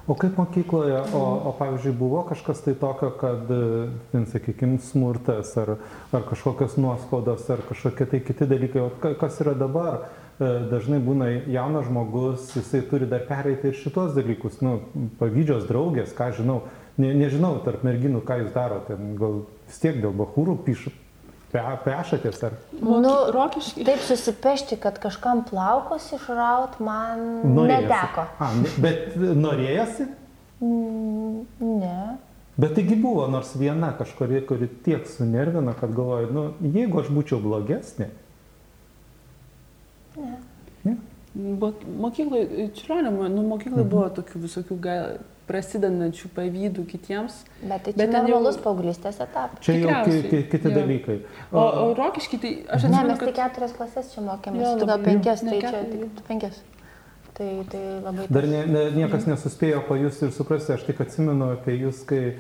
O 0.04 0.16
kaip 0.20 0.36
mokykloje, 0.36 0.98
o, 1.16 1.20
o 1.48 1.52
pavyzdžiui, 1.56 1.94
buvo 1.96 2.26
kažkas 2.28 2.60
tai 2.66 2.74
tokio, 2.76 3.08
kad, 3.22 3.48
e, 3.48 3.86
ten, 4.12 4.26
sakykime, 4.28 4.76
smurtas 4.84 5.54
ar, 5.62 5.78
ar 6.12 6.26
kažkokios 6.28 6.76
nuoskaudos 6.76 7.46
ar 7.54 7.62
kažkokie 7.70 8.10
tai 8.12 8.20
kiti 8.20 8.44
dalykai, 8.50 8.82
o 8.84 8.90
ka- 9.00 9.14
kas 9.16 9.40
yra 9.40 9.54
dabar? 9.56 10.02
E, 10.44 10.50
Dažnai 10.68 11.00
būna 11.00 11.30
jaunas 11.48 11.88
žmogus, 11.88 12.50
jisai 12.52 12.82
turi 12.90 13.08
dar 13.08 13.24
pereiti 13.30 13.72
ir 13.72 13.80
šitos 13.80 14.12
dalykus, 14.18 14.60
nu, 14.66 14.82
pavydžios 15.22 15.70
draugės, 15.72 16.12
ką 16.18 16.34
žinau, 16.36 16.66
ne, 16.98 17.14
nežinau, 17.18 17.56
tarp 17.66 17.84
merginų, 17.88 18.22
ką 18.28 18.38
jūs 18.44 18.52
darote, 18.56 18.98
gal 19.20 19.40
vis 19.68 19.80
tiek 19.82 19.98
dėl 20.04 20.14
bahūrų 20.20 20.58
piš, 20.66 20.88
pe, 21.54 21.62
pešatės 21.86 22.42
ar... 22.50 22.58
Nu, 22.82 23.14
rokiški. 23.34 23.86
Taip 23.88 24.02
susipešti, 24.08 24.78
kad 24.82 25.00
kažkam 25.02 25.44
plaukus 25.50 26.10
išraut 26.18 26.80
man 26.84 27.24
Norėjosi. 27.56 27.88
neteko. 27.90 28.28
A, 28.40 28.52
ne, 28.60 28.76
bet 28.84 29.16
norėjosi? 29.18 30.10
Mm, 30.64 31.46
Ne. 31.60 31.98
Bet 32.56 32.76
taigi 32.78 32.94
buvo 33.02 33.24
nors 33.34 33.56
viena 33.58 33.90
kažkuri, 33.98 34.44
kuri 34.46 34.68
tiek 34.86 35.08
sunervina, 35.10 35.74
kad 35.74 35.90
galvoju, 35.98 36.28
nu, 36.36 36.44
jeigu 36.62 37.00
aš 37.02 37.10
būčiau 37.10 37.40
blogesnė, 37.42 38.12
Ne. 40.18 40.36
ne? 40.86 40.98
Mokykloje, 41.98 42.68
čiurlionio, 42.78 43.28
nu, 43.34 43.42
mokykloje 43.50 43.86
buvo 43.90 44.06
tokių 44.14 44.42
visokių 44.44 44.76
gal, 44.84 45.16
prasidedančių 45.48 46.30
pavydų 46.36 46.86
kitiems. 46.88 47.42
Bet 47.64 47.84
tai 47.86 47.94
čia 47.94 47.98
Bet 48.00 48.10
jau- 48.10 48.20
normalus 48.22 48.58
paauglystės 48.64 49.20
etapas. 49.24 49.60
čia 49.66 49.74
jau 49.82 50.04
kiti 50.06 50.62
jo. 50.64 50.72
dalykai. 50.78 51.18
O, 51.52 51.60
o 51.60 51.94
rokiški, 51.98 52.38
tai 52.40 52.52
aš 52.68 52.84
Ne, 52.84 52.90
atsimenu, 52.90 53.08
mes 53.10 53.20
tik 53.20 53.34
kad... 53.34 53.36
keturias 53.42 53.74
klasės 53.78 54.14
čia 54.14 54.22
mokėmės. 54.28 54.80
Tu 54.80 54.86
gal 54.92 55.04
penkias, 55.04 55.44
ne, 55.44 55.52
tai 55.52 55.60
čia 55.74 55.84
tik 56.16 56.24
penkias. 56.28 56.62
Tai, 57.34 57.50
tai 57.72 57.82
labai... 58.06 58.28
Dar 58.30 58.46
ne, 58.46 58.66
ne, 58.70 58.84
niekas 58.94 59.26
nesuspėjo 59.26 59.82
pajusti 59.88 60.28
ir 60.28 60.32
suprasti, 60.36 60.76
aš 60.76 60.84
tik 60.86 61.00
atsimenu 61.02 61.48
apie 61.56 61.80
jūs, 61.82 62.04
kai, 62.06 62.36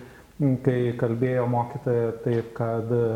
kai 0.63 0.79
kalbėjo 1.01 1.47
mokytoja 1.49 2.11
taip, 2.23 2.51
kad 2.53 2.91
e, 2.93 3.07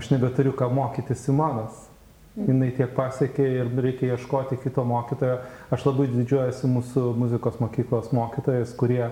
aš 0.00 0.08
nebeturiu 0.14 0.54
ką 0.56 0.70
mokyti 0.72 1.14
Simonas. 1.14 1.89
Jis 2.38 2.76
tiek 2.76 2.92
pasiekė 2.94 3.46
ir 3.58 3.70
reikia 3.82 4.14
ieškoti 4.14 4.60
kito 4.62 4.84
mokytojo. 4.86 5.40
Aš 5.74 5.86
labai 5.88 6.06
didžiuojasi 6.12 6.70
mūsų 6.70 7.10
muzikos 7.18 7.58
mokyklos 7.58 8.12
mokytojais, 8.14 8.70
kurie 8.78 9.08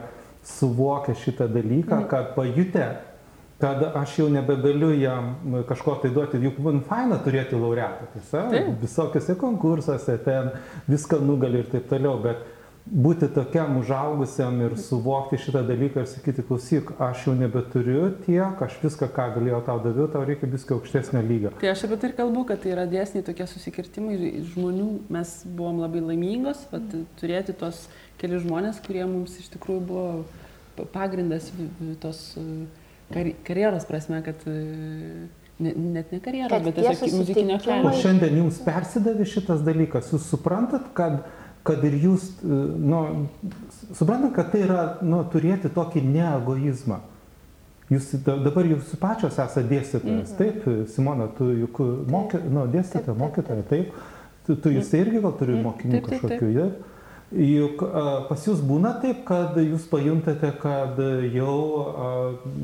suvokia 0.46 1.16
šitą 1.18 1.48
dalyką, 1.50 2.04
kad 2.08 2.30
pajutę, 2.36 2.86
kad 3.58 3.82
aš 3.98 4.20
jau 4.20 4.28
nebegaliu 4.30 4.92
jam 4.94 5.32
kažko 5.66 5.96
tai 6.02 6.12
duoti, 6.14 6.38
juk 6.46 6.60
man 6.62 6.78
faina 6.86 7.18
turėti 7.24 7.58
laureatą, 7.58 8.06
tiesa, 8.14 8.44
visokiuose 8.84 9.34
konkursuose 9.40 10.14
ten 10.22 10.52
viską 10.86 11.18
nugali 11.26 11.64
ir 11.64 11.72
taip 11.74 11.90
toliau, 11.90 12.20
bet 12.22 12.46
būti 12.88 13.28
tokiam 13.34 13.76
užaugusiam 13.80 14.60
ir 14.64 14.74
suvokti 14.80 15.36
šitą 15.40 15.60
dalyką 15.68 16.00
ir 16.04 16.08
sakyti, 16.08 16.42
klausyk, 16.48 16.92
aš 17.02 17.26
jau 17.26 17.34
nebeturiu 17.36 18.08
tiek, 18.24 18.62
aš 18.64 18.78
viską, 18.82 19.08
ką 19.12 19.26
galėjau 19.36 19.60
tau 19.66 19.78
daviau, 19.84 20.06
tau 20.12 20.22
reikia 20.28 20.48
viską 20.48 20.78
aukštesnio 20.78 21.22
lygio. 21.26 21.52
Tai 21.60 21.72
aš 21.74 21.84
apie 21.88 21.98
tai 22.00 22.10
ir 22.10 22.16
kalbu, 22.18 22.44
kad 22.48 22.62
tai 22.64 22.72
yra 22.74 22.86
dėsniai 22.88 23.24
tokie 23.26 23.46
susikirtimai 23.50 24.16
žmonių. 24.54 24.88
Mes 25.12 25.34
buvom 25.44 25.82
labai 25.84 26.00
laimingos, 26.06 26.64
vat, 26.72 26.94
turėti 27.20 27.54
tos 27.60 27.86
keli 28.20 28.40
žmonės, 28.42 28.80
kurie 28.86 29.04
mums 29.06 29.36
iš 29.42 29.50
tikrųjų 29.56 29.82
buvo 29.88 30.06
pa- 30.78 30.88
pagrindas 31.00 31.50
tos 32.02 32.22
e, 32.40 32.46
kar, 33.14 33.28
karjeros 33.46 33.84
prasme, 33.88 34.22
kad 34.26 34.42
e, 34.48 34.56
ne, 35.60 35.74
net 35.98 36.12
ne 36.14 36.20
karjeros, 36.24 36.50
Kad 36.56 36.64
bet 36.70 36.78
tie 36.80 36.88
tiesiog 36.88 37.18
muzikinio 37.20 37.58
O 37.58 37.62
kelio. 37.62 37.82
susitikimai- 37.90 38.00
šiandien 38.02 38.40
jums 38.42 38.62
persidavė 38.66 39.26
šitas 39.28 39.62
dalykas, 39.66 40.10
jūs 40.14 40.26
suprantat, 40.32 40.88
kad, 40.98 41.20
kad 41.68 41.84
ir 41.84 41.94
jūs, 42.00 42.24
e, 42.40 42.58
nu, 42.88 43.02
suprantat, 43.98 44.32
kad 44.38 44.50
tai 44.54 44.64
yra, 44.66 44.82
nu, 45.04 45.20
turėti 45.32 45.70
tokį 45.76 46.02
neegoizmą. 46.08 46.98
Jūs 47.88 48.10
da- 48.24 48.36
dabar 48.44 48.66
jūs 48.68 48.90
pačios 49.00 49.38
esate 49.40 49.62
dėstytojas, 49.70 50.34
taip, 50.36 50.64
Simona, 50.92 51.28
tu 51.38 51.46
juk 51.56 51.78
mokė, 52.12 52.42
nu, 52.52 52.66
dėstytoja, 52.68 53.04
Taip, 53.04 53.14
taip, 53.14 53.22
mokytoja, 53.22 53.62
taip, 53.70 53.94
tu, 54.46 54.56
tu 54.60 54.72
jūs 54.74 54.90
irgi 54.98 55.22
gal 55.24 55.32
turi 55.40 55.54
Mm, 55.56 55.64
mokinių 55.64 55.92
taip, 55.96 56.08
taip, 56.10 56.20
taip. 56.20 56.30
kažkokių, 56.34 56.50
ja? 56.58 56.66
Juk 57.28 57.82
pas 58.28 58.40
jūs 58.46 58.62
būna 58.64 58.94
taip, 59.02 59.18
kad 59.28 59.52
jūs 59.60 59.82
pajuntate, 59.90 60.48
kad 60.62 60.96
jau 61.34 61.56
a, 61.84 62.06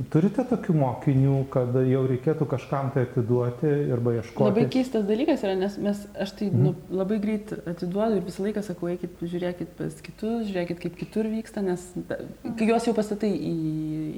turite 0.08 0.40
tokių 0.48 0.76
mokinių, 0.80 1.34
kad 1.52 1.74
jau 1.84 2.00
reikėtų 2.08 2.46
kažkam 2.48 2.88
tai 2.94 3.02
atiduoti 3.04 3.68
arba 3.92 4.14
ieškoti. 4.22 4.46
Labai 4.48 4.64
keistas 4.72 5.04
dalykas 5.04 5.44
yra, 5.44 5.52
nes 5.60 5.76
mes, 5.84 6.00
aš 6.16 6.32
tai 6.38 6.48
Mhm. 6.48 6.62
nu, 6.64 6.72
labai 6.96 7.18
greit 7.20 7.52
atiduodu 7.66 8.16
ir 8.16 8.24
visą 8.24 8.46
laiką 8.46 8.62
sakau, 8.64 8.88
eikit, 8.88 9.20
žiūrėkit 9.20 9.76
pas 9.76 10.00
kitus, 10.00 10.48
žiūrėkit, 10.48 10.80
kaip 10.80 10.96
kitur 10.96 11.28
vyksta, 11.28 11.60
nes 11.60 11.84
kai 12.56 12.70
juos 12.70 12.88
jau 12.88 12.94
pastatai 12.96 13.34
į, 13.36 13.52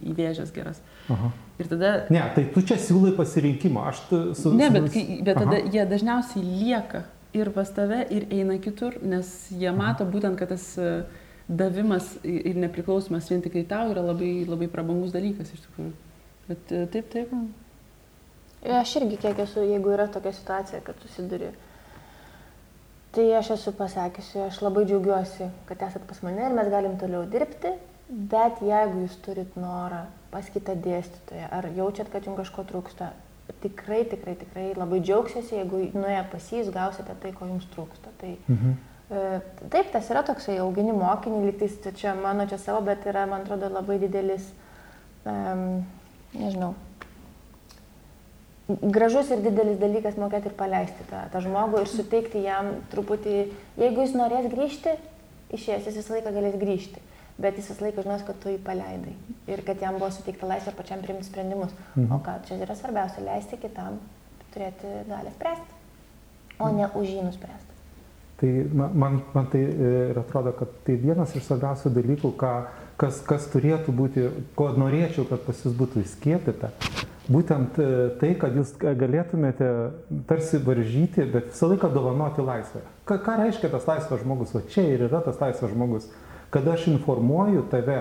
į 0.06 0.14
vėžės 0.14 0.54
geras. 0.54 0.78
Aha. 1.10 1.32
Ir 1.58 1.66
tada 1.74 1.90
Ne, 2.10 2.22
tai 2.36 2.44
tu 2.54 2.62
čia 2.62 2.76
siūlai 2.78 3.16
pasirinkimą, 3.18 3.88
aš 3.90 4.00
tu, 4.10 4.22
su... 4.38 4.54
Ne, 4.54 4.70
su- 4.70 4.78
bet, 4.78 4.92
kai, 4.94 5.04
bet 5.26 5.36
tada 5.42 5.58
Aha. 5.58 5.70
jie 5.74 5.86
dažniausiai 5.90 6.44
lieka 6.44 7.02
ir 7.36 7.52
pas 7.54 7.70
tave, 7.76 8.00
ir 8.10 8.26
eina 8.32 8.56
kitur, 8.62 8.96
nes 9.02 9.30
jie 9.52 9.70
mato 9.76 10.06
būtent, 10.08 10.38
kad 10.40 10.50
tas 10.54 10.64
e, 10.80 10.90
davimas 11.48 12.16
ir 12.24 12.58
nepriklausomas 12.58 13.30
vien 13.30 13.44
tik 13.44 13.54
tai 13.58 13.64
tau 13.70 13.92
yra 13.92 14.02
labai, 14.04 14.32
labai 14.48 14.68
prabangus 14.72 15.14
dalykas 15.14 15.52
iš 15.54 15.62
tikrųjų. 15.68 15.92
Bet 16.48 16.74
e, 16.74 16.82
taip, 16.94 17.10
taip. 17.12 17.32
Aš 18.80 18.96
irgi 19.00 19.18
kiek 19.22 19.38
esu, 19.44 19.62
jeigu 19.62 19.92
yra 19.94 20.08
tokia 20.10 20.32
situacija, 20.34 20.82
kad 20.86 20.98
susiduri. 21.04 21.52
Tai 23.14 23.26
aš 23.38 23.52
esu 23.54 23.72
pasakiusi, 23.76 24.40
aš 24.44 24.58
labai 24.64 24.84
džiaugiuosi, 24.88 25.50
kad 25.68 25.84
esat 25.86 26.02
pas 26.08 26.18
mane 26.26 26.48
ir 26.48 26.56
mes 26.56 26.68
galim 26.72 26.98
toliau 27.00 27.22
dirbti, 27.30 27.72
bet 28.08 28.58
jeigu 28.64 29.04
jūs 29.04 29.14
turit 29.24 29.54
norą 29.60 30.02
pas 30.32 30.48
kitą 30.52 30.74
dėstytoją, 30.84 31.46
ar 31.58 31.70
jaučiat, 31.78 32.10
kad 32.12 32.26
jums 32.26 32.42
kažko 32.42 32.66
trūksta, 32.68 33.12
tikrai, 33.62 34.04
tikrai, 34.10 34.34
tikrai 34.40 34.66
labai 34.76 35.00
džiaugsiuosi, 35.00 35.54
jeigu 35.60 35.80
nuėję 35.94 36.24
pas 36.32 36.50
jį 36.52 36.60
jūs 36.64 36.72
gausite 36.74 37.14
tai, 37.22 37.32
ko 37.32 37.46
jums 37.50 37.66
trūksta. 37.74 38.12
Tai, 38.20 38.36
Mhm. 38.48 38.76
e, 39.10 39.40
taip, 39.70 39.92
tas 39.92 40.10
yra 40.10 40.22
toksai 40.26 40.58
augini 40.58 40.92
mokinį, 40.92 41.44
lygtais 41.50 41.76
tai 41.82 41.92
čia 41.92 42.14
mano 42.14 42.46
čia 42.46 42.58
savo, 42.58 42.80
bet 42.82 43.06
yra, 43.06 43.26
man 43.26 43.42
atrodo, 43.46 43.68
labai 43.70 43.98
didelis, 44.02 44.48
um, 45.24 45.84
nežinau, 46.34 46.74
gražus 48.68 49.30
ir 49.30 49.42
didelis 49.44 49.78
dalykas 49.78 50.16
mokėti 50.18 50.50
ir 50.50 50.56
paleisti 50.58 51.06
tą, 51.10 51.20
tą 51.30 51.42
žmogų 51.44 51.84
ir 51.84 51.90
suteikti 51.90 52.42
jam 52.42 52.72
truputį, 52.90 53.36
jeigu 53.78 54.02
jis 54.02 54.16
norės 54.18 54.48
grįžti, 54.50 54.96
išėjęs 55.54 55.86
jis 55.86 56.00
visą 56.00 56.16
laiką 56.16 56.32
galės 56.34 56.56
grįžti, 56.58 57.02
bet 57.38 57.58
jis 57.58 57.70
visą 57.70 57.84
laiką 57.84 58.04
žinos, 58.06 58.24
kad 58.26 58.38
tu 58.40 58.52
jį 58.52 58.58
paleidai 58.64 59.14
ir 59.52 59.62
kad 59.66 59.82
jam 59.82 59.98
buvo 60.00 60.10
suteikta 60.14 60.48
laisvė 60.48 60.74
pačiam 60.78 61.04
priimti 61.04 61.28
sprendimus. 61.28 61.74
Mhm. 61.94 62.12
O 62.16 62.20
ką 62.24 62.38
čia 62.48 62.60
yra 62.64 62.76
svarbiausia, 62.78 63.24
leisti 63.26 63.60
kitam 63.60 64.00
turėti 64.54 64.92
galę 65.08 65.32
spręsti, 65.36 65.80
o 66.58 66.70
ne 66.72 66.88
už 66.94 67.08
jį 67.12 67.24
nuspręsti. 67.28 67.74
Tai 68.36 68.48
ma- 68.74 68.90
man, 68.92 69.22
man 69.32 69.46
tai 69.52 69.62
e, 69.64 69.92
ir 70.10 70.18
atrodo, 70.20 70.52
kad 70.52 70.72
tai 70.84 70.96
vienas 71.00 71.32
iš 71.36 71.46
svarbiausių 71.48 71.92
dalykų, 71.96 72.32
ką, 72.36 72.52
kas, 73.00 73.22
kas 73.24 73.48
turėtų 73.52 73.94
būti, 73.96 74.26
ko 74.56 74.70
norėčiau, 74.76 75.24
kad 75.28 75.40
pas 75.46 75.62
jūs 75.64 75.76
būtų 75.76 76.04
įskiepita. 76.04 76.72
Būtent 77.32 77.78
e, 77.80 77.86
tai, 78.20 78.34
kad 78.38 78.54
jūs 78.54 78.74
galėtumėte 78.76 79.70
tarsi 80.28 80.60
varžyti, 80.62 81.24
bet 81.32 81.48
visą 81.54 81.72
laiką 81.72 81.88
dovanoti 81.94 82.44
laisvę. 82.44 82.84
Ką, 83.08 83.18
ką 83.24 83.38
reiškia 83.40 83.72
tas 83.72 83.88
laisvas 83.88 84.20
žmogus? 84.20 84.52
O 84.54 84.62
čia 84.68 84.84
ir 84.92 85.08
yra 85.08 85.22
tas 85.24 85.40
laisvas 85.40 85.72
žmogus. 85.72 86.06
Kada 86.56 86.72
aš 86.72 86.86
informuoju 86.88 87.66
tave, 87.70 87.98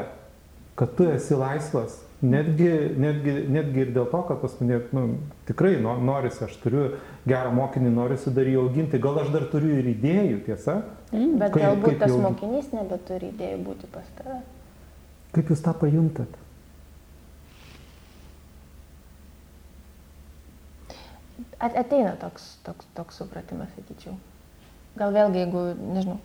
kad 0.79 0.93
tu 0.95 1.03
esi 1.11 1.35
laisvas, 1.35 1.97
netgi, 2.23 2.69
netgi, 3.03 3.33
netgi 3.51 3.81
ir 3.83 3.89
dėl 3.97 4.05
to, 4.13 4.21
kad 4.29 4.39
pas 4.39 4.53
mane 4.61 4.77
nu, 4.95 5.01
tikrai 5.49 5.73
no, 5.83 5.97
norisi, 5.99 6.39
aš 6.47 6.55
turiu 6.63 6.85
gerą 7.27 7.51
mokinį, 7.57 7.91
norisi 7.97 8.31
dar 8.37 8.47
jį 8.47 8.55
auginti, 8.61 9.01
gal 9.03 9.19
aš 9.25 9.33
dar 9.35 9.43
turiu 9.51 9.73
ir 9.81 9.89
idėjų, 9.91 10.37
tiesa? 10.47 10.77
Bet 11.11 11.51
Kaip- 11.51 11.59
galbūt 11.65 11.89
kaip 11.89 11.99
tas 12.05 12.13
jau- 12.15 12.21
mokinys 12.29 12.71
nebeturi 12.77 13.33
idėjų 13.33 13.59
būti 13.67 13.91
pas 13.97 14.07
tave. 14.21 14.39
Kaip 15.35 15.51
jūs 15.51 15.63
tą 15.67 15.73
pajuntat? 15.83 16.39
At- 21.59 21.75
Ateina 21.75 22.15
toks, 22.19 22.57
toks, 22.63 22.85
toks 22.95 23.15
supratimas, 23.19 23.69
sakyčiau. 23.75 24.15
Gal 24.99 25.11
vėlgi, 25.15 25.41
jeigu, 25.43 25.61
nežinau, 25.95 26.17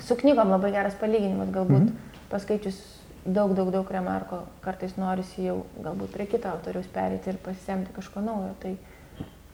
su 0.00 0.16
knygom 0.16 0.48
labai 0.50 0.72
geras 0.72 0.94
palyginimas, 1.00 1.48
galbūt 1.52 1.82
Mhm. 1.82 1.96
paskaičius 2.30 2.78
daug, 3.26 3.54
daug, 3.54 3.70
daug 3.70 3.90
remarko, 3.90 4.42
kartais 4.64 4.96
norisi 4.96 5.44
jau 5.44 5.64
galbūt 5.82 6.12
prie 6.12 6.26
kito 6.26 6.48
autoriaus 6.48 6.86
perėti 6.86 7.28
ir 7.28 7.36
pasisemti 7.36 7.92
kažko 7.94 8.20
naujo. 8.24 8.54
Tai 8.60 8.76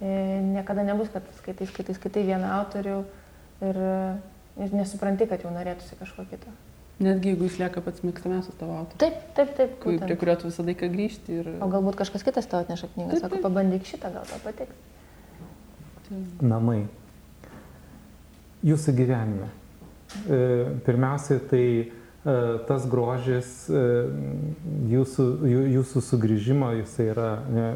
e, 0.01 0.41
niekada 0.55 0.83
nebus, 0.87 1.09
kad 1.13 1.23
skaitai, 1.41 1.67
skaitai, 1.67 1.95
skaitai 1.95 2.23
vieną 2.25 2.47
autorių 2.61 3.05
ir, 3.67 3.77
ir 4.63 4.73
nesupranti, 4.79 5.27
kad 5.27 5.43
jau 5.43 5.51
norėtųsi 5.51 5.99
kažko 5.99 6.25
kito. 6.31 6.47
Netgi 7.01 7.29
jeigu 7.31 7.45
jis 7.47 7.59
lieka 7.61 7.81
pats 7.81 8.01
mėgstamiausias 8.03 8.57
tavo 8.59 8.73
autorius. 8.79 8.99
Taip, 8.99 9.19
taip, 9.35 9.53
taip. 9.57 9.75
Būtent. 9.85 10.05
prie 10.07 10.17
kurio 10.17 10.35
tu 10.37 10.49
visą 10.49 10.65
laiką 10.67 10.89
grįžti 10.91 11.37
ir... 11.43 11.49
O 11.63 11.69
galbūt 11.71 11.95
kažkas 12.01 12.23
kitas 12.27 12.47
tau 12.47 12.61
atneša 12.65 12.89
knygą, 12.95 13.11
Taip, 13.11 13.21
sako, 13.23 13.35
taip. 13.37 13.43
pabandyk 13.45 13.85
šitą, 13.87 14.11
gal 14.15 14.25
tau 14.27 14.39
patiks. 14.43 14.75
namai. 16.43 16.87
Jūsų 18.65 18.95
gyvenime. 18.99 19.49
E, 20.09 20.39
Pirmiausia, 20.87 21.39
tai 21.51 21.65
e, 21.85 21.89
tas 22.69 22.87
grožis 22.89 23.51
e, 23.69 23.83
jūsų, 24.93 25.27
jū- 25.53 25.67
jūsų 25.79 26.03
sugrįžimo, 26.07 26.71
jis 26.81 26.95
yra 27.11 27.31
ne, 27.53 27.67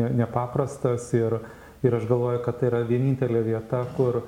ne, 0.00 0.10
nepaprastas 0.22 1.08
ir, 1.16 1.38
ir 1.82 1.96
aš 1.96 2.04
galvoju, 2.10 2.42
kad 2.44 2.60
tai 2.60 2.68
yra 2.72 2.82
vienintelė 2.88 3.42
vieta, 3.46 3.84
kur 3.96 4.20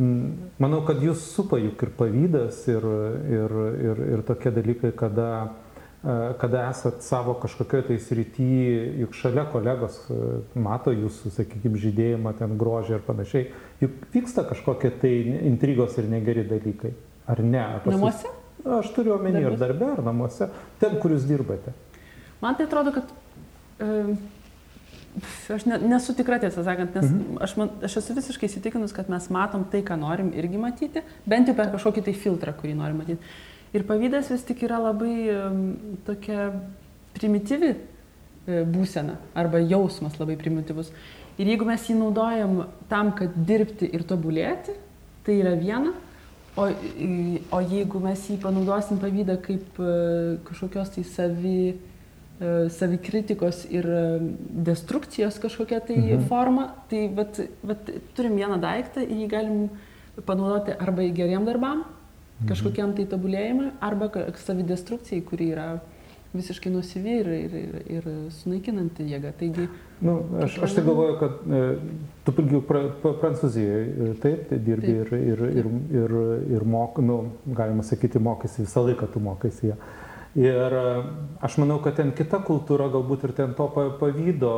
manau, 0.00 0.80
kad 0.86 1.02
jūs 1.04 1.20
supa 1.34 1.58
juk 1.60 1.82
ir 1.84 1.90
pavydas 1.98 2.62
ir, 2.72 2.86
ir, 3.28 3.56
ir, 3.90 4.04
ir 4.14 4.22
tokie 4.24 4.52
dalykai, 4.54 4.94
kada 4.96 5.26
kada 6.02 6.62
esat 6.70 7.02
savo 7.04 7.34
kažkokioje 7.42 7.86
tai 7.90 7.98
srityje, 8.00 8.84
juk 9.02 9.16
šalia 9.18 9.44
kolegos 9.52 9.98
mato 10.56 10.94
jūsų, 10.96 11.32
sakykime, 11.34 11.76
žydėjimą, 11.82 12.32
ten 12.38 12.56
grožį 12.60 12.96
ir 12.96 13.04
panašiai, 13.04 13.50
juk 13.82 14.08
vyksta 14.14 14.46
kažkokie 14.48 14.94
tai 15.02 15.12
intrigos 15.50 15.98
ir 16.00 16.08
negeri 16.08 16.46
dalykai. 16.48 16.94
Ar 17.28 17.42
ne? 17.44 17.60
Ar 17.60 17.84
pas 17.84 17.92
jus- 17.92 18.00
Namuose? 18.00 18.36
Aš 18.80 18.90
turiu 18.96 19.14
omeny 19.16 19.40
ir 19.40 19.56
darbę, 19.60 19.94
ar 19.96 20.02
namuose, 20.04 20.50
ten, 20.80 20.96
kur 21.00 21.14
jūs 21.14 21.24
dirbate. 21.28 21.72
Man 22.40 22.56
tai 22.56 22.66
atrodo, 22.68 22.92
kad... 22.96 23.12
E, 23.80 24.16
aš 25.52 25.64
ne, 25.68 25.78
nesu 25.90 26.14
tikra 26.16 26.38
tiesą 26.42 26.64
sakant, 26.64 26.96
nes 26.96 27.06
mhm. 27.08 27.38
aš, 27.44 27.54
man, 27.60 27.72
aš 27.84 27.96
esu 28.02 28.16
visiškai 28.16 28.50
įsitikinus, 28.50 28.92
kad 28.96 29.08
mes 29.12 29.28
matom 29.32 29.64
tai, 29.68 29.80
ką 29.86 29.96
norim 30.00 30.32
irgi 30.36 30.60
matyti, 30.60 31.04
bent 31.28 31.48
jau 31.50 31.56
per 31.58 31.72
kažkokį 31.72 32.04
tai 32.08 32.16
filtrą, 32.16 32.54
kurį 32.56 32.76
norim 32.78 33.00
matyti. 33.02 33.32
Ir 33.76 33.84
pavydas 33.86 34.30
vis 34.32 34.42
tik 34.42 34.64
yra 34.66 34.80
labai 34.82 35.14
tokia 36.06 36.50
primityvi 37.14 37.70
e, 37.70 38.62
būsena 38.66 39.16
arba 39.38 39.60
jausmas 39.62 40.18
labai 40.20 40.36
primityvus. 40.40 40.90
Ir 41.40 41.52
jeigu 41.52 41.66
mes 41.68 41.84
jį 41.88 41.96
naudojam 42.00 42.64
tam, 42.90 43.12
kad 43.16 43.36
dirbti 43.48 43.88
ir 43.94 44.04
tobulėti, 44.08 44.74
tai 45.24 45.38
yra 45.40 45.54
viena. 45.58 45.94
O, 46.58 46.66
o 46.66 47.60
jeigu 47.62 48.00
mes 48.02 48.24
jį 48.26 48.40
panaudosim 48.42 48.98
pavydą 49.00 49.38
kaip 49.44 49.78
e, 49.78 49.92
kažkokios 50.48 50.90
tai 50.96 51.04
savi, 51.06 51.60
e, 51.70 52.50
savikritikos 52.74 53.62
ir 53.70 53.86
destrukcijos 54.66 55.38
kažkokia 55.40 55.78
tai 55.86 56.00
Mhm. 56.00 56.26
forma, 56.26 56.66
tai 56.90 57.06
vat, 57.14 57.38
vat, 57.62 57.94
turim 58.18 58.34
vieną 58.36 58.58
daiktą 58.60 59.06
ir 59.06 59.16
jį 59.24 59.30
galim 59.30 59.70
panaudoti 60.26 60.74
arba 60.74 61.06
į 61.06 61.14
geriem 61.14 61.46
darbam, 61.46 61.84
kažkokiam 62.48 62.94
tai 62.96 63.06
tobulėjimui, 63.10 63.70
arba 63.84 64.10
savidestrukcijai, 64.40 65.22
kuri 65.26 65.52
yra 65.54 65.68
visiškai 66.32 66.70
nusivi 66.70 67.20
ir, 67.20 67.28
ir, 67.34 67.54
ir, 67.60 67.78
ir 67.98 68.10
sunaikinanti 68.38 69.08
jėga. 69.10 69.32
Taigi, 69.38 69.68
Nu, 70.00 70.22
aš, 70.42 70.58
aš 70.64 70.74
tai 70.74 70.84
galvoju, 70.84 71.16
kad 71.20 71.32
e, 71.52 71.64
tu 72.24 72.32
pilgiau 72.32 72.62
pra, 72.64 72.86
pra, 73.02 73.10
Prancūzijoje, 73.20 73.80
e, 73.84 74.12
taip, 74.22 74.46
tai 74.48 74.58
dirbi 74.64 74.94
ir, 75.02 75.10
Taip. 75.10 75.26
ir, 75.32 75.42
ir, 75.60 75.66
ir, 75.92 76.14
ir 76.56 76.64
mok, 76.64 77.02
nu, 77.04 77.18
galima 77.56 77.84
sakyti, 77.84 78.22
mokysi 78.22 78.64
visą 78.64 78.86
laiką, 78.86 79.10
tu 79.12 79.20
mokysi 79.20 79.74
ją. 79.74 79.76
Ir 80.38 80.72
e, 80.72 81.02
aš 81.42 81.56
manau, 81.58 81.80
kad 81.82 81.96
ten 81.98 82.12
kita 82.14 82.38
kultūra, 82.46 82.86
galbūt 82.92 83.24
ir 83.26 83.32
ten 83.34 83.54
to 83.58 83.66
pa- 83.74 83.88
pavydo. 83.98 84.52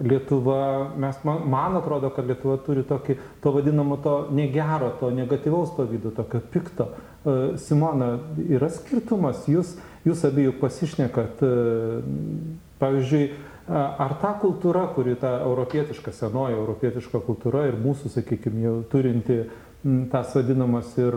Lietuva, 0.00 0.60
mes, 0.96 1.18
man, 1.28 1.42
man 1.52 1.76
atrodo, 1.76 2.08
kad 2.14 2.24
Lietuva 2.24 2.56
turi 2.64 2.86
tokį, 2.88 3.18
to 3.44 3.52
vadinamo, 3.52 3.98
to 4.00 4.14
negero, 4.32 4.94
to 5.00 5.10
negatyvaus 5.12 5.74
pavydo, 5.76 6.14
tokio 6.16 6.40
pikto. 6.54 6.88
E, 7.20 7.34
Simona, 7.60 8.14
yra 8.48 8.70
skirtumas, 8.72 9.44
jūs, 9.44 9.74
jūs 10.08 10.24
abiejų 10.24 10.56
pasišnekat, 10.62 11.44
e, 11.44 12.00
pavyzdžiui, 12.80 13.28
ar 13.68 14.16
ta 14.20 14.34
kultūra, 14.40 14.86
kuri 14.92 15.14
ta 15.16 15.38
europietiška, 15.44 16.12
senoji 16.12 16.56
europietiška 16.56 17.20
kultūra 17.24 17.62
ir 17.68 17.78
mūsų, 17.80 18.10
sakykime, 18.12 18.60
jau 18.60 18.74
turinti 18.92 19.38
tas 20.12 20.34
vadinamas 20.36 20.90
ir, 21.00 21.16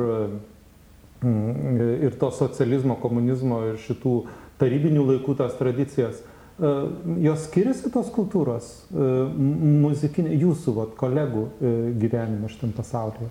ir 1.25 2.17
to 2.19 2.30
socializmo, 2.32 2.97
komunizmo 3.01 3.63
ir 3.71 3.80
šitų 3.82 4.17
tarybinių 4.62 5.06
laikų 5.12 5.38
tas 5.38 5.56
tradicijas, 5.58 6.21
e, 6.21 6.71
jos 7.25 7.47
skiriasi 7.47 7.91
tos 7.93 8.12
kultūros 8.13 8.69
e, 8.89 9.10
muzikinė, 9.84 10.36
jūsų 10.38 10.75
vat, 10.77 10.95
kolegų 10.99 11.43
e, 11.47 11.73
gyvenime 12.01 12.49
šitam 12.51 12.73
pasaulyje? 12.77 13.30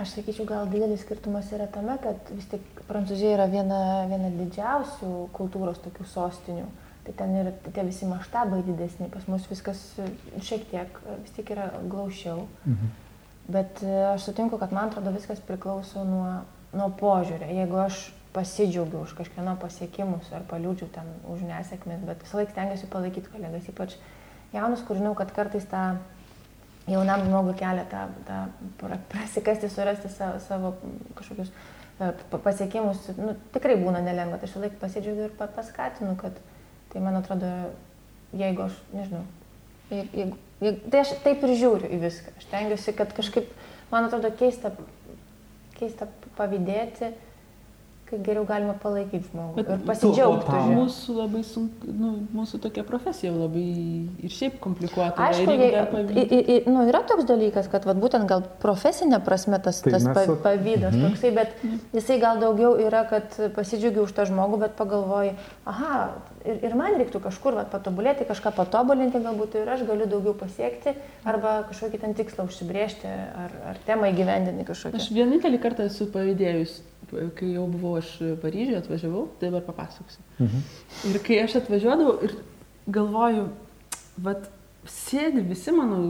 Aš 0.00 0.14
sakyčiau, 0.16 0.46
gal 0.48 0.68
didelis 0.70 1.02
skirtumas 1.04 1.50
yra 1.52 1.66
tame, 1.72 1.96
kad 2.00 2.30
vis 2.32 2.46
tik 2.52 2.84
Prancūzija 2.88 3.34
yra 3.36 3.48
viena, 3.50 3.80
viena 4.08 4.30
didžiausių 4.36 5.10
kultūros 5.36 5.82
tokių 5.84 6.06
sostinių. 6.08 6.68
Tai 7.04 7.14
ten 7.16 7.34
yra 7.40 7.52
tie 7.64 7.82
visi 7.84 8.06
maštabai 8.08 8.60
didesni, 8.64 9.08
pas 9.12 9.24
mus 9.28 9.46
viskas 9.50 9.80
šiek 10.44 10.66
tiek 10.70 10.98
vis 11.24 11.32
tik 11.36 11.52
yra 11.56 11.70
glaušiau. 11.90 12.44
Mhm. 12.68 12.92
Bet 13.50 13.82
e, 13.82 13.90
aš 14.12 14.28
sutinku, 14.28 14.58
kad 14.60 14.72
man 14.72 14.90
atrodo 14.90 15.10
viskas 15.14 15.40
priklauso 15.42 16.04
nuo, 16.06 16.40
nuo 16.76 16.88
požiūrio. 17.00 17.48
Jeigu 17.50 17.80
aš 17.82 18.00
pasidžiaugiu 18.34 19.00
už 19.02 19.16
kažkieno 19.18 19.56
pasiekimus 19.58 20.28
ar 20.36 20.44
paliūdžiu 20.50 20.86
ten 20.94 21.08
už 21.32 21.42
nesėkmės, 21.48 22.04
bet 22.06 22.22
visą 22.22 22.38
laiką 22.38 22.54
stengiuosi 22.54 22.90
palaikyti 22.92 23.32
kolegas, 23.32 23.66
ypač 23.72 23.96
jaunus, 24.54 24.84
kur 24.86 25.00
žinau, 25.00 25.16
kad 25.18 25.32
kartais 25.34 25.66
tą 25.70 25.96
jaunam 26.90 27.24
žmogui 27.26 27.56
kelia 27.58 27.84
tą, 27.90 28.04
tą 28.28 28.38
pra- 28.78 29.00
prasikasti, 29.10 29.68
surasti 29.72 30.12
savo, 30.14 30.38
savo 30.46 30.72
kažkokius 31.18 31.50
e, 31.50 32.12
pa- 32.30 32.42
pasiekimus. 32.46 33.02
Nu, 33.18 33.34
tikrai 33.54 33.74
būna 33.82 34.04
nelengva, 34.06 34.38
tai 34.38 34.46
aš 34.46 34.54
visą 34.54 34.64
laiką 34.68 34.80
pasidžiaugiu 34.84 35.26
ir 35.26 35.34
pa- 35.38 35.50
paskatinu, 35.58 36.14
kad 36.22 36.38
tai 36.92 37.02
man 37.02 37.18
atrodo, 37.18 37.50
jeigu 38.30 38.68
aš, 38.68 38.78
nežinau, 38.94 39.26
jeigu, 39.90 40.36
jeigu, 40.62 40.90
tai 40.92 41.02
aš 41.04 41.14
taip 41.24 41.44
ir 41.46 41.56
žiūriu 41.60 41.90
į 41.90 42.00
viską. 42.04 42.34
Aš 42.38 42.48
tengiuosi, 42.52 42.94
kad 42.98 43.12
kažkaip, 43.16 43.50
man 43.90 44.06
atrodo, 44.08 44.30
keista, 44.38 44.72
keista 45.78 46.08
pavydėti, 46.38 47.12
kai 48.10 48.18
geriau 48.26 48.44
galima 48.48 48.74
palaikyti 48.82 49.28
žmogų 49.30 49.54
Bet 49.60 49.68
ir 49.68 49.78
tu- 49.78 49.86
pasidžiaugti. 49.86 50.46
o 50.50 50.56
už 50.56 50.66
jį. 50.66 50.76
mūsų 50.80 51.16
labai 51.16 51.42
sunku, 51.44 51.92
nu, 52.00 52.10
mūsų 52.34 52.60
tokia 52.64 52.82
profesija 52.84 53.32
labai 53.32 53.64
ir 54.26 54.30
šiaip 54.30 54.58
komplikuota. 54.60 55.14
yra. 55.14 55.28
Aišku, 55.28 55.42
ir 55.42 55.48
jeigu 55.48 55.62
jei, 55.62 55.70
dar 55.72 55.86
i, 55.86 55.94
pavydi- 55.94 56.26
i, 56.32 56.38
i, 56.56 56.70
nu, 56.70 56.82
yra 56.88 57.02
toks 57.06 57.24
dalykas, 57.24 57.68
kad 57.70 57.84
vat, 57.84 57.96
būtent 57.96 58.26
gal 58.26 58.42
profesinė 58.62 59.22
prasme 59.24 59.60
tas, 59.62 59.80
Tai 59.80 59.92
tas 59.92 60.04
mes 60.04 60.14
pa, 60.14 60.24
su- 60.24 60.36
pavydas 60.42 60.94
Mhm. 60.94 61.06
toksai, 61.08 61.30
bet 61.34 61.54
jisai 61.94 62.18
gal 62.20 62.38
daugiau 62.40 62.76
yra, 62.78 63.04
kad 63.08 63.30
pasidžiaugiu 63.54 64.02
už 64.04 64.12
tą 64.12 64.26
žmogų, 64.26 64.58
bet 64.60 64.76
pagalvoju, 64.76 65.32
aha, 65.66 66.10
ir, 66.44 66.58
ir 66.64 66.74
man 66.74 66.94
reiktų 66.98 67.20
kažkur 67.22 67.54
vat, 67.54 67.70
patobulėti, 67.70 68.26
kažką 68.26 68.52
patobulinti, 68.56 69.18
galbūt 69.22 69.54
ir 69.62 69.68
aš 69.68 69.86
galiu 69.86 70.06
daugiau 70.06 70.34
pasiekti, 70.34 70.94
arba 71.24 71.64
kažkokį 71.70 72.00
ten 72.00 72.14
tikslą 72.14 72.44
užsibriežti, 72.48 73.06
ar, 73.06 73.50
ar 73.70 73.76
temą 73.86 74.10
įgyvendinti 74.12 74.64
kažkokią. 74.66 74.96
Aš 74.96 75.10
vienintelį 75.12 75.60
kartą 75.60 75.84
esu 75.86 76.06
pavydėjus, 76.06 76.80
kai 77.38 77.50
jau 77.54 77.66
buvau 77.70 77.96
aš 77.98 78.12
Paryžiuje, 78.42 78.78
atvažiavau, 78.80 79.26
tai 79.40 79.50
dabar 79.50 79.66
papasakosiu. 79.66 80.22
Mhm. 80.38 80.64
Ir 81.10 81.20
kai 81.26 81.42
aš 81.44 81.58
atvažiuodavau 81.62 82.16
ir 82.26 82.36
galvoju, 82.90 83.48
vad, 84.20 84.48
sėdi 84.88 85.42
visi 85.44 85.72
mano 85.76 86.00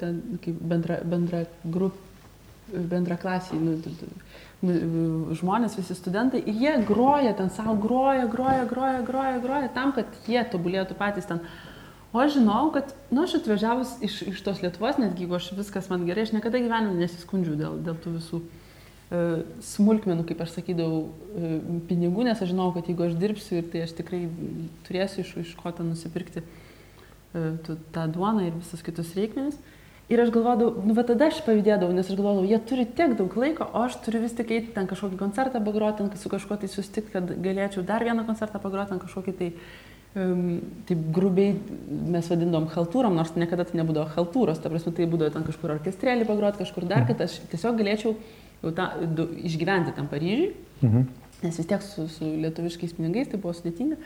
ten 0.00 0.20
kaip 0.44 0.60
bendra, 0.70 1.00
bendra 1.04 1.44
grup, 1.64 1.96
bendra 2.68 3.16
klasiai, 3.20 3.60
nu, 3.60 3.76
nu, 4.64 4.74
žmonės, 5.38 5.78
visi 5.78 5.96
studentai, 5.96 6.42
ir 6.44 6.60
jie 6.62 6.74
groja 6.88 7.34
ten 7.36 7.50
savo, 7.54 7.76
groja, 7.80 8.26
groja, 8.30 8.64
groja, 8.68 9.02
groja, 9.06 9.40
groja, 9.44 9.72
tam, 9.74 9.94
kad 9.96 10.06
jie 10.28 10.42
tobulėtų 10.52 10.96
patys 10.98 11.28
ten. 11.28 11.42
O 12.12 12.22
aš 12.22 12.38
žinau, 12.38 12.70
kad, 12.72 12.94
nu, 13.12 13.26
aš 13.26 13.38
atvažiavus 13.42 13.98
iš, 14.04 14.22
iš 14.32 14.40
tos 14.44 14.62
Lietuvos, 14.64 14.96
netgi 15.00 15.26
jeigu 15.26 15.36
aš 15.36 15.50
viskas 15.56 15.90
man 15.92 16.06
gerai, 16.08 16.24
aš 16.24 16.32
niekada 16.36 16.60
gyvenime 16.60 16.96
nesiskundžiu 16.96 17.56
dėl, 17.58 17.76
dėl 17.84 17.98
tų 18.00 18.14
visų 18.16 18.40
e, 18.40 18.67
smulkmenų, 19.08 20.26
kaip 20.28 20.42
aš 20.44 20.58
sakydavau, 20.58 21.06
e, 21.32 21.54
pinigų, 21.88 22.26
nes 22.28 22.42
aš 22.44 22.50
žinau, 22.52 22.68
kad 22.74 22.90
jeigu 22.90 23.06
aš 23.06 23.16
dirbsiu 23.16 23.62
ir 23.62 23.70
tai 23.72 23.86
aš 23.86 23.94
tikrai 23.96 24.26
turėsiu 24.84 25.22
iš, 25.24 25.30
iš 25.46 25.54
ko 25.56 25.72
ten 25.72 25.88
nusipirkti 25.88 26.42
e, 26.42 27.44
tą 27.64 28.04
duoną 28.12 28.44
ir 28.50 28.58
visus 28.58 28.84
kitus 28.84 29.14
reikmenis. 29.16 29.56
Ir 30.12 30.20
aš 30.20 30.32
galvodavau, 30.32 30.84
nu, 30.84 30.94
va 30.96 31.04
tada 31.08 31.28
aš 31.28 31.40
pavydėdavau, 31.44 31.92
nes 31.92 32.08
aš 32.08 32.16
galvodavau, 32.16 32.48
jie 32.48 32.58
turi 32.68 32.84
tiek 32.84 33.12
daug 33.16 33.32
laiko, 33.36 33.66
o 33.72 33.84
aš 33.84 33.96
turiu 34.04 34.22
vis 34.22 34.36
tik 34.36 34.52
eiti 34.56 34.72
ten 34.76 34.88
kažkokį 34.88 35.20
koncertą 35.20 35.60
pagroti, 35.64 36.04
ten 36.04 36.20
su 36.20 36.32
kažkuo 36.32 36.56
tai 36.60 36.68
susitikti, 36.72 37.12
kad 37.12 37.32
galėčiau 37.44 37.84
dar 37.84 38.04
vieną 38.04 38.24
koncertą 38.28 38.60
pagroti, 38.60 38.94
ten 38.94 39.02
kažkokį 39.02 39.34
tai, 39.36 39.50
um, 40.16 40.46
taip 40.88 41.04
grubiai 41.12 41.52
mes 42.16 42.28
vadindom 42.32 42.70
haltūrom, 42.72 43.20
nors 43.20 43.36
niekada 43.36 43.68
tai 43.68 43.82
nebūdavo 43.82 44.08
haltūros, 44.16 44.64
ta 44.64 44.72
prasme 44.72 44.94
tai 44.96 45.08
būdavo 45.12 45.36
ten 45.36 45.44
kažkur 45.44 45.76
orkestrėlį 45.76 46.28
pagroti, 46.28 46.64
kažkur 46.64 46.88
dar, 46.88 47.04
kad 47.08 47.20
aš 47.28 47.42
tiesiog 47.52 47.76
galėčiau 47.82 48.16
jau 48.62 48.72
tą, 48.74 48.88
du, 49.14 49.28
išgyventi 49.44 49.94
tam 49.96 50.08
Paryžiui, 50.10 50.54
Mhm. 50.82 51.06
nes 51.42 51.56
vis 51.58 51.66
tiek 51.66 51.82
su, 51.82 52.08
su 52.08 52.24
lietuviškais 52.24 52.92
pinigais 52.96 53.28
tai 53.28 53.38
buvo 53.38 53.52
sudėtinga. 53.54 53.96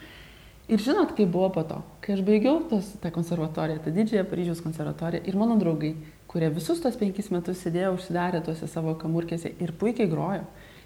Ir 0.68 0.78
žinot, 0.78 1.16
kaip 1.16 1.28
buvo 1.28 1.48
po 1.52 1.62
to, 1.68 1.82
kai 2.00 2.14
aš 2.14 2.20
baigiau 2.24 2.62
tos, 2.70 2.92
tą 3.02 3.10
konservatoriją, 3.10 3.80
tą 3.84 3.90
didžiąją 3.92 4.24
Paryžiaus 4.30 4.60
konservatoriją 4.62 5.24
ir 5.26 5.36
mano 5.36 5.56
draugai, 5.58 5.94
kurie 6.28 6.48
visus 6.54 6.80
tos 6.80 6.96
penkis 6.96 7.30
metus 7.34 7.58
sėdėjo 7.64 7.94
užsidarę 7.96 8.40
tuose 8.46 8.68
savo 8.68 8.94
kamurkėse 8.94 9.52
ir 9.60 9.72
puikiai 9.72 10.08
grojo. 10.08 10.44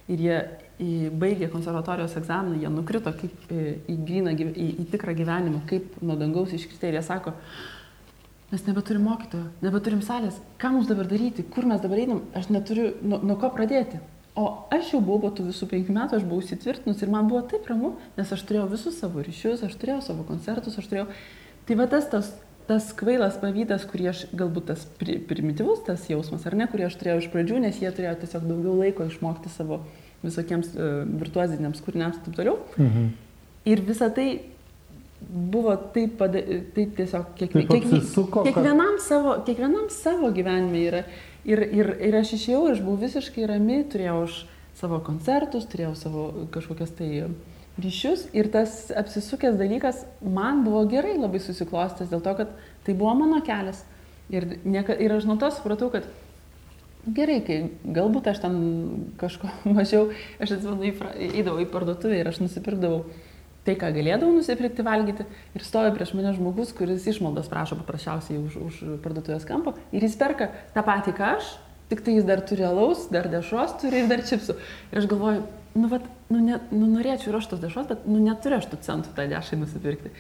ir 0.08 0.18
jie 0.22 1.10
baigė 1.18 1.48
konservatorijos 1.50 2.12
egzaminą, 2.16 2.60
jie 2.62 2.68
nukrito 2.70 3.10
kaip 3.12 3.48
į, 3.50 3.62
į, 3.90 3.94
gryną, 4.06 4.34
į, 4.38 4.66
į 4.82 4.84
tikrą 4.92 5.14
gyvenimą, 5.18 5.64
kaip 5.66 5.96
nuo 6.00 6.14
dangaus 6.16 6.52
iškritė 6.54 6.92
ir 6.92 6.94
jie 6.94 7.02
sako, 7.02 7.32
mes 8.52 8.66
nebeturim 8.66 9.06
mokytojo, 9.06 9.48
nebeturim 9.64 10.02
salės, 10.06 10.38
ką 10.62 10.70
mums 10.76 10.90
dabar 10.90 11.08
daryti, 11.10 11.44
kur 11.50 11.66
mes 11.66 11.80
dabar 11.82 12.02
einam, 12.02 12.22
aš 12.36 12.50
neturiu 12.54 12.92
nuo, 13.02 13.18
nuo 13.24 13.38
ko 13.40 13.50
pradėti. 13.54 13.98
O 14.36 14.46
aš 14.74 14.92
jau 14.92 15.00
buvau 15.00 15.24
po 15.24 15.30
tų 15.32 15.48
visų 15.48 15.66
penkių 15.70 15.94
metų, 15.96 16.18
aš 16.18 16.24
buvau 16.28 16.44
įsitvirtinus 16.44 17.00
ir 17.02 17.12
man 17.12 17.28
buvo 17.30 17.40
taip 17.48 17.66
ramu, 17.70 17.94
nes 18.18 18.32
aš 18.36 18.42
turėjau 18.46 18.66
visus 18.74 18.98
savo 19.00 19.24
ryšius, 19.24 19.64
aš 19.64 19.78
turėjau 19.80 20.02
savo 20.10 20.26
koncertus, 20.28 20.76
aš 20.76 20.90
turėjau... 20.90 21.06
Tai 21.66 21.76
va 21.80 21.86
tas, 21.90 22.04
tas, 22.12 22.28
tas 22.68 22.90
kvailas 22.94 23.38
pavydas, 23.40 23.86
kurį 23.88 24.10
aš, 24.12 24.26
galbūt 24.36 24.68
tas 24.68 24.84
pri, 25.00 25.16
primityvus 25.26 25.86
tas 25.88 26.04
jausmas, 26.10 26.44
ar 26.46 26.54
ne, 26.58 26.68
kurį 26.70 26.86
aš 26.86 26.98
turėjau 27.00 27.22
iš 27.22 27.30
pradžių, 27.32 27.62
nes 27.64 27.80
jie 27.80 27.90
turėjo 27.96 28.12
tiesiog 28.20 28.44
daugiau 28.46 28.76
laiko 28.82 29.08
išmokti 29.08 29.50
savo 29.50 29.80
visokiems 30.22 30.74
uh, 30.76 31.00
virtuoziniams 31.24 31.80
kūriniams 31.82 32.20
ir 32.20 32.28
taip 32.28 32.36
toliau. 32.38 32.60
Mhm. 32.76 33.08
Ir 33.72 33.82
visa 33.88 34.12
tai 34.14 34.28
buvo 35.20 35.72
taip, 35.94 36.16
pada, 36.20 36.40
taip 36.76 36.92
tiesiog 36.98 37.30
kiekvie, 37.38 37.64
Taip 37.70 37.86
apsisuko, 37.86 38.42
kad- 38.44 38.52
kiekvienam, 38.54 38.98
savo, 39.00 39.36
kiekvienam 39.46 39.88
savo 39.90 40.30
gyvenime 40.36 40.82
yra. 40.90 41.02
Ir, 41.46 41.62
ir, 41.62 41.92
ir 42.08 42.16
aš 42.18 42.34
išėjau, 42.36 42.64
aš 42.72 42.80
buvau 42.84 42.98
visiškai 43.04 43.46
rami, 43.48 43.80
turėjau 43.92 44.16
aš 44.26 44.40
savo 44.76 44.98
koncertus, 45.06 45.64
turėjau 45.70 45.94
savo 45.96 46.24
kažkokias 46.52 46.90
tai 46.98 47.10
ryšius 47.80 48.26
ir 48.36 48.48
tas 48.52 48.90
apsisukęs 48.96 49.56
dalykas 49.60 50.02
man 50.24 50.62
buvo 50.64 50.82
gerai 50.88 51.14
labai 51.20 51.40
susiklostęs 51.44 52.08
dėl 52.12 52.22
to, 52.24 52.32
kad 52.38 52.52
tai 52.86 52.94
buvo 52.96 53.14
mano 53.14 53.40
kelias. 53.44 53.84
Ir, 54.32 54.46
nieka, 54.64 54.96
ir 54.98 55.12
aš 55.14 55.24
nuo 55.28 55.36
to 55.38 55.48
supratau, 55.54 55.88
kad 55.92 56.08
gerai, 57.06 57.38
kai 57.46 57.58
galbūt 57.94 58.26
aš 58.32 58.40
ten 58.42 58.56
kažko 59.20 59.48
mažiau, 59.76 60.08
aš 60.42 60.56
atsimenu, 60.58 60.88
į 60.90 60.94
fra- 60.98 61.14
eidavau 61.14 61.62
į 61.62 61.68
parduotuvę 61.70 62.18
ir 62.20 62.28
aš 62.32 62.40
nusipirkdavau 62.42 63.04
tai, 63.66 63.74
ką 63.78 63.90
galėdavau 63.96 64.32
nusipirkti 64.36 64.86
valgyti 64.86 65.26
ir 65.26 65.66
stovi 65.66 65.92
prieš 65.96 66.14
mane 66.16 66.32
žmogus, 66.36 66.72
kuris 66.76 67.06
išmaldos 67.10 67.50
prašo 67.52 67.78
paprasčiausiai 67.82 68.38
už, 68.40 68.58
už 68.68 68.80
parduotuvės 69.04 69.46
kampo 69.48 69.74
ir 69.92 70.06
jis 70.06 70.16
perka 70.20 70.50
tą 70.74 70.84
patį, 70.86 71.14
ką 71.18 71.34
aš, 71.36 71.52
tik 71.90 72.02
tai 72.06 72.16
jis 72.16 72.26
dar 72.26 72.42
turi 72.46 72.66
alaus, 72.66 73.06
dar 73.12 73.28
dešros 73.30 73.76
turi 73.82 74.02
ir 74.02 74.10
dar 74.10 74.24
čipsų. 74.26 74.56
Ir 74.92 75.02
aš 75.02 75.10
galvoju, 75.10 75.44
nu, 75.76 75.90
vat, 75.92 76.08
nu, 76.32 76.40
ne, 76.42 76.58
nu 76.72 76.88
norėčiau 76.94 77.32
ir 77.32 77.38
aš 77.40 77.52
tos 77.52 77.62
dešros, 77.62 77.86
bet 77.90 78.08
nu, 78.08 78.18
neturiu 78.22 78.58
aš 78.58 78.70
tų 78.72 78.80
centų 78.86 79.14
tą 79.16 79.28
dešai 79.30 79.60
nusipirkti. 79.60 80.14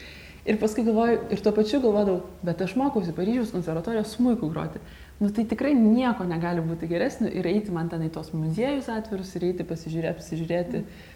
Ir 0.46 0.60
paskui 0.62 0.84
galvoju, 0.86 1.24
ir 1.34 1.42
tuo 1.42 1.50
pačiu 1.56 1.80
galvodavau, 1.82 2.20
bet 2.46 2.60
aš 2.62 2.76
mokausi 2.78 3.14
Paryžiaus 3.16 3.50
konservatorijos 3.50 4.12
smūkų 4.14 4.50
groti. 4.52 4.82
Nu 5.18 5.32
tai 5.34 5.46
tikrai 5.48 5.72
nieko 5.74 6.26
negali 6.28 6.62
būti 6.62 6.86
geresnio 6.86 7.32
ir 7.32 7.48
eiti 7.50 7.72
man 7.74 7.88
ten 7.90 8.04
į 8.06 8.12
tos 8.14 8.30
muziejus 8.36 8.90
atvirus 8.92 9.32
ir 9.34 9.48
eiti 9.48 9.66
pasižiūrėti, 9.66 10.20
pasižiūrėti 10.20 10.82
mm. 10.82 11.15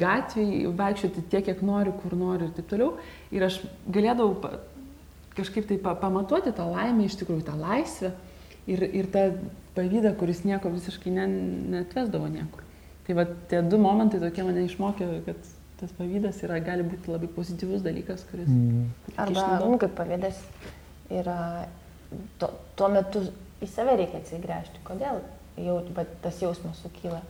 Gatviai, 0.00 0.64
vaikščioti 0.76 1.26
tiek, 1.28 1.44
kiek 1.48 1.62
noriu, 1.66 1.92
kur 2.00 2.16
noriu 2.16 2.48
ir 2.48 2.56
taip 2.56 2.68
toliau. 2.70 2.94
Ir 3.34 3.44
aš 3.44 3.60
galėdavau 3.92 4.56
kažkaip 5.36 5.68
tai 5.68 5.78
pa, 5.82 5.94
pamatuoti 5.98 6.52
tą 6.56 6.66
laimę, 6.70 7.06
iš 7.06 7.18
tikrųjų 7.20 7.44
tą 7.46 7.56
laisvę 7.60 8.12
ir, 8.70 8.84
ir 8.88 9.08
tą 9.12 9.26
pavydą, 9.76 10.14
kuris 10.18 10.42
nieko 10.48 10.72
visiškai 10.72 11.12
ne, 11.14 11.26
netvesdavo 11.76 12.28
niekur. 12.32 12.64
Tai 13.06 13.16
va 13.18 13.26
tie 13.50 13.62
du 13.66 13.80
momentai 13.80 14.20
tokie 14.22 14.44
mane 14.46 14.64
išmokė, 14.66 15.10
kad 15.26 15.50
tas 15.80 15.92
pavydas 15.96 16.40
yra, 16.44 16.60
gali 16.64 16.84
būti 16.84 17.12
labai 17.12 17.28
pozityvus 17.32 17.84
dalykas, 17.84 18.24
kuris... 18.30 18.48
Mm. 18.48 18.88
Arba, 19.20 19.46
nu, 19.64 19.78
kaip 19.80 19.94
pavėdas 19.96 20.40
yra, 21.12 21.66
to, 22.40 22.50
tuo 22.76 22.90
metu 22.92 23.24
į 23.64 23.68
save 23.70 23.96
reikia 24.00 24.20
atsigręžti. 24.20 24.82
Kodėl 24.88 25.22
jau 25.60 25.78
tas 26.24 26.40
jausmas 26.42 26.80
sukyla 26.84 27.22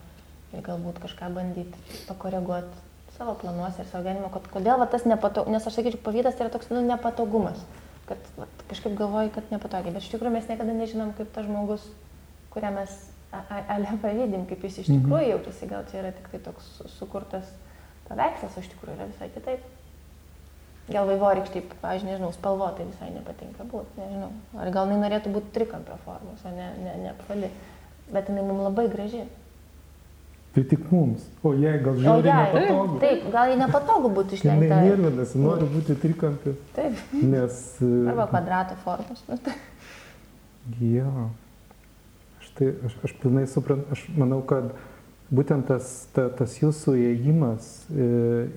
ir 0.52 0.62
galbūt 0.66 0.98
kažką 1.02 1.28
bandyti 1.34 1.98
pakoreguoti 2.08 2.86
savo 3.18 3.34
planuose 3.40 3.82
ir 3.82 3.88
savo 3.90 4.02
gyvenimo, 4.04 4.30
kad 4.32 4.46
kodėl 4.52 4.78
va, 4.80 4.86
tas 4.90 5.04
nepatogumas, 5.04 5.52
nes 5.58 5.66
aš 5.68 5.76
sakyčiau, 5.80 6.00
pavydas 6.06 6.34
tai 6.38 6.46
yra 6.46 6.52
toks 6.54 6.70
nu, 6.72 6.80
nepatogumas, 6.86 7.60
kad 8.08 8.18
va, 8.38 8.46
kažkaip 8.70 8.94
galvoju, 8.98 9.30
kad 9.34 9.50
nepatogiai, 9.52 9.92
bet 9.94 10.02
iš 10.06 10.12
tikrųjų 10.14 10.32
mes 10.38 10.48
niekada 10.48 10.72
nežinom, 10.74 11.12
kaip 11.18 11.30
tas 11.34 11.44
žmogus, 11.46 11.84
kurią 12.54 12.72
mes 12.74 12.94
ale 13.30 13.86
pavydim, 14.02 14.46
kaip 14.50 14.64
jis 14.66 14.78
iš 14.82 14.88
Mhm. 14.88 15.04
tikrųjų 15.04 15.28
jaučiasi, 15.34 15.68
gal 15.70 15.84
čia 15.90 16.00
yra 16.02 16.12
tik 16.16 16.30
tai 16.32 16.40
toks 16.48 16.64
su- 16.78 16.88
sukurtas 16.98 17.44
paveikslas, 18.08 18.56
o 18.56 18.60
iš 18.60 18.70
tikrųjų 18.72 18.96
yra 18.96 19.06
visai 19.12 19.28
kitaip. 19.34 19.60
Gal 20.90 21.06
vaivorykštė, 21.06 21.62
aš 21.86 22.02
nežinau, 22.02 22.32
spalvotai 22.34 22.86
visai 22.88 23.10
nepatinka 23.14 23.62
būti, 23.70 23.94
nežinau. 24.00 24.32
Ar 24.58 24.70
gal 24.74 24.88
jinai 24.90 25.04
norėtų 25.08 25.30
būti 25.36 25.52
trikampio 25.54 25.94
formos, 26.04 26.42
o 26.44 26.50
ne, 26.50 26.72
ne, 26.82 26.96
ne 27.04 27.10
apvali. 27.12 27.50
Bet 28.10 28.26
jinai 28.26 28.42
mums 28.42 28.64
labai 28.66 28.88
graži. 28.90 29.22
Tai 30.54 30.62
tik 30.66 30.80
mums. 30.90 31.22
O 31.46 31.52
jai 31.54 31.76
gal 31.78 31.94
žiūri 31.94 32.26
jai, 32.26 32.38
nepatogu. 32.50 32.96
taip, 32.98 33.26
gal 33.30 33.50
jai 33.52 33.58
nepatogu 33.60 34.08
būti 34.16 34.34
išlenkta. 34.34 34.78
nervinasi, 34.82 35.38
nori 35.38 35.68
būti 35.70 35.94
trikampi, 36.02 36.54
Taip, 36.74 36.96
nes... 37.22 37.60
e, 37.78 37.90
arba 38.10 38.26
kvadrato 38.32 38.74
formos. 38.82 39.22
Nu, 39.28 39.36
tai- 39.44 39.54
Jo. 40.80 41.30
Aš, 42.40 42.48
tai, 42.58 42.72
aš, 42.86 42.96
aš 43.06 43.14
pilnai 43.22 43.44
suprantu, 43.50 43.86
aš 43.94 44.02
manau, 44.18 44.40
kad 44.46 44.72
būtent 45.30 45.68
tas, 45.70 46.08
ta, 46.14 46.26
tas 46.34 46.56
jūsų 46.58 46.96
įėjimas 46.98 47.68
e, 47.94 48.08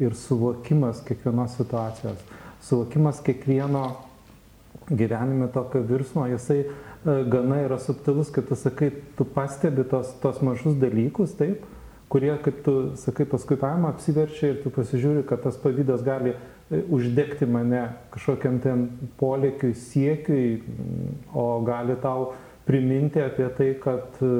ir 0.03 0.15
suvokimas 0.17 1.03
kiekvienos 1.05 1.53
situacijos, 1.59 2.17
suvokimas 2.65 3.21
kiekvieno 3.23 3.85
gyvenime 4.89 5.47
tokio 5.53 5.83
virsmo, 5.87 6.25
jisai 6.31 6.63
e, 6.65 6.69
gana 7.29 7.61
yra 7.67 7.77
subtilus, 7.79 8.33
kad 8.33 8.49
tu 8.49 8.57
sakai, 8.57 8.89
tu 9.17 9.25
pastebi 9.29 9.85
tos, 9.93 10.09
tos 10.25 10.41
mažus 10.41 10.73
dalykus, 10.81 11.37
taip, 11.39 11.61
kurie, 12.09 12.33
kaip 12.43 12.63
tu 12.65 12.73
sakai, 12.99 13.25
paskui 13.29 13.57
paima, 13.59 13.93
apsiverčia 13.93 14.53
ir 14.53 14.59
tu 14.63 14.71
pasižiūri, 14.73 15.25
kad 15.29 15.43
tas 15.45 15.57
pavydas 15.61 16.03
gali 16.05 16.33
e, 16.33 16.81
uždegti 16.93 17.47
mane 17.49 17.85
kažkokiam 18.13 18.59
ten 18.63 18.87
polėkiui, 19.21 19.73
siekiui, 19.77 20.59
mm, 20.59 21.15
o 21.33 21.47
gali 21.65 21.97
tau 22.01 22.33
priminti 22.67 23.21
apie 23.23 23.49
tai, 23.57 23.71
kad 23.81 24.21
e, 24.21 24.33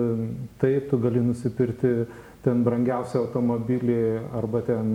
taip, 0.62 0.92
tu 0.92 1.00
gali 1.02 1.24
nusipirkti 1.24 1.96
ten 2.44 2.64
brangiausią 2.66 3.24
automobilį 3.24 4.00
arba 4.36 4.62
ten 4.68 4.94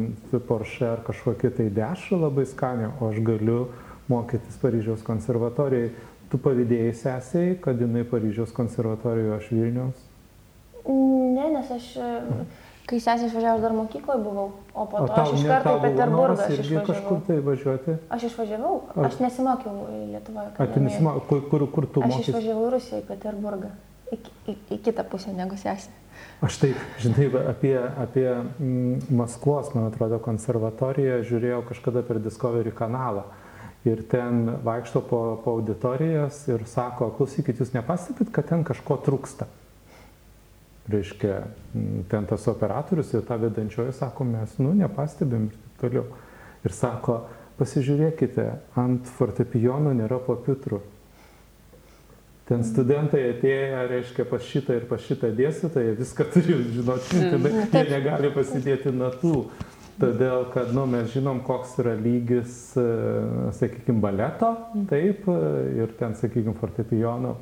Porsche 0.48 0.87
ar 0.90 1.02
kažkokį 1.07 1.52
tai 1.57 1.70
dešrą 1.72 2.20
labai 2.26 2.44
skanę, 2.48 2.92
o 3.00 3.09
aš 3.09 3.22
galiu 3.24 3.62
mokytis 4.09 4.61
Paryžiaus 4.61 5.04
konservatorijai. 5.07 5.92
Tu 6.28 6.37
pavydėjai 6.44 6.92
sesiai, 6.92 7.57
kad 7.64 7.81
jinai 7.81 8.04
Paryžiaus 8.09 8.52
konservatorijoje, 8.57 9.37
aš 9.38 9.48
Vilniaus. 9.54 10.08
Ne, 10.88 11.51
nes 11.53 11.70
aš, 11.74 11.87
e, 12.01 12.44
kai 12.88 12.96
sesė 13.05 13.29
išvažiavo, 13.29 13.59
aš 13.59 13.64
dar 13.66 13.74
mokykloje 13.77 14.22
buvau, 14.24 14.46
o 14.72 14.87
po 14.88 15.03
to 15.05 15.18
aš 15.20 15.35
iš 15.37 15.42
karto 15.51 15.74
į 15.77 15.83
Peterburgą 15.85 16.46
aš 16.46 16.55
irgi 16.57 16.79
kažkur 16.87 17.20
tai 17.27 17.37
važiuoti? 17.44 17.96
Aš 18.16 18.24
išvažiavau, 18.31 18.74
Ar- 18.94 19.07
aš 19.11 19.18
nesimokiau 19.20 19.74
Lietuvoje. 20.09 20.46
Ar 20.46 20.55
tu 20.57 20.62
akademijoje. 20.62 20.85
nesimok, 20.88 21.27
kur, 21.29 21.42
kur, 21.51 21.66
kur 21.74 21.87
tu 21.87 22.03
Aš 22.07 22.14
mokysi? 22.14 22.31
išvažiavau 22.33 22.66
į 22.66 22.72
Rusiją, 22.79 23.03
į 23.03 23.07
Peterburgą. 23.11 23.70
Į, 24.09 24.18
į, 24.48 24.55
į 24.72 24.79
kitą 24.87 25.05
pusę 25.05 25.35
negu 25.37 25.59
sesė. 25.61 25.92
Aš 26.42 26.57
taip, 26.62 26.79
žinai, 26.98 27.27
apie, 27.51 27.74
apie 27.77 28.24
mm, 28.33 29.11
Maskvos, 29.14 29.68
man 29.74 29.90
atrodo, 29.90 30.16
konservatoriją 30.24 31.20
žiūrėjau 31.29 31.61
kažkada 31.68 32.03
per 32.03 32.18
Discovery 32.24 32.72
kanalą. 32.72 33.27
Ir 33.87 34.01
ten 34.11 34.48
vaikšto 34.64 35.01
po, 35.07 35.20
po 35.44 35.53
auditorijas 35.59 36.40
ir 36.48 36.64
sako, 36.66 37.12
klausykit, 37.18 37.61
jūs 37.61 37.74
nepastebit, 37.77 38.33
kad 38.35 38.48
ten 38.48 38.64
kažko 38.66 38.96
trūksta. 39.05 39.46
Reiškia, 40.88 41.42
mm, 41.74 42.05
ten 42.09 42.27
tas 42.27 42.46
operatorius 42.48 43.11
ir 43.12 43.24
ta 43.29 43.37
vedančioji 43.37 43.92
sako, 43.92 44.24
mes, 44.24 44.55
nu, 44.59 44.72
nepastebim 44.72 45.51
ir 45.51 45.57
taip 45.57 45.83
toliau. 45.83 46.05
Ir 46.64 46.72
sako, 46.72 47.18
pasižiūrėkite, 47.59 48.46
ant 48.81 49.11
fortepijonų 49.18 49.92
nėra 49.98 50.20
papitrų. 50.24 50.81
Ten 52.48 52.62
studentai 52.64 53.20
atėję, 53.35 53.83
reiškia, 53.90 54.24
pas 54.31 54.44
šitą 54.48 54.79
ir 54.79 54.87
pas 54.88 55.03
šitą 55.05 55.29
dėstytoją, 55.37 55.98
viską 55.98 56.24
turi 56.33 56.55
žinoti, 56.79 57.20
tada 57.35 57.51
jie 57.53 57.83
negali 57.90 58.31
pasidėti 58.33 58.94
natų. 58.96 59.35
Todėl, 59.98 60.46
kad 60.55 60.70
nu, 60.72 60.85
mes 60.87 61.11
žinom, 61.11 61.40
koks 61.44 61.74
yra 61.83 61.96
lygis, 61.98 62.70
sakykime, 63.59 63.98
baleto, 64.01 64.53
taip, 64.88 65.27
e, 65.27 65.38
ir 65.83 65.92
ten, 65.98 66.14
sakykime, 66.14 66.55
fortepijono, 66.61 67.35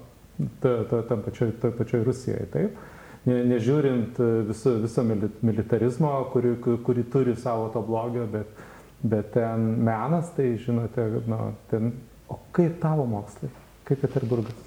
ta- 0.65 0.79
ta- 0.89 1.03
tam 1.11 1.21
pačioj, 1.27 1.53
toj 1.61 1.75
pačioj 1.77 2.03
Rusijoje, 2.09 2.47
taip. 2.55 2.79
Ne, 3.27 3.41
nežiūrint 3.51 4.21
e, 4.23 4.27
viso, 4.47 4.77
viso 4.83 5.03
mili- 5.03 5.33
militarizmo, 5.43 6.13
kuri, 6.31 6.55
kuri 6.63 7.03
turi 7.11 7.35
savo 7.37 7.67
to 7.75 7.83
blogio, 7.83 8.27
bet, 8.31 8.61
bet 9.03 9.33
ten 9.35 9.67
menas, 9.83 10.31
tai 10.37 10.53
žinote, 10.63 11.09
nu, 11.27 11.41
ten, 11.73 11.91
o 12.31 12.39
kaip 12.55 12.79
tavo 12.83 13.09
mokslai, 13.11 13.51
kaip 13.89 14.05
Peterburgas? 14.05 14.63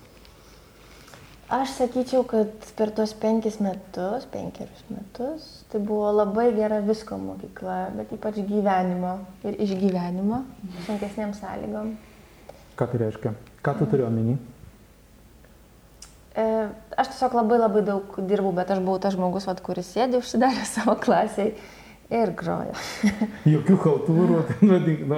Aš 1.50 1.72
sakyčiau, 1.80 2.28
kad 2.30 2.52
per 2.78 2.92
tuos 2.94 3.16
penkis 3.18 3.56
metus, 3.64 4.28
penkerius 4.30 4.84
metus, 4.92 5.48
tai 5.72 5.80
buvo 5.82 6.12
labai 6.14 6.52
gera 6.54 6.78
visko 6.86 7.18
mokykla, 7.18 7.78
bet 7.96 8.12
ypač 8.14 8.38
gyvenimo 8.46 9.16
ir 9.48 9.58
išgyvenimo, 9.66 10.44
sunkesniam 10.86 11.34
sąlygom. 11.34 11.96
Ką 12.78 12.92
tai 12.92 13.02
reiškia? 13.02 13.34
Ką 13.66 13.80
tu 13.80 13.88
turi 13.90 14.06
omeny? 14.06 14.36
E, 14.36 14.59
aš 17.00 17.12
tiesiog 17.14 17.36
labai 17.40 17.60
labai 17.60 17.84
daug 17.88 18.16
dirbau, 18.30 18.54
bet 18.56 18.72
aš 18.74 18.82
buvau 18.84 19.00
tas 19.02 19.16
žmogus, 19.16 19.48
vat, 19.50 19.62
kuris 19.66 19.92
sėdė 19.94 20.22
užsidarė 20.22 20.66
savo 20.76 20.96
klasiai 21.02 21.54
ir 22.10 22.34
grojo. 22.38 22.76
Jokių 23.56 23.78
ten 24.50 24.74
vadink, 24.74 25.04
nu, 25.10 25.18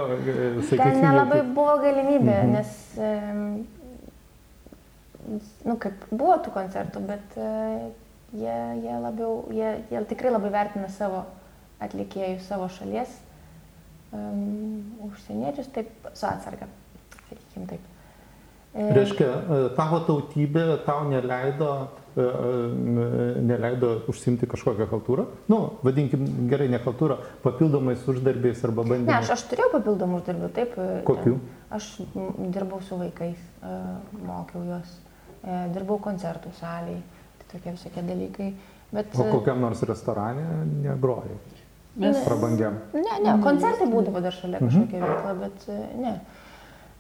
sakykime. 0.68 0.84
Ten 0.84 1.02
nelabai 1.06 1.42
buvo 1.48 1.78
galimybė, 1.84 2.38
mhm. 2.38 2.52
nes, 2.58 2.70
nu, 5.68 5.78
kaip 5.82 6.08
buvo 6.12 6.38
tų 6.44 6.56
koncertų, 6.56 7.04
bet 7.08 7.38
e, 7.40 7.52
jie, 8.36 8.58
jie 8.84 8.98
labiau, 9.06 9.38
jie, 9.56 9.76
jie 9.92 10.04
tikrai 10.12 10.34
labai 10.34 10.52
vertina 10.54 10.90
savo 10.92 11.26
atlikėjus, 11.82 12.46
savo 12.46 12.68
šalies, 12.70 13.14
um, 14.14 14.84
užsieniečius, 15.08 15.72
taip, 15.74 15.90
su 16.14 16.28
atsarga, 16.30 16.70
sakykime 17.30 17.72
taip. 17.72 17.91
E, 18.72 18.84
Reiškia, 18.96 19.28
e, 19.28 19.64
tavo 19.76 19.98
tautybė 20.08 20.62
tau 20.86 21.04
neleido, 21.10 21.72
e, 22.16 22.28
neleido 23.44 23.90
užsimti 24.12 24.48
kažkokią 24.48 24.88
kultūrą? 24.88 25.26
Nu, 25.52 25.60
vadinkim 25.84 26.24
gerai, 26.48 26.70
ne 26.72 26.80
kultūrą, 26.80 27.18
papildomais 27.44 28.06
uždarbiais 28.08 28.64
arba 28.64 28.86
bandymais. 28.86 29.10
Ne, 29.10 29.18
aš, 29.18 29.34
aš 29.36 29.44
turėjau 29.52 29.74
papildomų 29.76 30.22
uždarbių, 30.22 30.52
taip. 30.56 30.78
Kokių? 31.10 31.36
Aš 31.76 31.90
dirbau 32.56 32.80
su 32.88 33.00
vaikais, 33.00 33.42
mokiau 34.24 34.64
juos, 34.70 34.94
dirbau 35.76 36.00
koncertų 36.04 36.54
saliai, 36.62 37.02
tai 37.42 37.50
tokie 37.58 37.76
visokie 37.76 38.06
dalykai. 38.08 38.54
Bet... 38.92 39.12
O 39.20 39.28
kokiam 39.34 39.60
nors 39.64 39.84
restorane 39.88 40.48
negrojai? 40.86 41.36
Mes 42.00 42.24
prabangiam. 42.24 42.78
Ne, 42.96 43.18
ne, 43.20 43.36
koncertai 43.44 43.90
būdavo 43.92 44.24
dar 44.24 44.32
šalia 44.32 44.62
mhm. 44.64 44.72
kažkokia 44.72 45.04
veikla, 45.04 45.36
bet 45.44 45.68
ne. 46.00 46.16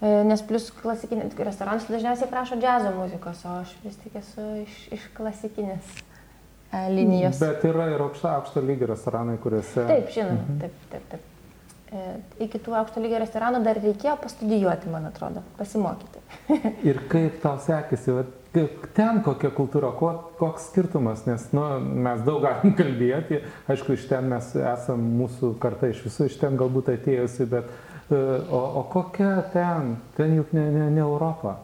E, 0.02 0.12
nes 0.26 0.42
plus 0.50 0.72
klasikinė, 0.82 1.28
restoranas 1.46 1.86
dažniausiai 1.86 2.30
prašo 2.30 2.58
džiazo 2.58 2.94
muzikos, 2.96 3.44
o 3.46 3.60
aš 3.62 3.74
vis 3.84 4.00
tik 4.02 4.16
esu 4.18 4.46
iš, 4.64 4.78
iš 4.98 5.04
klasikinės 5.18 5.92
e, 5.94 6.88
linijos. 6.90 7.38
Bet 7.44 7.68
yra 7.70 7.92
ir 7.94 8.02
aukšto, 8.02 8.32
aukšto 8.40 8.64
lygio 8.66 8.90
restoranai, 8.90 9.38
kuriuose... 9.44 9.86
Taip, 9.92 10.10
žinoma, 10.16 10.40
mhm. 10.48 10.64
taip, 10.64 10.88
taip, 10.90 11.06
taip. 11.12 11.28
E, 11.92 12.08
iki 12.48 12.64
tų 12.66 12.74
aukšto 12.80 13.04
lygio 13.04 13.20
restoranų 13.22 13.62
dar 13.68 13.78
reikėjo 13.84 14.16
pastudijuoti, 14.24 14.90
man 14.90 15.06
atrodo, 15.12 15.46
pasimokyti. 15.60 16.26
ir 16.90 17.04
kaip 17.12 17.38
tau 17.46 17.62
sekėsi, 17.62 18.18
ten 18.98 19.22
kokia 19.22 19.54
kultūra, 19.54 19.94
koks 20.00 20.72
skirtumas, 20.72 21.28
nes 21.30 21.46
nu, 21.54 21.68
mes 21.78 22.26
daug 22.26 22.42
galim 22.48 22.74
kalbėti, 22.80 23.44
aišku, 23.70 24.00
iš 24.00 24.10
ten 24.10 24.34
mes 24.34 24.50
esame, 24.58 25.14
mūsų 25.22 25.54
karta 25.62 25.94
iš 25.94 26.02
visų 26.10 26.32
iš 26.32 26.42
ten 26.42 26.58
galbūt 26.58 26.90
atėjusi, 26.98 27.52
bet 27.54 27.70
o, 28.16 28.62
o 28.80 28.84
kokia 28.92 29.42
ten? 29.54 29.96
Ten 30.18 30.36
juk 30.36 30.54
ne, 30.54 30.66
ne, 30.72 30.90
ne 30.92 31.04
Europa. 31.04 31.58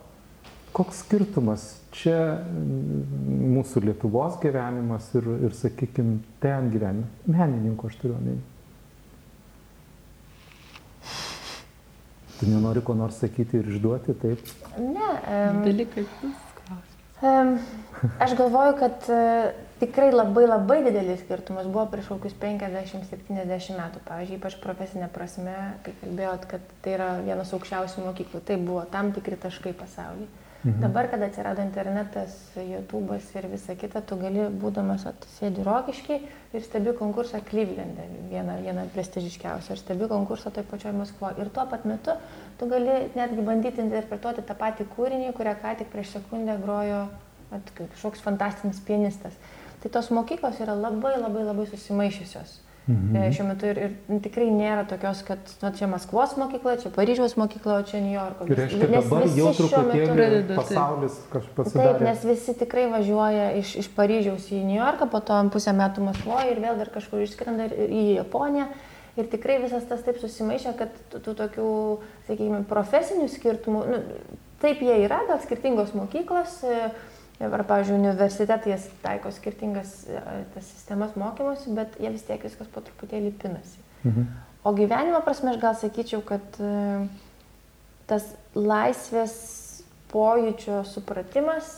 Koks 0.76 1.02
skirtumas 1.06 1.64
čia 1.96 2.18
mūsų 2.46 3.82
Lietuvos 3.88 4.38
gyvenimas 4.42 5.08
ir, 5.18 5.30
ir 5.48 5.56
sakykime, 5.58 6.20
ten 6.44 6.70
gyvenimas? 6.74 7.10
Menininko 7.26 7.90
aš 7.90 7.98
turiu 8.02 8.18
omeny. 8.20 8.44
Tu 12.38 12.46
nenori 12.46 12.84
ko 12.86 12.94
nors 12.94 13.18
sakyti 13.18 13.58
ir 13.58 13.72
išduoti, 13.74 14.14
taip? 14.22 14.52
Ne. 14.78 15.14
Um, 15.26 15.64
Dalykai. 15.66 16.04
Um, 17.26 17.56
aš 18.22 18.36
galvoju, 18.38 18.76
kad 18.78 19.08
uh, 19.10 19.67
tikrai 19.82 20.10
labai 20.12 20.46
labai 20.48 20.80
didelis 20.86 21.22
skirtumas 21.24 21.68
buvo 21.70 21.86
prieš 21.92 22.10
kokius 22.14 22.36
50-70 22.42 23.78
metų. 23.78 24.02
Pavyzdžiui, 24.08 24.40
ypač 24.40 24.58
profesinė 24.64 25.12
prasme, 25.14 25.56
kai 25.86 25.94
kalbėjot, 26.02 26.50
kad 26.52 26.74
tai 26.86 26.98
yra 26.98 27.14
vienas 27.26 27.54
aukščiausių 27.58 28.10
mokyklų, 28.10 28.44
tai 28.48 28.60
buvo 28.62 28.84
tam 28.92 29.14
tikri 29.16 29.40
taškai 29.48 29.74
pasaulyje. 29.78 30.30
Mhm. 30.64 30.82
Dabar, 30.82 31.08
kada 31.08 31.28
atsirado 31.30 31.62
internetas, 31.62 32.34
YouTube'as 32.58 33.30
ir 33.38 33.46
visa 33.48 33.76
kita, 33.78 34.02
tu 34.02 34.18
gali, 34.18 34.48
būdamas 34.64 35.06
atsėdi 35.06 35.62
rokiškai 35.64 36.18
ir 36.58 36.66
stebi 36.66 36.96
konkursą 36.98 37.44
Klyvlende, 37.46 38.08
vieną, 38.32 38.58
vieną 38.66 38.88
prestižiškiausią, 38.96 39.78
ir 39.78 39.84
stebi 39.84 40.10
konkursą 40.10 40.52
toj 40.56 40.66
pačioj 40.72 40.96
Maskvoje. 40.98 41.38
Ir 41.44 41.54
tuo 41.54 41.68
pat 41.70 41.86
metu 41.86 42.18
tu 42.58 42.68
gali 42.74 42.98
netgi 43.16 43.46
bandyti 43.46 43.84
interpretuoti 43.86 44.44
tą 44.50 44.58
patį 44.58 44.90
kūrinį, 44.98 45.30
kurią 45.38 45.56
ką 45.62 45.78
tik 45.78 45.94
prieš 45.94 46.18
sekundę 46.18 46.58
grojo 46.66 47.06
kažkoks 47.78 48.26
fantastinis 48.26 48.82
pianistas. 48.84 49.38
Tai 49.84 49.92
tos 49.94 50.10
mokyklos 50.14 50.62
yra 50.64 50.78
labai 50.78 51.18
labai 51.20 51.44
labai 51.46 51.68
susimaišysios. 51.70 52.62
Mhm. 52.88 53.16
E, 53.16 53.32
šiuo 53.36 53.46
metu 53.50 53.68
ir, 53.68 53.80
ir 53.84 54.20
tikrai 54.24 54.46
nėra 54.48 54.86
tokios, 54.88 55.20
kad 55.28 55.50
nu, 55.60 55.72
čia 55.76 55.90
Maskvos 55.92 56.38
mokykla, 56.40 56.78
čia 56.80 56.92
Paryžiaus 56.96 57.36
mokykla, 57.36 57.82
o 57.82 57.88
čia 57.88 58.00
New 58.00 58.14
Yorko. 58.14 58.48
Ir 58.48 58.62
reiškia, 58.62 58.88
nes 58.94 59.10
dabar 59.10 59.26
jau 59.36 59.50
truputėlį 59.58 60.28
metu... 60.38 60.56
pasaulis 60.56 61.18
kažkas 61.34 61.50
pasidarė. 61.58 61.90
Taip, 61.98 62.06
nes 62.08 62.24
visi 62.30 62.56
tikrai 62.62 62.86
važiuoja 62.94 63.50
iš, 63.60 63.74
iš 63.84 63.90
Paryžiaus 63.98 64.48
į 64.56 64.62
New 64.70 64.80
Yorką, 64.80 65.10
po 65.12 65.20
to 65.20 65.42
pusę 65.52 65.76
metų 65.76 66.08
Maskvoje 66.08 66.54
ir 66.54 66.64
vėl 66.64 66.80
dar 66.80 66.94
kažkur 66.96 67.26
išskrenda 67.26 67.68
į 67.76 68.06
Japoniją. 68.22 68.70
Ir 69.20 69.28
tikrai 69.34 69.60
visas 69.60 69.84
tas 69.90 70.06
taip 70.06 70.22
susimaišė, 70.22 70.76
kad 70.80 70.96
tų, 71.12 71.24
tų 71.26 71.36
tokių, 71.42 71.70
sakykime, 72.30 72.64
profesinių 72.70 73.28
skirtumų, 73.34 73.84
nu, 73.90 74.02
taip 74.64 74.80
jie 74.86 74.96
yra, 75.04 75.24
gal 75.28 75.42
skirtingos 75.44 75.92
mokyklos. 75.98 76.62
E, 76.64 76.92
Ar, 77.38 77.62
pavyzdžiui, 77.70 78.00
universitetai 78.00 78.72
jas 78.72 78.88
taiko 79.04 79.30
skirtingas 79.30 79.92
e, 80.10 80.22
tas 80.56 80.66
sistemas 80.74 81.14
mokymosi, 81.20 81.70
bet 81.78 82.00
jie 82.02 82.10
vis 82.10 82.26
tiek 82.26 82.42
viskas 82.42 82.70
po 82.74 82.82
truputėlį 82.82 83.34
pinasi. 83.44 83.84
Mhm. 84.04 84.26
O 84.66 84.74
gyvenimo 84.76 85.22
prasme 85.24 85.54
aš 85.54 85.60
gal 85.62 85.78
sakyčiau, 85.78 86.24
kad 86.26 86.58
e, 86.60 86.72
tas 88.10 88.26
laisvės 88.58 89.36
pojūčio 90.12 90.82
supratimas 90.88 91.70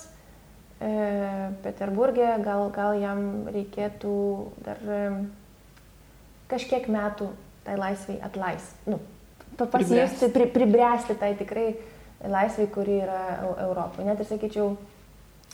e, 0.79 0.89
Peterburgė, 1.65 2.31
gal, 2.45 2.69
gal 2.73 2.95
jam 3.01 3.21
reikėtų 3.51 4.15
dar 4.65 4.81
e, 4.87 5.03
kažkiek 6.49 6.87
metų 6.89 7.29
tai 7.67 7.75
laisvai 7.77 8.15
atlais, 8.25 8.63
nu, 8.87 9.01
pasijusti, 9.59 10.31
pri, 10.33 10.47
pribręsti 10.53 11.17
tai 11.19 11.33
tikrai 11.37 11.73
laisvai, 12.23 12.67
kuri 12.71 13.01
yra 13.03 13.19
Europoje. 13.67 14.07
Net 14.07 14.23
ir 14.23 14.29
sakyčiau, 14.29 14.71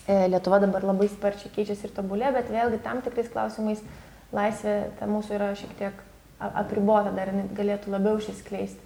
Lietuva 0.05 0.59
dabar 0.61 0.83
labai 0.85 1.07
sparčiai 1.09 1.49
keičiasi 1.55 1.87
ir 1.87 1.93
tobulė, 1.95 2.29
bet 2.35 2.51
vėlgi 2.53 2.77
tam 2.85 2.99
tikrais 3.01 3.31
klausimais 3.33 3.81
laisvė 4.35 4.75
ta 4.99 5.07
mūsų 5.09 5.37
yra 5.39 5.47
šiek 5.57 5.71
tiek 5.79 6.03
apribota, 6.39 7.13
dar 7.15 7.31
galėtų 7.57 7.93
labiau 7.93 8.19
išsiskleisti 8.19 8.81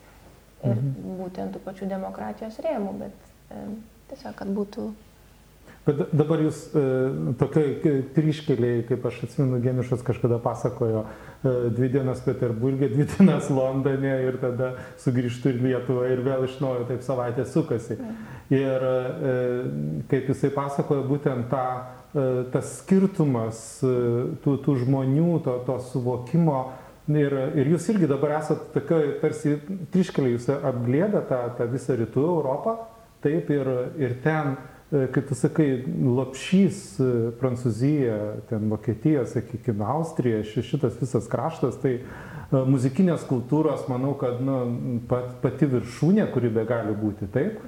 ir 0.64 0.76
mhm. 0.76 1.20
būtent 1.20 1.56
tų 1.56 1.62
pačių 1.66 1.88
demokratijos 1.92 2.60
rėmų, 2.64 2.96
bet 3.00 3.30
e, 3.52 3.62
tiesiog, 4.12 4.36
kad 4.40 4.52
būtų 4.56 4.90
Bet 5.90 6.12
dabar 6.14 6.42
jūs 6.44 6.58
e, 6.78 6.82
tokiai 7.40 8.02
kryškeliai, 8.14 8.84
kaip 8.86 9.06
aš 9.10 9.24
atsimenu, 9.26 9.58
Genišas 9.64 10.04
kažkada 10.06 10.38
pasakojo, 10.44 11.02
e, 11.42 11.54
dvi 11.74 11.90
dienas 11.96 12.22
Peterburgė, 12.22 12.92
dvi 12.92 13.08
dienas 13.10 13.50
Londone 13.54 14.12
ir 14.28 14.38
tada 14.42 14.76
sugrįžtų 15.02 15.56
į 15.56 15.64
Lietuvą 15.64 16.06
ir 16.12 16.22
vėl 16.28 16.46
iš 16.46 16.60
naujo 16.62 16.86
taip 16.92 17.02
savaitę 17.06 17.48
sukasi. 17.50 17.98
Ir 18.54 18.86
e, 18.92 19.34
kaip 20.12 20.30
jisai 20.30 20.54
pasakojo, 20.54 21.08
būtent 21.10 21.50
tą, 21.50 21.66
e, 22.14 22.30
tas 22.54 22.78
skirtumas 22.84 23.66
e, 23.82 23.98
tų, 24.46 24.60
tų 24.66 24.80
žmonių, 24.86 25.40
to, 25.48 25.60
to 25.66 25.82
suvokimo. 25.90 26.64
Ir, 27.10 27.34
ir 27.58 27.72
jūs 27.72 27.88
irgi 27.90 28.06
dabar 28.12 28.36
esate 28.44 28.70
tokia, 28.76 29.00
tarsi 29.24 29.58
kryškeliai, 29.90 30.36
jūs 30.36 30.52
apglėdę 30.54 31.24
tą, 31.32 31.48
tą 31.58 31.66
visą 31.72 31.98
rytų 31.98 32.28
Europą, 32.36 32.84
taip 33.26 33.50
ir, 33.50 33.72
ir 33.98 34.20
ten 34.22 34.54
E, 34.54 34.79
kaip 34.90 35.28
tu 35.30 35.36
sakai, 35.38 35.68
Lopšys, 35.86 36.80
e, 36.98 37.10
Prancūzija, 37.38 38.18
ten 38.50 38.70
Vokietija, 38.72 39.26
sakykime, 39.30 39.86
Austrija, 39.86 40.42
šitas 40.44 40.98
visas 41.02 41.30
kraštas, 41.30 41.78
tai 41.84 42.00
e, 42.00 42.64
muzikinės 42.66 43.28
kultūros, 43.30 43.86
manau, 43.92 44.16
kad 44.18 44.42
nu, 44.42 44.58
pat, 45.10 45.36
pati 45.44 45.70
viršūnė, 45.70 46.26
kuri 46.34 46.50
be 46.56 46.66
gali 46.70 46.96
būti, 46.98 47.30
taip. 47.34 47.62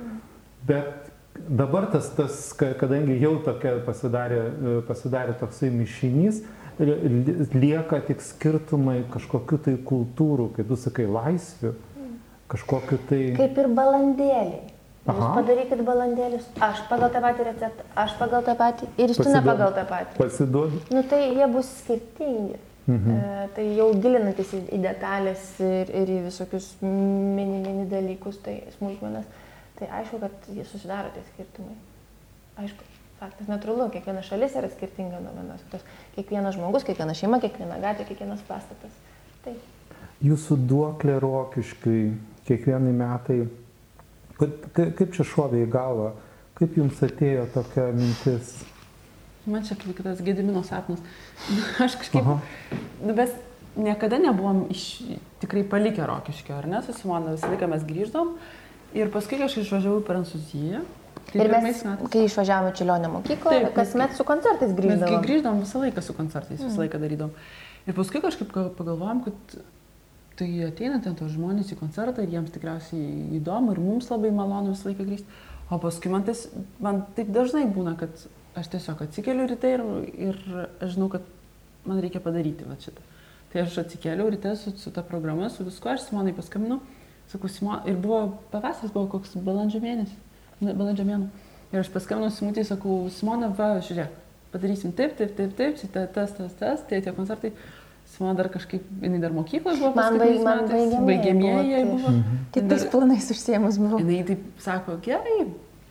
Bet 0.65 1.11
dabar 1.45 1.91
tas, 1.93 2.09
tas 2.17 2.41
kadangi 2.57 3.19
jau 3.22 3.36
tokia 3.45 3.78
pasidarė, 3.86 4.41
pasidarė 4.89 5.38
toksai 5.41 5.69
mišinys, 5.74 6.41
lieka 6.82 8.01
tik 8.07 8.22
skirtumai 8.26 9.03
kažkokiu 9.13 9.61
tai 9.61 9.78
kultūrų, 9.86 10.51
kai 10.55 10.65
tu 10.65 10.78
sakai 10.80 11.05
laisvių, 11.05 11.76
kažkokiu 12.49 13.01
tai... 13.09 13.24
Kaip 13.38 13.59
ir 13.61 13.74
balandėliai. 13.78 14.70
Jūs 15.02 15.22
padarykit 15.34 15.80
balandėlius, 15.82 16.49
aš 16.62 16.84
pagal 16.86 17.10
tą 17.10 17.22
patį 17.24 17.45
receptą, 17.47 17.86
aš 17.97 18.12
pagal 18.20 18.43
tą 18.45 18.54
patį 18.60 18.89
ir 19.02 19.10
Justina 19.10 19.39
pagal 19.41 19.72
tą 19.74 19.86
patį. 19.89 20.18
Pasiduodu. 20.20 20.82
Nu 20.93 21.02
tai 21.10 21.24
jie 21.34 21.47
bus 21.49 21.72
skirtingi. 21.80 22.60
Mhm. 22.86 23.16
E, 23.16 23.47
tai 23.56 23.66
jau 23.78 23.88
gilinantis 24.04 24.52
į, 24.58 24.62
į 24.78 24.80
detalės 24.84 25.47
ir, 25.62 25.89
ir 26.02 26.10
į 26.10 26.20
visokius 26.28 26.68
mini, 26.84 27.62
mini 27.66 27.86
dalykus, 27.89 28.38
tai 28.45 28.60
smulkmenas, 28.78 29.26
tai 29.80 29.89
aišku, 30.02 30.22
kad 30.22 30.49
jie 30.54 30.66
susidaro 30.70 31.10
tie 31.16 31.24
skirtumai. 31.32 31.78
Aišku, 32.62 32.86
faktas 33.22 33.49
natūralu, 33.49 33.88
kiekviena 33.93 34.22
šalis 34.26 34.58
yra 34.58 34.70
skirtinga 34.74 35.22
nuo 35.24 35.34
vienos 35.38 35.62
kitos. 35.66 35.86
Kiekvienas 36.18 36.58
žmogus, 36.58 36.86
kiekviena 36.86 37.18
šeima, 37.18 37.41
kiekviena 37.41 37.78
gatvė, 37.82 38.06
kiekvienas 38.12 38.41
pastatas. 38.49 38.93
Taip. 39.45 39.62
Jūsų 40.22 40.58
duoklė 40.70 41.18
rokiškai 41.22 41.99
kiekvienai 42.45 42.93
metai 42.93 43.39
Kaip 44.42 45.08
čia 45.16 45.26
šovė 45.28 45.66
į 45.66 45.72
galvą 45.72 46.12
Kaip 46.62 46.76
jums 46.78 47.00
atėjo 47.02 47.48
tokia 47.56 47.88
mintis? 47.96 48.52
Man 49.50 49.64
čia 49.66 49.74
kaip 49.80 49.98
tas 50.06 50.20
Gedimino 50.22 50.62
sapnas. 50.62 51.00
Aš 51.86 51.96
kažkaip, 52.04 52.22
Aha. 52.22 52.36
nu, 53.02 53.16
bet 53.18 53.34
niekada 53.74 54.20
nebuvom 54.22 54.68
iš, 54.70 54.84
tikrai 55.42 55.64
palikę 55.66 56.06
rokiškio, 56.06 56.54
ar 56.60 56.68
ne, 56.70 56.84
su 56.86 56.94
Simona, 56.94 57.34
visą 57.34 57.50
laiką 57.50 57.72
mes 57.72 57.88
grįždom. 57.88 58.36
Ir 58.94 59.10
paskui 59.10 59.39
kažkaip 59.42 59.66
išvažiavau 59.66 60.04
į 60.04 60.06
Prancūziją. 60.06 60.84
Tai 61.32 61.42
ir 61.42 61.50
mes, 61.50 61.82
metais. 61.88 62.14
kai 62.14 62.28
išvažiavome 62.28 62.76
Čilionio 62.78 63.10
mokyklą, 63.16 63.56
Taip, 63.56 63.74
kasmet 63.80 64.14
su 64.20 64.28
koncertais 64.28 64.78
grįždom. 64.78 65.08
Mes 65.08 65.26
grįždom 65.26 65.66
visą 65.66 65.82
laiką 65.82 66.06
su 66.06 66.14
koncertais, 66.18 66.60
visą 66.60 66.76
mm. 66.76 66.82
laiką 66.84 67.02
darydom. 67.02 67.34
Ir 67.89 67.98
paskui 67.98 68.22
kažkaip 68.22 68.54
pagalvojom, 68.78 69.26
kad 69.26 69.62
tai 70.42 70.50
ateina 70.66 70.98
ten 71.06 71.14
tos 71.18 71.36
žmonės 71.36 71.70
į 71.76 71.78
koncertą 71.78 72.24
ir 72.26 72.32
jiems 72.34 72.54
tikriausiai 72.56 73.38
įdomu 73.38 73.76
ir 73.76 73.82
mums 73.84 74.10
labai 74.10 74.32
malonu 74.34 74.74
visą 74.74 74.89
laiką 74.89 75.06
grįžti. 75.06 75.42
O 75.72 75.78
paskui 75.80 76.10
man, 76.12 76.26
tais, 76.26 76.48
man 76.82 77.04
taip 77.16 77.30
dažnai 77.32 77.68
būna, 77.70 77.94
kad 78.00 78.24
aš 78.58 78.72
tiesiog 78.74 79.04
atsikeliu 79.06 79.46
ryte 79.48 79.70
ir, 79.78 79.84
ir 80.18 80.39
aš 80.82 80.96
žinau, 80.96 81.12
kad 81.14 81.28
man 81.86 82.02
reikia 82.02 82.24
padaryti 82.24 82.66
va 82.66 82.80
šitą. 82.82 83.06
Tai 83.54 83.62
aš 83.66 83.78
atsikėliau 83.84 84.32
ryte 84.34 84.56
su, 84.58 84.74
su 84.82 84.92
ta 84.96 85.04
programa, 85.06 85.52
su 85.54 85.68
viskuo, 85.68 85.94
aš 85.94 86.08
Simonai 86.08 86.34
paskambinu, 86.34 86.80
sakau, 87.32 87.52
Simon, 87.52 87.86
ir 87.88 88.02
buvo 88.02 88.24
pavasaris, 88.52 88.94
buvo 88.96 89.12
koks 89.14 89.38
balandžio 89.46 89.84
mėnesis, 89.84 90.18
balandžio 90.62 91.06
mėnų. 91.08 91.30
Ir 91.72 91.84
aš 91.84 91.92
paskambinau 91.94 92.34
Simutį, 92.34 92.66
sakau, 92.68 93.06
Simona, 93.14 93.52
va, 93.56 93.76
žiūrėk, 93.84 94.16
padarysim 94.56 94.96
taip, 94.96 95.16
taip, 95.20 95.36
taip, 95.38 95.54
taip, 95.60 95.78
taip 95.84 96.16
tas, 96.16 96.34
tas, 96.36 96.58
tas, 96.60 96.84
tai 96.89 97.00
tie 97.04 97.14
koncertai. 97.16 97.54
Simona 98.22 98.38
dar 98.38 98.51
kažkaip, 98.53 98.86
jinai 99.01 99.17
dar 99.17 99.34
mokykloje 99.34 99.80
buvo, 99.82 99.95
man, 99.97 100.19
baig, 100.22 100.43
man 100.45 100.67
baigiamieji 100.69 101.72
jai 101.74 101.82
buvo. 101.89 102.13
Mhm. 102.13 102.39
Kitais 102.53 102.86
planais 102.93 103.30
užsiemus 103.34 103.82
buvo. 103.82 103.97
Jinai 103.97 104.22
taip 104.30 104.47
sako, 104.61 105.01
gerai, 105.01 105.41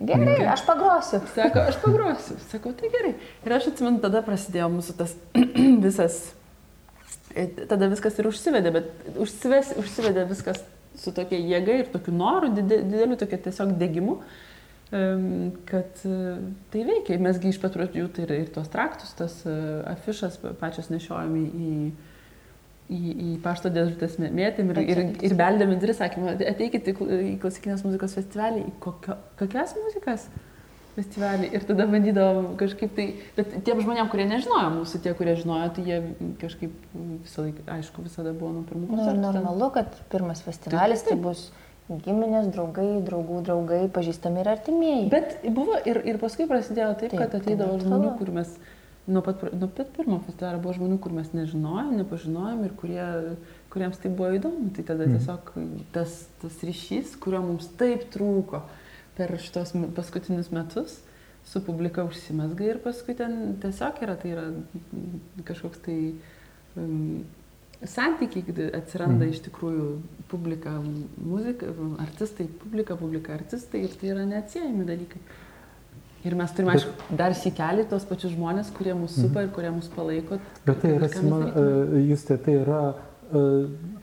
Gerai, 0.01 0.33
okay. 0.33 0.47
aš 0.49 0.63
pagrosiu. 0.65 1.19
Sako, 1.35 1.61
aš 1.69 1.77
pagrosiu. 1.83 2.37
Sakau, 2.49 2.71
tai 2.73 2.89
gerai. 2.89 3.11
Ir 3.45 3.53
aš 3.53 3.67
atsimenu, 3.69 3.99
tada 4.01 4.23
prasidėjo 4.25 4.71
mūsų 4.73 4.95
tas 4.97 5.13
visas 5.87 6.23
tada 7.69 7.91
viskas 7.91 8.17
ir 8.19 8.29
užsivedė, 8.31 8.73
bet 8.79 9.19
užsives, 9.21 9.75
užsivedė 9.83 10.25
viskas 10.31 10.63
su 10.99 11.13
tokia 11.15 11.37
jėga 11.37 11.77
ir 11.83 11.91
tokiu 11.93 12.15
noru, 12.17 12.49
dideliu 12.55 13.19
tokia 13.21 13.39
tiesiog 13.45 13.77
degimu, 13.81 14.17
kad 14.91 16.01
e, 16.09 16.15
tai 16.73 16.87
veikia. 16.89 17.21
Mesgi 17.23 17.53
iš 17.53 17.61
pradžių 17.63 18.09
tai 18.17 18.25
ir, 18.25 18.33
ir 18.47 18.49
tos 18.55 18.73
traktus, 18.73 19.13
tas 19.19 19.37
e, 19.47 19.57
afišas 19.93 20.41
pačios 20.59 20.89
nešiojami 20.91 21.45
į, 21.47 21.75
į, 22.91 23.01
į 23.15 23.33
pašto 23.45 23.71
dėžutės 23.73 24.19
mėtėm 24.21 24.75
ir, 24.75 24.83
ir, 24.83 25.03
ir 25.31 25.35
beldėm 25.39 25.75
į 25.77 25.81
duris, 25.83 26.01
sakėme, 26.03 26.37
ateikite 26.51 26.95
į 26.99 27.35
klasikinės 27.43 27.87
muzikos 27.87 28.17
festivalį, 28.19 28.67
į 28.67 28.79
kokio, 28.85 29.19
kokias 29.41 29.77
muzikas? 29.79 30.31
festivalį 30.97 31.51
ir 31.55 31.65
tada 31.69 31.87
bandydavom 31.91 32.55
kažkaip 32.61 32.93
tai, 32.97 33.07
bet 33.37 33.53
tiem 33.67 33.81
žmonėm, 33.83 34.09
kurie 34.13 34.27
nežinojo 34.29 34.73
mūsų, 34.81 35.01
tie, 35.05 35.15
kurie 35.17 35.37
žinojo, 35.39 35.71
tai 35.77 35.85
jie 35.87 35.99
kažkaip 36.43 36.75
visą 36.93 37.47
laiką, 37.47 37.65
aišku, 37.77 38.05
visada 38.07 38.35
buvo 38.37 38.53
nuo 38.57 38.65
pirmų. 38.69 38.91
Nu, 38.99 39.07
normalu, 39.23 39.71
kad 39.77 39.95
pirmas 40.13 40.43
festivalis 40.45 41.05
tai, 41.07 41.15
tai 41.15 41.23
bus 41.23 41.47
giminės, 41.91 42.51
draugai, 42.55 42.89
draugų 43.07 43.41
draugai, 43.47 43.81
pažįstami 43.95 44.43
ir 44.43 44.53
artimieji. 44.53 45.09
Bet 45.15 45.41
buvo 45.47 45.79
ir, 45.89 46.03
ir 46.07 46.21
paskui 46.23 46.47
prasidėjo 46.51 46.93
taip, 47.01 47.15
taip 47.15 47.25
kad 47.25 47.39
ateidavo 47.41 47.79
tai 47.79 47.87
žmonių, 47.87 48.13
kur 48.21 48.35
mes 48.35 48.53
nuo 49.11 49.23
pat, 49.27 49.43
nuo 49.53 49.69
pat 49.75 49.91
pirmo 49.97 50.21
festivalio 50.25 50.61
buvo 50.63 50.77
žmonių, 50.79 50.99
kur 51.03 51.15
mes 51.17 51.33
nežinojom, 51.35 51.97
nepažinojom 52.01 52.65
ir 52.67 52.75
kurie, 52.79 53.07
kuriems 53.73 54.01
tai 54.03 54.13
buvo 54.15 54.31
įdomu. 54.39 54.71
Tai 54.77 54.87
tada 54.93 55.07
mm. 55.07 55.19
tiesiog 55.19 55.53
tas, 55.95 56.17
tas 56.43 56.61
ryšys, 56.67 57.17
kurio 57.23 57.43
mums 57.45 57.71
taip 57.81 58.07
trūko. 58.15 58.63
Per 59.19 59.35
šitos 59.43 59.75
paskutinius 59.97 60.53
metus 60.55 61.01
su 61.45 61.61
publika 61.65 62.05
užsimesga 62.07 62.69
ir 62.69 62.81
paskui 62.85 63.17
ten 63.19 63.57
tiesiog 63.61 64.01
yra, 64.07 64.17
tai 64.21 64.33
yra 64.37 64.47
kažkoks 65.49 65.83
tai 65.85 65.99
um, 66.79 67.23
santykiai 67.81 68.71
atsiranda 68.77 69.25
mm. 69.25 69.31
iš 69.35 69.45
tikrųjų 69.49 69.87
publika, 70.31 70.77
muzika, 71.25 71.71
artistai, 72.03 72.47
publika, 72.63 72.97
publika, 73.01 73.35
artistai 73.35 73.85
ir 73.87 73.97
tai 74.01 74.13
yra 74.15 74.27
neatsiejami 74.29 74.87
dalykai. 74.89 75.23
Ir 76.29 76.35
mes 76.37 76.51
turime, 76.53 76.75
aišku, 76.77 77.11
dar 77.17 77.33
sikelį 77.37 77.87
tos 77.89 78.05
pačius 78.09 78.35
žmonės, 78.35 78.69
kurie 78.77 78.93
mūsų 78.93 79.23
supa 79.23 79.41
mm. 79.41 79.47
ir 79.47 79.55
kurie 79.57 79.71
mūsų 79.73 79.95
palaiko. 79.95 80.41
Bet 80.67 80.83
tai 80.83 80.97
yra, 80.99 81.09
jūs 82.11 82.27
tai, 82.29 82.37
tai 82.45 82.59
yra 82.61 82.83
E, 82.91 83.10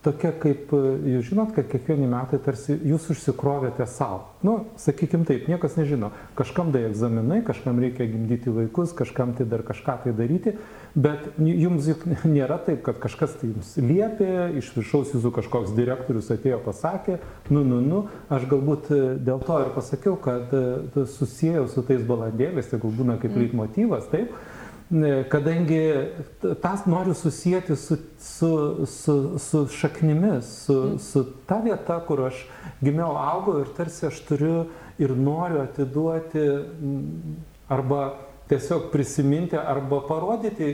tokia 0.05 0.31
kaip, 0.39 0.71
e, 0.71 0.93
jūs 1.15 1.29
žinot, 1.31 1.51
kad 1.55 1.67
kiekvieni 1.71 2.07
metai 2.09 2.39
tarsi 2.43 2.75
jūs 2.87 3.09
užsikrovėte 3.13 3.85
savo. 3.89 4.23
Nu, 4.45 4.53
sakykim 4.79 5.25
taip, 5.27 5.47
niekas 5.49 5.77
nežino. 5.79 6.11
Kažkam 6.37 6.71
tai 6.73 6.85
egzaminai, 6.87 7.41
kažkam 7.45 7.81
reikia 7.81 8.07
gimdyti 8.09 8.53
vaikus, 8.53 8.93
kažkam 8.97 9.33
tai 9.37 9.47
dar 9.49 9.63
kažką 9.67 9.97
tai 10.03 10.13
daryti, 10.17 10.55
bet 10.95 11.27
jums 11.37 11.89
juk 11.91 12.05
nėra 12.37 12.59
taip, 12.63 12.83
kad 12.85 13.01
kažkas 13.03 13.37
tai 13.41 13.51
jums 13.51 13.73
liepė, 13.81 14.31
iš 14.61 14.71
viršaus 14.77 15.15
jūsų 15.15 15.33
kažkoks 15.39 15.73
direktorius 15.77 16.31
atėjo 16.33 16.61
pasakė, 16.65 17.17
nu, 17.51 17.65
nu, 17.67 17.81
nu, 17.83 18.03
aš 18.33 18.47
galbūt 18.51 18.91
e, 18.93 19.01
dėl 19.27 19.41
to 19.43 19.59
ir 19.65 19.73
pasakiau, 19.75 20.15
kad 20.21 20.53
susijęs 21.17 21.73
su 21.73 21.83
tais 21.87 22.05
balandėliais, 22.07 22.69
tai 22.69 22.79
galbūt 22.79 23.01
būna 23.01 23.17
kaip 23.21 23.33
mm. 23.33 23.43
leitmotyvas, 23.43 24.07
taip 24.13 24.35
kadangi 25.29 25.81
tas 26.61 26.85
noriu 26.85 27.13
susijęti 27.13 27.75
su, 27.75 27.97
su, 28.19 28.85
su, 28.85 29.39
su 29.39 29.67
šaknimis, 29.67 30.45
su, 30.65 30.73
mm. 30.73 30.99
su 30.99 31.25
ta 31.45 31.59
vieta, 31.59 31.99
kur 32.07 32.21
aš 32.29 32.45
gimiau, 32.81 33.17
augau 33.17 33.59
ir 33.59 33.73
tarsi 33.77 34.07
aš 34.07 34.21
turiu 34.29 34.65
ir 34.97 35.11
noriu 35.11 35.61
atiduoti 35.61 36.45
arba 37.67 38.13
tiesiog 38.47 38.87
prisiminti 38.91 39.57
arba 39.59 39.99
parodyti, 40.07 40.69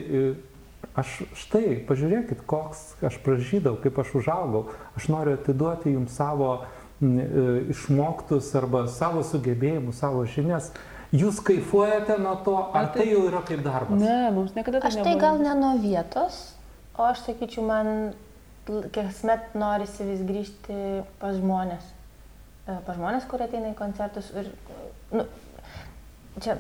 aš 0.93 1.23
štai, 1.33 1.79
pažiūrėkit, 1.87 2.45
koks 2.45 3.01
aš 3.01 3.17
pražydau, 3.25 3.79
kaip 3.81 3.97
aš 3.97 4.13
užaugau, 4.21 4.67
aš 4.97 5.09
noriu 5.09 5.33
atiduoti 5.39 5.95
jums 5.95 6.13
savo 6.19 6.51
e, 6.59 7.25
išmoktus 7.73 8.51
arba 8.59 8.85
savo 8.93 9.23
sugebėjimus, 9.25 9.97
savo 10.03 10.21
žinias 10.29 10.69
Jūs 11.13 11.43
kaifuojate 11.45 12.15
nuo 12.17 12.33
to, 12.45 12.55
ar 12.73 12.87
tai 12.95 13.05
jau 13.11 13.27
yra 13.27 13.43
kaip 13.45 13.61
darbas? 13.65 13.99
Ne, 14.01 14.31
mums 14.33 14.55
niekada 14.55 14.79
tai 14.81 14.89
Aš 14.89 14.95
tai 15.05 15.13
gal 15.21 15.37
ne 15.43 15.53
nuo 15.59 15.75
vietos, 15.77 16.39
o 16.97 17.05
aš 17.05 17.21
sakyčiau, 17.27 17.65
man 17.67 18.15
kasmet 18.95 19.53
norisi 19.59 20.07
vis 20.07 20.23
grįžti 20.25 20.77
pas 21.21 21.37
žmonės. 21.37 21.85
E, 22.65 22.79
pas 22.87 22.97
žmonės, 22.97 23.27
kurie 23.29 23.45
ateina 23.45 23.73
į 23.73 23.77
koncertus. 23.77 24.31
Ir, 24.39 24.49
nu, 25.13 25.27
čia 26.41 26.57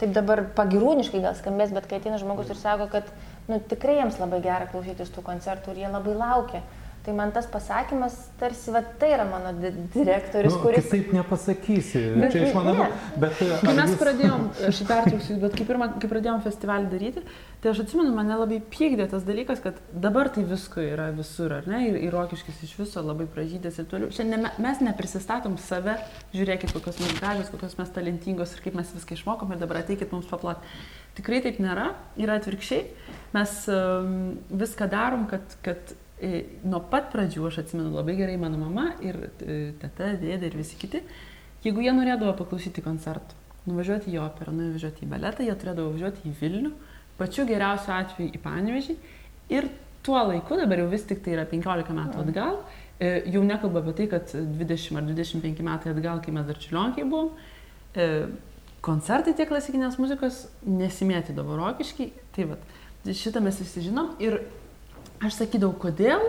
taip 0.00 0.14
dabar 0.16 0.42
pagirūniškai 0.56 1.22
gal 1.22 1.38
skambės, 1.38 1.74
bet 1.76 1.86
kai 1.86 2.00
ateina 2.00 2.18
žmogus 2.18 2.50
ir 2.50 2.58
sako, 2.58 2.88
kad 2.90 3.06
nu, 3.46 3.60
tikrai 3.70 4.00
jiems 4.00 4.18
labai 4.18 4.40
gera 4.42 4.66
klausytis 4.72 5.12
tų 5.14 5.22
koncertų 5.26 5.74
ir 5.76 5.84
jie 5.84 5.92
labai 5.92 6.16
laukia. 6.18 6.64
Tai 7.00 7.14
man 7.16 7.30
tas 7.32 7.46
pasakymas, 7.48 8.12
tarsi, 8.36 8.68
va, 8.74 8.82
tai 8.82 9.14
yra 9.14 9.24
mano 9.24 9.54
di 9.56 9.70
direktorius, 9.94 10.52
nu, 10.52 10.60
kuris... 10.60 10.88
Taip 10.90 11.14
nepasakysi. 11.16 12.00
Bet, 12.20 12.34
Čia 12.34 12.42
iš 12.44 12.56
mano... 12.58 12.74
Bet, 13.22 13.38
kai 13.40 13.72
mes 13.72 13.94
jūs... 13.94 14.00
pradėjom, 14.02 14.42
aš 14.68 14.80
pertrauksiu, 14.84 15.36
bet 15.40 15.56
kai, 15.56 15.64
pirma, 15.70 15.88
kai 15.94 16.10
pradėjom 16.10 16.42
festivalį 16.44 16.90
daryti, 16.92 17.22
tai 17.64 17.72
aš 17.72 17.80
atsimenu, 17.86 18.12
mane 18.12 18.36
labai 18.36 18.58
pykdė 18.74 19.06
tas 19.14 19.24
dalykas, 19.24 19.62
kad 19.64 19.78
dabar 19.96 20.28
tai 20.34 20.44
visko 20.50 20.84
yra 20.84 21.06
visur, 21.16 21.54
ar 21.56 21.70
ne? 21.72 21.80
Ir, 21.88 21.96
ir 22.04 22.12
rokiškis 22.12 22.60
iš 22.68 22.76
viso 22.82 23.04
labai 23.06 23.24
pražydęs 23.32 23.80
ir 23.80 23.88
toliau. 23.88 24.12
Šiandien 24.12 24.50
mes 24.60 24.84
neprisistatom 24.84 25.56
save, 25.56 25.96
žiūrėkit, 26.36 26.74
kokios 26.76 27.00
mes 27.00 27.16
gražios, 27.16 27.48
kokios 27.54 27.78
mes 27.80 27.94
talentingos 27.96 28.52
ir 28.58 28.66
kaip 28.66 28.76
mes 28.76 28.92
viską 28.98 29.16
išmokom 29.16 29.56
ir 29.56 29.64
dabar 29.64 29.80
ateikit 29.80 30.12
mums 30.12 30.28
paplot. 30.28 30.60
Tikrai 31.16 31.40
taip 31.48 31.64
nėra, 31.64 31.94
yra 32.20 32.36
atvirkščiai. 32.36 32.84
Mes 33.32 33.56
um, 33.72 34.14
viską 34.52 34.92
darom, 34.92 35.24
kad, 35.32 35.56
kad 35.64 35.96
E, 35.96 36.09
nuo 36.68 36.80
pat 36.90 37.10
pradžių, 37.12 37.44
aš 37.48 37.62
atsimenu 37.62 37.92
labai 37.94 38.16
gerai 38.18 38.36
mano 38.40 38.58
mama 38.60 38.90
ir 39.04 39.16
e, 39.40 39.58
teta, 39.80 40.12
dėdė 40.20 40.50
ir 40.50 40.56
visi 40.58 40.78
kiti, 40.80 41.00
jeigu 41.64 41.84
jie 41.84 41.94
norėdavo 41.96 42.34
paklausyti 42.38 42.84
koncertų, 42.84 43.38
nuvažiuoti 43.70 44.12
į 44.12 44.20
operą, 44.24 44.52
nuvažiuoti 44.56 45.06
į 45.06 45.10
baletą, 45.10 45.46
jie 45.46 45.54
turėdavo 45.62 45.94
važiuoti 45.94 46.28
į 46.28 46.34
Vilnių, 46.40 46.74
pačiu 47.20 47.46
geriausiu 47.48 47.94
atveju 47.96 48.34
į 48.36 48.42
Panevežį 48.44 48.98
ir 49.56 49.70
tuo 50.04 50.20
laiku, 50.28 50.56
dabar 50.60 50.84
jau 50.84 50.90
vis 50.92 51.08
tik 51.08 51.24
tai 51.24 51.36
yra 51.38 51.46
15 51.48 51.96
metų 51.96 52.22
atgal, 52.24 52.60
e, 53.00 53.16
jau 53.32 53.42
nekalba 53.46 53.84
apie 53.84 53.96
tai, 54.02 54.10
kad 54.12 54.36
20 54.36 55.00
ar 55.00 55.08
25 55.08 55.66
metai 55.66 55.94
atgal, 55.94 56.22
kai 56.24 56.36
mes 56.36 56.48
dar 56.48 56.60
čiulionkiai 56.60 57.08
buvom, 57.08 57.34
koncertai 58.84 59.34
tiek 59.36 59.48
klasikinės 59.50 59.98
muzikos 60.00 60.44
nesimėtydavo 60.64 61.56
rokiškai, 61.58 62.06
tai 62.36 62.46
va, 62.52 62.58
šitą 63.04 63.42
mes 63.44 63.58
visi 63.60 63.82
žinom 63.88 64.14
ir 64.22 64.38
aš 65.24 65.36
sakydavau, 65.36 65.74
kodėl, 65.80 66.22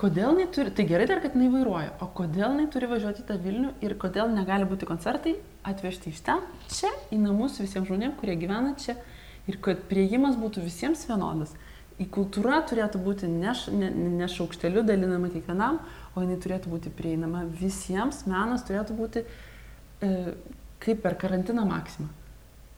kodėl 0.00 0.34
jinai 0.34 0.48
turi, 0.54 0.72
tai 0.74 0.86
gerai 0.88 1.06
dar, 1.10 1.20
kad 1.22 1.34
jinai 1.36 1.50
vairuoja, 1.52 1.94
o 2.00 2.08
kodėl 2.16 2.54
jinai 2.54 2.68
turi 2.72 2.88
važiuoti 2.90 3.24
į 3.24 3.28
tą 3.28 3.38
Vilnių 3.42 3.72
ir 3.84 3.96
kodėl 4.00 4.30
negali 4.32 4.68
būti 4.68 4.88
koncertai 4.88 5.34
atvežti 5.66 6.12
iš 6.12 6.22
ten, 6.24 6.44
čia, 6.72 6.92
į 7.12 7.18
namus 7.20 7.58
visiems 7.60 7.90
žmonėms, 7.90 8.16
kurie 8.20 8.36
gyvena 8.40 8.76
čia 8.80 8.96
ir 9.50 9.58
kad 9.64 9.82
prieimas 9.90 10.38
būtų 10.40 10.64
visiems 10.64 11.02
vienodas. 11.08 11.52
Į 12.00 12.06
kultūrą 12.14 12.62
turėtų 12.68 13.00
būti 13.04 13.28
ne, 13.28 13.52
ne, 13.76 13.90
ne 14.22 14.28
šaukšteliu 14.30 14.86
dalinama 14.88 15.28
kiekvienam, 15.32 15.82
o 16.14 16.22
jinai 16.24 16.38
turėtų 16.40 16.72
būti 16.72 16.92
prieinama 16.96 17.44
visiems, 17.60 18.22
menas 18.30 18.64
turėtų 18.68 18.96
būti 18.96 19.24
e, 19.26 20.14
kaip 20.80 21.02
per 21.04 21.18
karantiną 21.20 21.66
Maksima. 21.68 22.08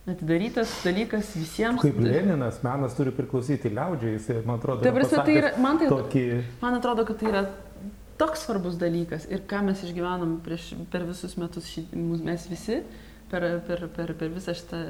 Atidarytas 0.03 0.71
dalykas 0.83 1.29
visiems. 1.37 1.79
Kaip 1.79 1.99
Leninas, 2.03 2.57
menas 2.65 2.95
turi 2.97 3.13
priklausyti 3.15 3.69
liaudžiai, 3.71 4.17
jis, 4.17 4.25
man 4.43 4.57
atrodo, 4.59 4.83
Taip, 4.83 4.97
prasme, 4.97 5.21
tai 5.23 5.35
yra, 5.39 5.51
man, 5.63 5.79
tai, 5.79 5.87
tokį... 5.93 6.23
man 6.59 6.75
atrodo, 6.75 7.05
kad 7.07 7.21
tai 7.21 7.29
yra 7.29 7.43
toks 8.19 8.43
svarbus 8.43 8.75
dalykas 8.81 9.29
ir 9.31 9.45
ką 9.47 9.61
mes 9.69 9.79
išgyvenom 9.87 10.35
prieš, 10.43 10.73
per 10.91 11.07
visus 11.07 11.37
metus, 11.39 11.71
šį, 11.71 11.85
mes 12.27 12.49
visi, 12.51 12.81
per, 13.31 13.47
per, 13.69 13.85
per, 13.95 14.11
per 14.19 14.35
visą 14.35 14.57
šitą 14.59 14.81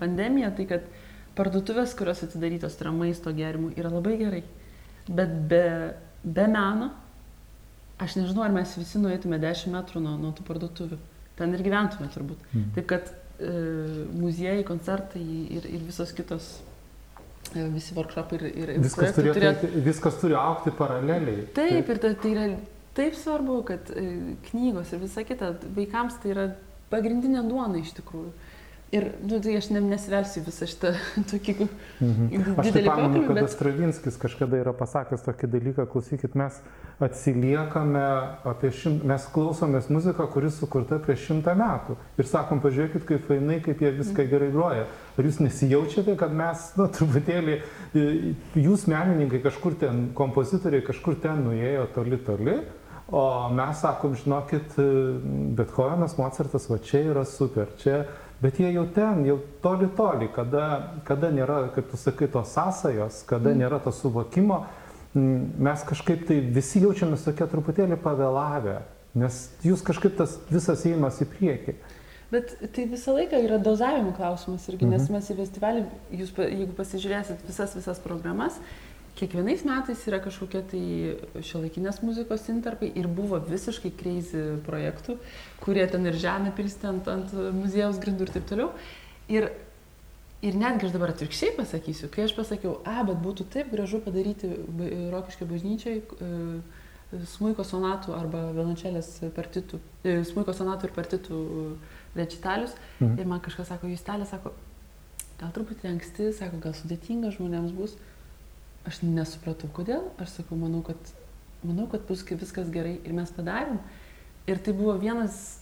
pandemiją, 0.00 0.54
tai 0.56 0.66
kad 0.72 0.88
parduotuvės, 1.36 1.92
kurios 1.98 2.24
atidarytos, 2.24 2.80
tai 2.80 2.88
yra 2.88 2.96
maisto 2.96 3.34
gerimų, 3.36 3.74
yra 3.76 3.92
labai 3.92 4.16
gerai. 4.24 4.42
Bet 5.08 5.36
be, 5.52 5.62
be 6.24 6.48
meno, 6.48 6.88
aš 8.00 8.16
nežinau, 8.18 8.48
ar 8.48 8.56
mes 8.56 8.72
visi 8.80 9.04
nueitume 9.04 9.38
10 9.44 9.76
metrų 9.76 10.02
nuo, 10.08 10.16
nuo 10.24 10.32
tų 10.32 10.48
parduotuvių. 10.48 10.98
Ten 11.38 11.52
ir 11.54 11.62
gyventume 11.62 12.08
turbūt. 12.10 12.48
Mm. 12.50 12.70
Taip 12.74 12.88
kad 12.90 13.12
muziejai, 13.38 14.64
koncertai 14.66 15.22
ir, 15.54 15.68
ir 15.70 15.84
visos 15.86 16.10
kitos, 16.16 16.48
e, 17.54 17.68
visi 17.74 17.94
workshopai 17.94 18.40
ir, 18.40 18.46
ir 18.50 18.72
viskas, 18.82 19.14
turėtų, 19.14 19.36
turėtų, 19.38 19.70
viskas 19.86 20.18
turi 20.18 20.34
aukti 20.38 20.74
paraleliai. 20.74 21.46
Taip, 21.54 21.70
taip. 21.76 21.92
ir 21.94 22.02
tai, 22.02 22.14
tai 22.22 22.32
yra 22.34 22.48
taip 22.98 23.18
svarbu, 23.18 23.60
kad 23.68 23.92
e, 23.94 24.08
knygos 24.50 24.90
ir 24.92 25.04
visa 25.04 25.22
kita 25.26 25.52
vaikams 25.76 26.18
tai 26.22 26.34
yra 26.34 26.48
pagrindinė 26.90 27.44
duona 27.46 27.78
iš 27.82 27.94
tikrųjų. 28.00 28.32
Ir, 28.88 29.04
nu, 29.20 29.36
tai 29.44 29.52
aš 29.58 29.66
ne, 29.68 29.82
nesivelsiu 29.84 30.40
visą 30.46 30.64
šitą 30.68 30.94
tokį 31.30 31.54
mhm. 31.60 32.54
Aš 32.56 32.70
tai 32.72 32.82
pamenu, 32.86 33.20
kad 33.26 33.36
bet... 33.36 33.50
Stravinskis 33.52 34.16
kažkada 34.20 34.62
yra 34.62 34.72
pasakęs 34.76 35.26
tokį 35.26 35.50
dalyką, 35.52 35.84
klausykit, 35.92 36.36
mes 36.38 36.56
atsiliekame 37.04 38.04
apie 38.48 38.70
šimtą, 38.72 39.04
mes 39.10 39.26
klausomės 39.34 39.90
muziką, 39.92 40.24
kuris 40.32 40.56
sukurta 40.62 40.96
prieš 41.04 41.26
šimtą 41.28 41.52
metų. 41.60 41.98
Ir 42.16 42.30
sakom, 42.30 42.62
pažiūrėkit, 42.64 43.04
kaip 43.10 43.28
fainai, 43.28 43.58
kaip 43.66 43.84
jie 43.84 43.92
viską 43.98 44.22
mhm. 44.22 44.30
gerai 44.32 44.48
groja. 44.56 44.88
Ar 45.18 45.28
jūs 45.28 45.42
nesijaučiate, 45.44 46.16
kad 46.16 46.32
mes, 46.40 46.64
nu, 46.80 46.88
truputėlį, 46.96 47.60
jūs 48.56 48.88
menininkai 48.88 49.42
kažkur 49.44 49.76
ten, 49.84 50.06
kompozitoriai 50.16 50.86
kažkur 50.86 51.20
ten 51.20 51.44
nuėjo 51.44 51.84
toli 51.92 52.20
toli, 52.24 52.56
o 53.08 53.22
mes 53.52 53.84
sakom, 53.84 54.16
žinokit, 54.16 54.74
Bethovenas, 55.56 56.16
Mozartas, 56.20 56.68
va 56.68 56.80
čia 56.84 57.04
yra 57.12 57.24
super, 57.28 57.70
čia 57.80 58.02
Bet 58.42 58.60
jie 58.62 58.68
jau 58.70 58.84
ten, 58.94 59.24
jau 59.26 59.40
toli 59.62 59.88
toli, 59.98 60.28
kada, 60.30 60.66
kada 61.08 61.32
nėra, 61.34 61.64
kaip 61.74 61.88
tu 61.90 61.98
sakai, 61.98 62.28
tos 62.30 62.52
sąsajos, 62.54 63.24
kada 63.26 63.50
mm. 63.50 63.64
nėra 63.64 63.80
to 63.82 63.90
suvokimo, 63.90 64.60
mes 65.14 65.82
kažkaip 65.88 66.22
tai 66.28 66.38
visi 66.54 66.84
jaučiamės 66.84 67.26
tokie 67.26 67.48
truputėlį 67.50 67.98
pavėlavę, 68.04 68.76
nes 69.18 69.40
jūs 69.66 69.82
kažkaip 69.82 70.14
tas 70.20 70.36
visas 70.52 70.84
įimas 70.86 71.18
į 71.24 71.26
priekį. 71.32 71.74
Bet 72.28 72.52
tai 72.76 72.84
visą 72.90 73.14
laiką 73.16 73.40
yra 73.40 73.56
dozavimo 73.58 74.12
klausimas 74.14 74.66
irgi, 74.68 74.84
nes 74.86 75.06
mhm. 75.06 75.16
mes 75.16 75.30
į 75.32 75.36
festivalį, 75.38 75.84
jūs, 76.20 76.34
jeigu 76.44 76.74
pasižiūrėsit 76.76 77.46
visas 77.48 77.72
visas 77.78 78.02
programas, 78.04 78.58
kiekvienais 79.18 79.64
metais 79.66 80.02
yra 80.08 80.20
kažkokie 80.22 80.62
tai 80.70 80.82
šiuolaikinės 81.44 82.00
muzikos 82.04 82.46
interpai 82.52 82.90
ir 82.98 83.08
buvo 83.10 83.40
visiškai 83.42 83.92
crazy 83.98 84.42
projektų, 84.66 85.18
kurie 85.62 85.86
ten 85.90 86.06
ir 86.06 86.18
žemė 86.18 86.52
pilsti 86.56 86.88
ant, 86.90 87.08
ant 87.10 87.34
muziejaus 87.56 87.98
grindų 88.02 88.26
ir 88.26 88.34
taip 88.36 88.48
toliau. 88.50 88.68
Ir, 89.28 89.50
ir 90.44 90.58
netgi 90.58 90.88
aš 90.88 90.94
dabar 90.94 91.12
atvirkščiai 91.12 91.56
pasakysiu, 91.58 92.10
kai 92.14 92.28
aš 92.28 92.36
pasakiau, 92.38 92.78
a, 92.86 93.02
bet 93.08 93.18
būtų 93.24 93.48
taip 93.52 93.72
gražu 93.74 94.00
padaryti 94.04 94.52
Rokiškio 95.12 95.48
bažnyčiai 95.50 96.00
e, 96.00 96.30
smuiko 97.28 97.66
sonatų 97.66 98.14
arba 98.16 98.46
violončelės 98.54 99.10
partitų, 99.36 99.80
e, 100.04 100.20
smuiko 100.28 100.54
sonatų 100.56 100.88
ir 100.88 100.94
partitų 100.96 101.42
rečitalius. 102.16 102.76
Mhm. 103.00 103.18
Ir 103.18 103.30
man 103.30 103.42
kažkas 103.44 103.72
sako, 103.72 103.90
jūs 103.90 104.04
telė, 104.06 104.28
sako, 104.30 104.54
gal 105.40 105.50
truputį 105.54 105.90
anksti, 105.92 106.30
sako, 106.36 106.62
gal 106.62 106.76
sudėtinga 106.76 107.34
žmonėms 107.34 107.74
bus. 107.76 107.98
Aš 108.88 109.02
nesupratau, 109.04 109.68
kodėl. 109.76 110.08
Aš 110.22 110.38
sakau, 110.38 110.56
manau, 110.56 110.80
kad, 110.86 111.12
manau, 111.62 111.88
kad 111.92 112.06
bus 112.08 112.24
viskas 112.24 112.70
gerai 112.72 112.96
ir 113.04 113.16
mes 113.16 113.32
padarėm. 113.36 113.80
Ir 114.48 114.60
tai 114.64 114.72
buvo 114.72 114.94
vienas 115.00 115.58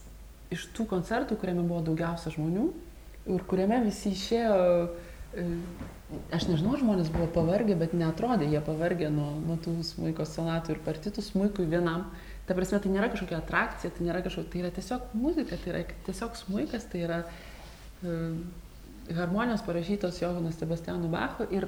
iš 0.54 0.68
tų 0.76 0.86
koncertų, 0.92 1.38
kuriame 1.40 1.64
buvo 1.66 1.82
daugiausia 1.88 2.30
žmonių 2.36 2.68
ir 3.34 3.42
kuriame 3.50 3.80
visi 3.82 4.12
išėjo, 4.14 4.58
e, 5.34 5.46
aš 6.36 6.46
nežinau, 6.46 6.76
žmonės 6.78 7.10
buvo 7.14 7.26
pavargę, 7.34 7.74
bet 7.78 7.96
netrodė 7.98 8.46
jie 8.52 8.60
pavargę 8.62 9.10
nuo, 9.10 9.32
nuo 9.42 9.56
tų 9.62 9.74
smuiko 9.86 10.26
sonatų 10.28 10.76
ir 10.76 10.84
partitų 10.86 11.24
smuikui 11.26 11.66
vienam. 11.70 12.06
Ta 12.46 12.54
prasme, 12.54 12.78
tai 12.78 12.92
nėra 12.94 13.10
kažkokia 13.10 13.40
atrakcija, 13.40 13.90
tai 13.90 14.06
nėra 14.06 14.22
kažkokia, 14.22 14.52
tai 14.52 14.62
yra 14.62 14.70
tiesiog 14.76 15.10
muzika, 15.18 15.58
tai 15.58 15.72
yra 15.72 15.82
tiesiog 16.06 16.38
smuikas, 16.38 16.86
tai 16.92 17.02
yra 17.08 17.18
uh, 17.26 18.36
harmonijos 19.10 19.66
parašytos 19.66 20.20
Johano 20.22 20.52
Sebastiano 20.54 21.10
Bacho 21.10 21.48
ir 21.50 21.66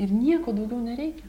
Ir 0.00 0.12
nieko 0.14 0.54
daugiau 0.56 0.80
nereikia. 0.80 1.28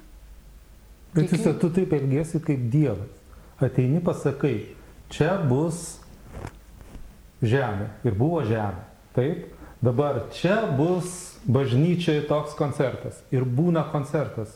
Bet 1.11 1.27
Kiek... 1.27 1.39
vis 1.39 1.59
tu 1.59 1.71
taip 1.75 1.93
elgesi 1.93 2.39
kaip 2.43 2.69
Dievas. 2.71 3.17
Ateini 3.61 3.99
pasakai, 4.01 4.71
čia 5.11 5.35
bus 5.45 5.99
žemė. 7.43 7.91
Ir 8.07 8.15
buvo 8.17 8.41
žemė. 8.47 8.87
Taip. 9.17 9.49
Dabar 9.81 10.27
čia 10.33 10.63
bus 10.77 11.35
bažnyčiai 11.49 12.23
toks 12.29 12.53
koncertas. 12.57 13.17
Ir 13.33 13.43
būna 13.45 13.83
koncertas. 13.91 14.53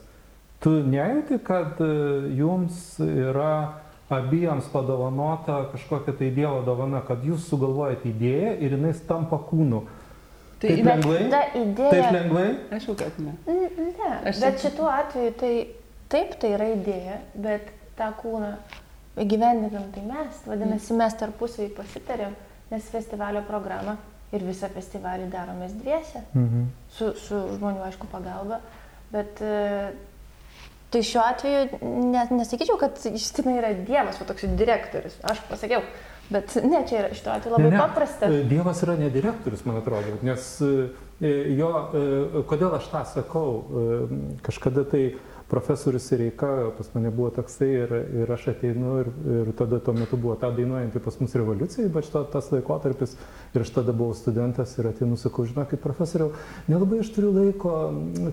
Tu 0.61 0.71
nejauti, 0.85 1.39
kad 1.43 1.81
e, 1.81 1.89
jums 2.37 2.95
yra 3.01 3.81
abiems 4.09 4.69
padovanota 4.69 5.63
kažkokia 5.71 6.13
tai 6.13 6.29
Dievo 6.33 6.61
dovana, 6.65 7.01
kad 7.05 7.25
jūs 7.25 7.47
sugalvojate 7.49 8.11
idėją 8.11 8.53
ir 8.61 8.77
jinai 8.77 8.93
tampa 9.09 9.41
kūnu. 9.49 9.81
Tai 10.61 10.71
taip 10.71 10.87
lengvai? 10.87 11.21
Ta 11.33 11.41
idėja. 11.59 11.91
Taip 11.91 12.15
lengvai? 12.15 12.47
Aišku, 12.77 12.95
kad 12.99 13.19
ne. 13.19 13.35
Ne, 13.49 14.11
Aš 14.31 14.39
bet 14.43 14.61
šituo 14.63 14.87
atveju 14.91 15.33
tai 15.41 15.53
taip, 16.11 16.35
tai 16.41 16.53
yra 16.55 16.69
idėja, 16.73 17.19
bet 17.35 17.69
tą 17.99 18.09
kūną 18.21 18.53
įgyvendinam 19.21 19.89
tai 19.95 20.03
mes. 20.07 20.41
Vadinasi, 20.47 20.95
mes 20.99 21.15
tarpusavį 21.19 21.69
pasitarėm, 21.77 22.35
nes 22.71 22.89
festivalio 22.91 23.43
programą 23.47 23.97
ir 24.35 24.43
visą 24.43 24.69
festivalį 24.73 25.29
daromės 25.31 25.75
dviese. 25.77 26.23
-hmm. 26.33 26.65
su, 26.97 27.13
su 27.27 27.39
žmonių, 27.57 27.85
aišku, 27.89 28.07
pagalba. 28.11 28.59
Bet 29.11 29.41
e, 29.41 29.91
tai 30.91 31.03
šiuo 31.03 31.23
atveju 31.23 31.79
net 32.11 32.31
nesakyčiau, 32.31 32.77
kad 32.81 32.99
Justina 33.11 33.55
yra 33.59 33.73
Dievas, 33.73 34.19
o 34.21 34.25
toks 34.25 34.47
direktorius. 34.59 35.17
Aš 35.23 35.43
pasakiau, 35.49 35.83
Bet 36.29 36.55
ne, 36.63 36.81
čia 36.89 37.03
yra 37.03 37.13
šituo 37.13 37.33
atveju 37.35 37.53
labai 37.53 37.69
ne, 37.69 37.75
ne. 37.75 37.83
paprasta. 37.83 38.29
E, 38.31 38.43
Dievas 38.49 38.81
yra 38.83 38.97
ne 38.97 39.11
direktorius, 39.13 39.65
man 39.65 39.77
atrodo, 39.77 40.17
nes 40.25 40.47
e, 40.65 41.31
jo, 41.53 41.69
e, 41.69 42.43
kodėl 42.49 42.73
aš 42.79 42.89
tą 42.89 43.05
sakau, 43.13 43.47
kažkada 44.45 44.87
tai 44.89 45.05
profesorius 45.49 46.11
Reika 46.11 46.71
pas 46.77 46.87
mane 46.95 47.11
buvo 47.13 47.29
toksai 47.29 47.67
ir, 47.69 47.91
ir 48.23 48.31
aš 48.33 48.47
ateinu 48.55 48.95
ir, 49.03 49.11
ir 49.35 49.51
tada 49.57 49.77
tuo 49.79 49.93
metu 49.93 50.17
buvo 50.17 50.33
ta 50.41 50.49
dainuojanti 50.49 51.01
pas 51.05 51.19
mus 51.21 51.35
revoliucija, 51.37 51.85
ypač 51.85 52.09
to, 52.13 52.23
tas 52.33 52.49
laikotarpis 52.53 53.13
ir 53.53 53.61
aš 53.61 53.73
tada 53.77 53.93
buvau 53.93 54.17
studentas 54.17 54.73
ir 54.79 54.89
ateinu, 54.89 55.19
sakau, 55.21 55.45
žinokit, 55.45 55.83
profesoriau, 55.85 56.33
nelabai 56.71 57.03
aš 57.05 57.13
turiu 57.13 57.29
laiko, 57.35 57.75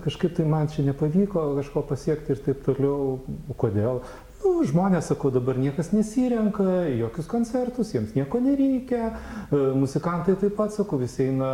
kažkaip 0.07 0.33
tai 0.39 0.49
man 0.49 0.73
čia 0.73 0.87
nepavyko 0.89 1.51
kažko 1.61 1.85
pasiekti 1.93 2.33
ir 2.33 2.45
taip 2.49 2.65
toliau, 2.65 3.19
kodėl. 3.61 4.01
Nu, 4.43 4.57
žmonės, 4.67 5.05
sakau, 5.07 5.29
dabar 5.31 5.55
niekas 5.55 5.93
nesirenka, 5.95 6.65
jokius 6.99 7.29
koncertus, 7.31 7.93
jiems 7.95 8.11
nieko 8.17 8.41
nereikia, 8.43 9.13
e, 9.47 9.59
muzikantai 9.79 10.35
taip 10.39 10.57
pat, 10.57 10.73
sakau, 10.75 10.97
visi 10.99 11.29
eina, 11.29 11.51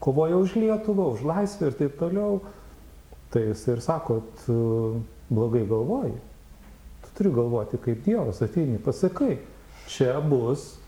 kovoja 0.00 0.38
už 0.40 0.54
Lietuvą, 0.56 1.10
už 1.12 1.26
laisvę 1.28 1.68
ir 1.68 1.76
taip 1.76 1.98
toliau. 2.00 2.38
Tai 3.30 3.42
jis 3.44 3.66
ir 3.68 3.82
sako, 3.84 4.22
tu 4.40 4.54
blogai 5.28 5.66
galvoji. 5.68 6.16
Tu 7.04 7.12
turi 7.18 7.34
galvoti 7.36 7.80
kaip 7.84 8.00
Dievas, 8.06 8.40
ateini, 8.42 8.80
pasakai, 8.80 9.36
čia 9.86 10.16
bus 10.24 10.78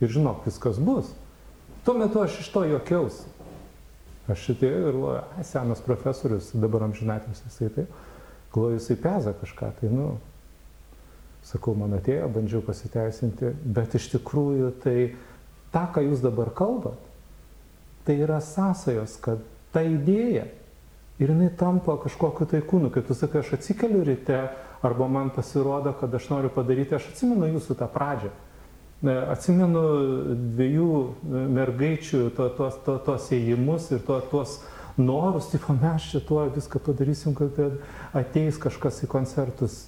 ir 0.00 0.14
žinok, 0.14 0.46
viskas 0.46 0.78
bus. 0.78 1.10
Tuo 1.84 1.96
metu 1.98 2.22
aš 2.22 2.38
iš 2.44 2.52
to 2.54 2.62
jokiausi. 2.70 3.26
Aš 4.30 4.46
šitai 4.46 4.70
ir 4.70 4.86
galvoju, 4.94 5.42
senas 5.42 5.82
profesorius, 5.82 6.54
dabar 6.54 6.86
amžinatėms 6.86 7.42
jisai 7.48 7.72
taip 7.80 7.98
galvoju, 8.54 8.78
jisai 8.78 8.96
peza 9.00 9.34
kažką, 9.36 9.70
tai, 9.80 9.90
nu, 9.92 10.08
sakau, 11.46 11.74
man 11.78 11.94
atėjo, 11.98 12.28
bandžiau 12.34 12.62
pasiteisinti, 12.66 13.54
bet 13.64 13.94
iš 13.96 14.10
tikrųjų 14.16 14.72
tai 14.82 14.96
tą, 15.74 15.84
ką 15.94 16.04
jūs 16.08 16.24
dabar 16.24 16.52
kalbat, 16.56 16.98
tai 18.06 18.18
yra 18.24 18.40
sąsajos, 18.44 19.16
kad 19.22 19.44
ta 19.74 19.84
idėja 19.86 20.48
ir 21.20 21.32
jinai 21.32 21.50
tampa 21.56 21.98
kažkokiu 22.00 22.48
tai 22.48 22.62
kūnu, 22.64 22.90
kai 22.92 23.04
tu 23.06 23.14
sakai, 23.14 23.44
aš 23.44 23.54
atsikeliu 23.58 24.02
ryte, 24.06 24.40
arba 24.82 25.08
man 25.08 25.30
pasirodo, 25.34 25.92
kad 26.00 26.14
aš 26.14 26.30
noriu 26.32 26.50
padaryti, 26.54 26.96
aš 26.96 27.10
atsimenu 27.12 27.50
jūsų 27.54 27.76
tą 27.76 27.88
pradžią. 27.92 28.32
Atsimenu 29.32 29.82
dviejų 30.56 30.90
mergaičių 31.56 32.26
to, 32.36 32.48
tos, 32.56 32.76
to, 32.84 32.96
tos 33.04 33.30
ėjimus 33.32 33.88
ir 33.94 34.02
to, 34.04 34.18
tuos 34.32 34.58
norus, 34.98 35.50
tipo 35.52 35.76
mes 35.76 36.08
čia 36.10 36.22
tuo 36.24 36.46
viską 36.50 36.82
padarysim, 36.86 37.36
kad 37.38 37.60
ateis 38.16 38.58
kažkas 38.60 39.02
į 39.04 39.10
koncertus. 39.10 39.84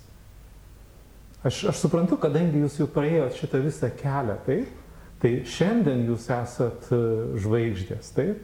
Aš, 1.42 1.64
aš 1.72 1.80
suprantu, 1.82 2.20
kadangi 2.22 2.62
jūs 2.62 2.78
jau 2.78 2.86
praėjot 2.90 3.34
šitą 3.40 3.59
visą 3.64 3.90
kelią, 3.98 4.38
taip, 4.46 4.78
Tai 5.22 5.30
šiandien 5.46 6.03
jūs 6.09 6.26
esat 6.34 6.88
e, 6.90 6.98
žvaigždės, 7.44 8.11
taip? 8.16 8.42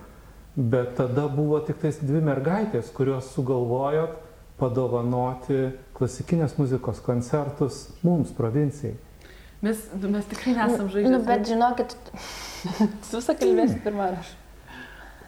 Bet 0.54 0.94
tada 0.98 1.24
buvo 1.30 1.58
tik 1.66 1.80
tais 1.82 1.98
dvi 1.98 2.20
mergaitės, 2.22 2.92
kurios 2.94 3.32
sugalvojot 3.34 4.14
padovanoti 4.58 5.72
klasikinės 5.98 6.54
muzikos 6.58 7.02
koncertus 7.02 7.88
mums, 8.06 8.30
provincijai. 8.34 8.94
Mes, 9.62 9.80
mes 10.04 10.30
tikrai 10.30 10.54
nesam 10.54 10.86
žvaigždės. 10.86 11.14
Nu, 11.16 11.20
bet 11.26 11.50
žinokit, 11.50 11.96
Tu 13.08 13.18
visą 13.18 13.34
kalbėsi 13.38 13.80
pirmą 13.82 14.12
aš. 14.20 14.30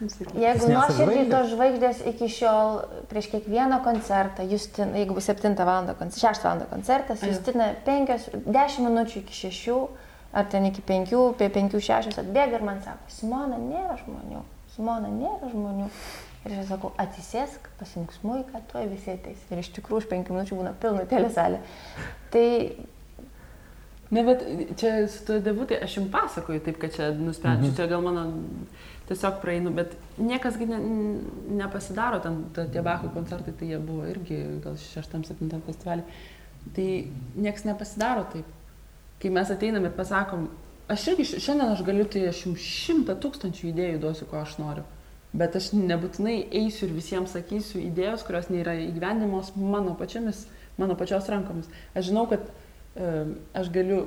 Jeigu 0.00 0.68
nuoširdžiai 0.70 1.26
tos 1.30 1.50
žvaigždės 1.52 1.98
iki 2.08 2.28
šiol 2.32 2.78
prieš 3.10 3.26
kiekvieną 3.34 3.82
koncertą, 3.84 4.46
Justin, 4.48 4.94
jeigu 4.96 5.14
bus 5.18 5.28
7 5.28 5.54
val. 5.68 5.90
6 6.00 6.44
val. 6.46 6.62
koncertas. 6.70 7.22
Justina 7.26 7.74
5, 7.84 8.30
10 8.46 8.80
minučių 8.86 9.20
iki 9.20 9.34
6, 9.34 9.76
ar 10.32 10.44
ten 10.48 10.64
iki 10.70 10.80
5, 10.82 11.12
apie 11.34 11.50
5-6 11.58 12.18
atbėga 12.22 12.60
ir 12.60 12.64
man 12.64 12.80
sako, 12.84 13.12
Simona, 13.12 13.58
nėra 13.60 13.98
žmonių, 14.04 14.42
Simona, 14.76 15.08
nėra 15.12 15.50
žmonių. 15.52 15.90
Ir 16.48 16.54
aš 16.62 16.70
sakau, 16.70 16.94
atsisėsk, 16.96 17.66
pasimk 17.76 18.14
smuiką, 18.16 18.62
tuoj 18.72 18.86
visi 18.88 19.10
ateis. 19.12 19.42
Ir 19.52 19.58
iš 19.60 19.68
tikrųjų 19.76 20.00
už 20.00 20.06
5 20.08 20.30
minučių 20.32 20.56
būna 20.62 20.72
pilna 20.80 21.04
telesalė. 21.10 21.60
Tai 22.32 22.46
Ne, 24.10 24.24
bet 24.26 24.40
čia 24.74 25.04
su 25.06 25.20
tuo 25.22 25.36
debutai 25.38 25.76
aš 25.84 25.92
jums 26.00 26.08
pasakoju 26.10 26.60
taip, 26.66 26.80
kad 26.82 26.90
čia 26.96 27.12
nusprendžiu, 27.14 27.68
Mhm. 27.70 27.76
čia 27.76 27.86
gal 27.86 28.00
mano 28.02 28.24
tiesiog 29.10 29.40
praeinu, 29.42 29.72
bet 29.74 29.96
niekas 30.22 30.56
gi 30.60 30.68
ne, 30.70 30.78
nepasidaro, 31.60 32.20
ten 32.22 32.44
ta- 32.54 32.68
tie 32.70 32.82
Bachų 32.86 33.10
koncertai, 33.16 33.54
tai 33.58 33.72
jie 33.72 33.80
buvo 33.82 34.06
irgi 34.06 34.38
gal 34.64 34.78
šeštam, 34.78 35.24
septintam 35.26 35.64
festivalį. 35.66 36.06
Tai 36.76 36.88
niekas 37.40 37.66
nepasidaro 37.66 38.26
taip. 38.32 38.48
Kai 39.20 39.32
mes 39.34 39.50
ateinam 39.52 39.84
ir 39.84 39.92
pasakom, 39.96 40.46
aš 40.88 41.08
irgi 41.12 41.26
šiandien 41.32 41.74
aš 41.74 41.82
galiu, 41.86 42.06
tai 42.08 42.28
aš 42.30 42.44
jums 42.46 42.64
šimtą 42.64 43.18
tūkstančių 43.20 43.68
idėjų 43.72 44.00
duosiu, 44.04 44.30
ko 44.30 44.40
aš 44.44 44.56
noriu. 44.62 44.86
Bet 45.36 45.54
aš 45.58 45.70
nebūtinai 45.76 46.38
eisiu 46.62 46.88
ir 46.88 46.96
visiems 46.96 47.34
sakysiu 47.36 47.82
idėjos, 47.84 48.24
kurios 48.26 48.48
nėra 48.50 48.74
įgyvendimos 48.88 49.52
mano 49.56 49.92
pačiamis, 49.98 50.46
mano 50.78 50.96
pačios 50.98 51.28
rankomis. 51.30 51.68
Aš 51.94 52.08
žinau, 52.10 52.24
kad 52.30 52.48
e, 52.96 53.12
aš 53.54 53.70
galiu 53.74 54.04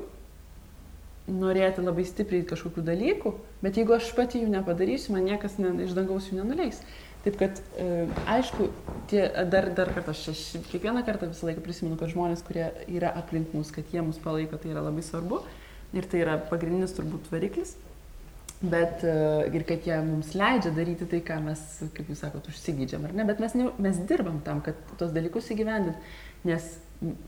norėti 1.28 1.84
labai 1.84 2.04
stipriai 2.08 2.44
kažkokių 2.48 2.84
dalykų, 2.84 3.32
bet 3.64 3.78
jeigu 3.80 3.96
aš 3.96 4.10
pati 4.18 4.42
jų 4.44 4.50
nepadarysiu, 4.58 5.14
man 5.16 5.24
niekas 5.30 5.56
ne, 5.62 5.72
iš 5.86 5.94
dangaus 5.96 6.28
jų 6.32 6.42
nenuleis. 6.42 6.82
Taip 7.24 7.38
kad, 7.40 7.62
e, 7.80 8.06
aišku, 8.28 8.66
tie, 9.08 9.22
dar, 9.48 9.70
dar 9.78 9.94
kartą, 9.96 10.12
aš 10.12 10.26
ši- 10.36 10.60
kiekvieną 10.74 11.06
kartą 11.08 11.30
visą 11.32 11.48
laiką 11.48 11.64
prisimenu, 11.64 11.96
kad 11.96 12.12
žmonės, 12.12 12.44
kurie 12.44 12.66
yra 12.92 13.14
aplink 13.16 13.54
mus, 13.56 13.72
kad 13.72 13.88
jie 13.94 14.04
mus 14.04 14.20
palaiko, 14.20 14.60
tai 14.60 14.74
yra 14.74 14.84
labai 14.84 15.06
svarbu 15.08 15.40
ir 15.96 16.04
tai 16.12 16.20
yra 16.26 16.36
pagrindinis 16.50 16.92
turbūt 16.98 17.32
variklis. 17.32 17.78
Bet 18.64 19.04
e, 19.08 19.14
ir 19.56 19.64
kad 19.68 19.88
jie 19.88 19.96
mums 20.04 20.34
leidžia 20.40 20.72
daryti 20.76 21.08
tai, 21.12 21.20
ką 21.24 21.40
mes, 21.44 21.64
kaip 21.96 22.12
jūs 22.12 22.22
sakot, 22.24 22.46
užsigydžiam, 22.52 23.04
ar 23.08 23.16
ne, 23.16 23.24
bet 23.28 23.40
mes, 23.44 23.56
ne, 23.60 23.70
mes 23.84 23.98
dirbam 24.08 24.38
tam, 24.44 24.60
kad 24.64 24.76
tos 25.00 25.12
dalykus 25.16 25.50
įgyvendint, 25.56 25.96
nes 26.44 26.72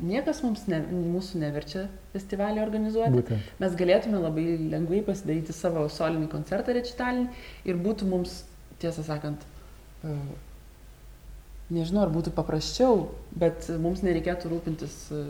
niekas 0.05 0.39
mums 0.43 0.67
ne, 0.71 0.79
mūsų 0.87 1.39
neverčia 1.41 1.87
festivalį 2.13 2.61
organizuoti. 2.63 3.11
Būtent. 3.17 3.49
Mes 3.59 3.75
galėtume 3.75 4.21
labai 4.23 4.45
lengvai 4.71 5.01
pasidaryti 5.03 5.53
savo 5.53 5.87
solinį 5.91 6.29
koncertą 6.31 6.75
rečitalinį 6.77 7.27
ir 7.67 7.75
būtų 7.83 8.07
mums, 8.07 8.43
tiesą 8.79 9.03
sakant, 9.03 9.43
e, 10.03 10.15
nežinau, 11.73 12.05
ar 12.05 12.11
būtų 12.13 12.31
paprasčiau, 12.37 13.09
bet 13.35 13.67
mums 13.81 14.03
nereikėtų 14.05 14.51
rūpintis 14.53 14.95
e, 15.15 15.21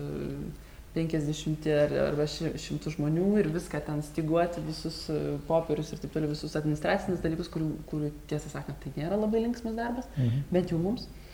50 0.96 1.66
ar, 1.76 1.94
arba 2.12 2.24
ši- 2.32 2.54
šimtų 2.62 2.94
žmonių 2.96 3.26
ir 3.42 3.50
viską 3.52 3.82
ten 3.88 4.02
stiguoti, 4.06 4.62
visus 4.68 5.02
e, 5.12 5.18
popierius 5.48 5.92
ir 5.92 6.00
taip 6.04 6.14
toliau, 6.16 6.32
visus 6.32 6.56
administracinius 6.56 7.24
dalykus, 7.24 7.50
kurių, 7.52 7.72
kurių 7.92 8.12
tiesą 8.32 8.52
sakant, 8.54 8.78
tai 8.84 8.94
nėra 8.96 9.18
labai 9.20 9.42
linksmas 9.44 9.76
darbas 9.76 10.08
Mhm. 10.16 10.46
bent 10.56 10.72
jau 10.72 10.80
mums. 10.80 11.08
Em, 11.08 11.25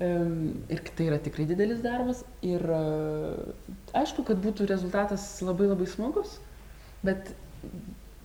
Ir 0.00 0.80
tai 0.96 1.10
yra 1.10 1.18
tikrai 1.20 1.44
didelis 1.44 1.82
darbas. 1.84 2.22
Ir 2.46 2.62
e, 2.64 2.84
aišku, 4.00 4.24
kad 4.24 4.38
būtų 4.40 4.64
rezultatas 4.70 5.26
labai 5.44 5.66
labai 5.68 5.88
smagus, 5.92 6.38
bet 7.04 7.34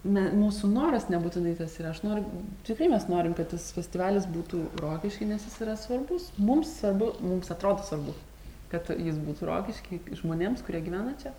me, 0.06 0.24
mūsų 0.32 0.70
noras 0.72 1.10
nebūtinai 1.12 1.56
tas 1.60 1.76
yra. 1.82 1.92
Aš 1.92 2.00
noriu, 2.06 2.24
tikrai 2.68 2.88
mes 2.94 3.10
norim, 3.12 3.36
kad 3.36 3.52
tas 3.52 3.68
festivalis 3.76 4.30
būtų 4.32 4.62
rokiškai, 4.80 5.28
nes 5.34 5.44
jis 5.50 5.60
yra 5.66 5.76
svarbus. 5.80 6.30
Mums 6.40 6.78
svarbu, 6.80 7.12
mums 7.26 7.52
atrodo 7.52 7.84
svarbu, 7.88 8.16
kad 8.72 8.94
jis 8.96 9.20
būtų 9.28 9.52
rokiškai 9.52 10.02
žmonėms, 10.22 10.64
kurie 10.64 10.80
gyvena 10.86 11.18
čia. 11.20 11.36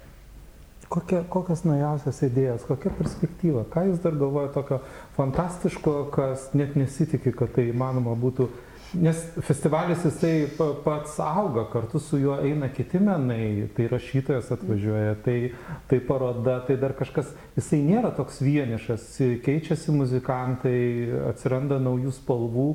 Kokia, 0.92 1.24
kokios 1.32 1.64
naujausios 1.66 2.20
idėjos, 2.28 2.68
kokia 2.68 2.92
perspektyva, 2.94 3.64
ką 3.72 3.88
jūs 3.88 4.04
dar 4.04 4.14
galvojate 4.20 4.54
tokio 4.54 4.82
fantastiško, 5.16 5.94
kas 6.14 6.50
net 6.54 6.76
nesitikė, 6.78 7.32
kad 7.40 7.56
tai 7.56 7.70
įmanoma 7.72 8.14
būtų. 8.20 8.52
Nes 8.94 9.18
festivalis 9.42 10.04
jisai 10.06 10.46
pa- 10.56 10.72
pats 10.84 11.18
auga, 11.20 11.64
kartu 11.72 11.98
su 12.00 12.18
juo 12.22 12.36
eina 12.40 12.68
kiti 12.72 12.98
menai, 13.02 13.68
tai 13.76 13.88
rašytojas 13.90 14.50
atvažiuoja, 14.54 15.16
tai, 15.24 15.52
tai 15.90 15.98
paroda, 16.00 16.60
tai 16.66 16.76
dar 16.80 16.94
kažkas, 16.96 17.32
jisai 17.58 17.80
nėra 17.82 18.12
toks 18.16 18.38
vienišas, 18.40 19.08
keičiasi 19.44 19.90
muzikantai, 19.92 20.78
atsiranda 21.32 21.80
naujų 21.82 22.14
spalvų. 22.22 22.68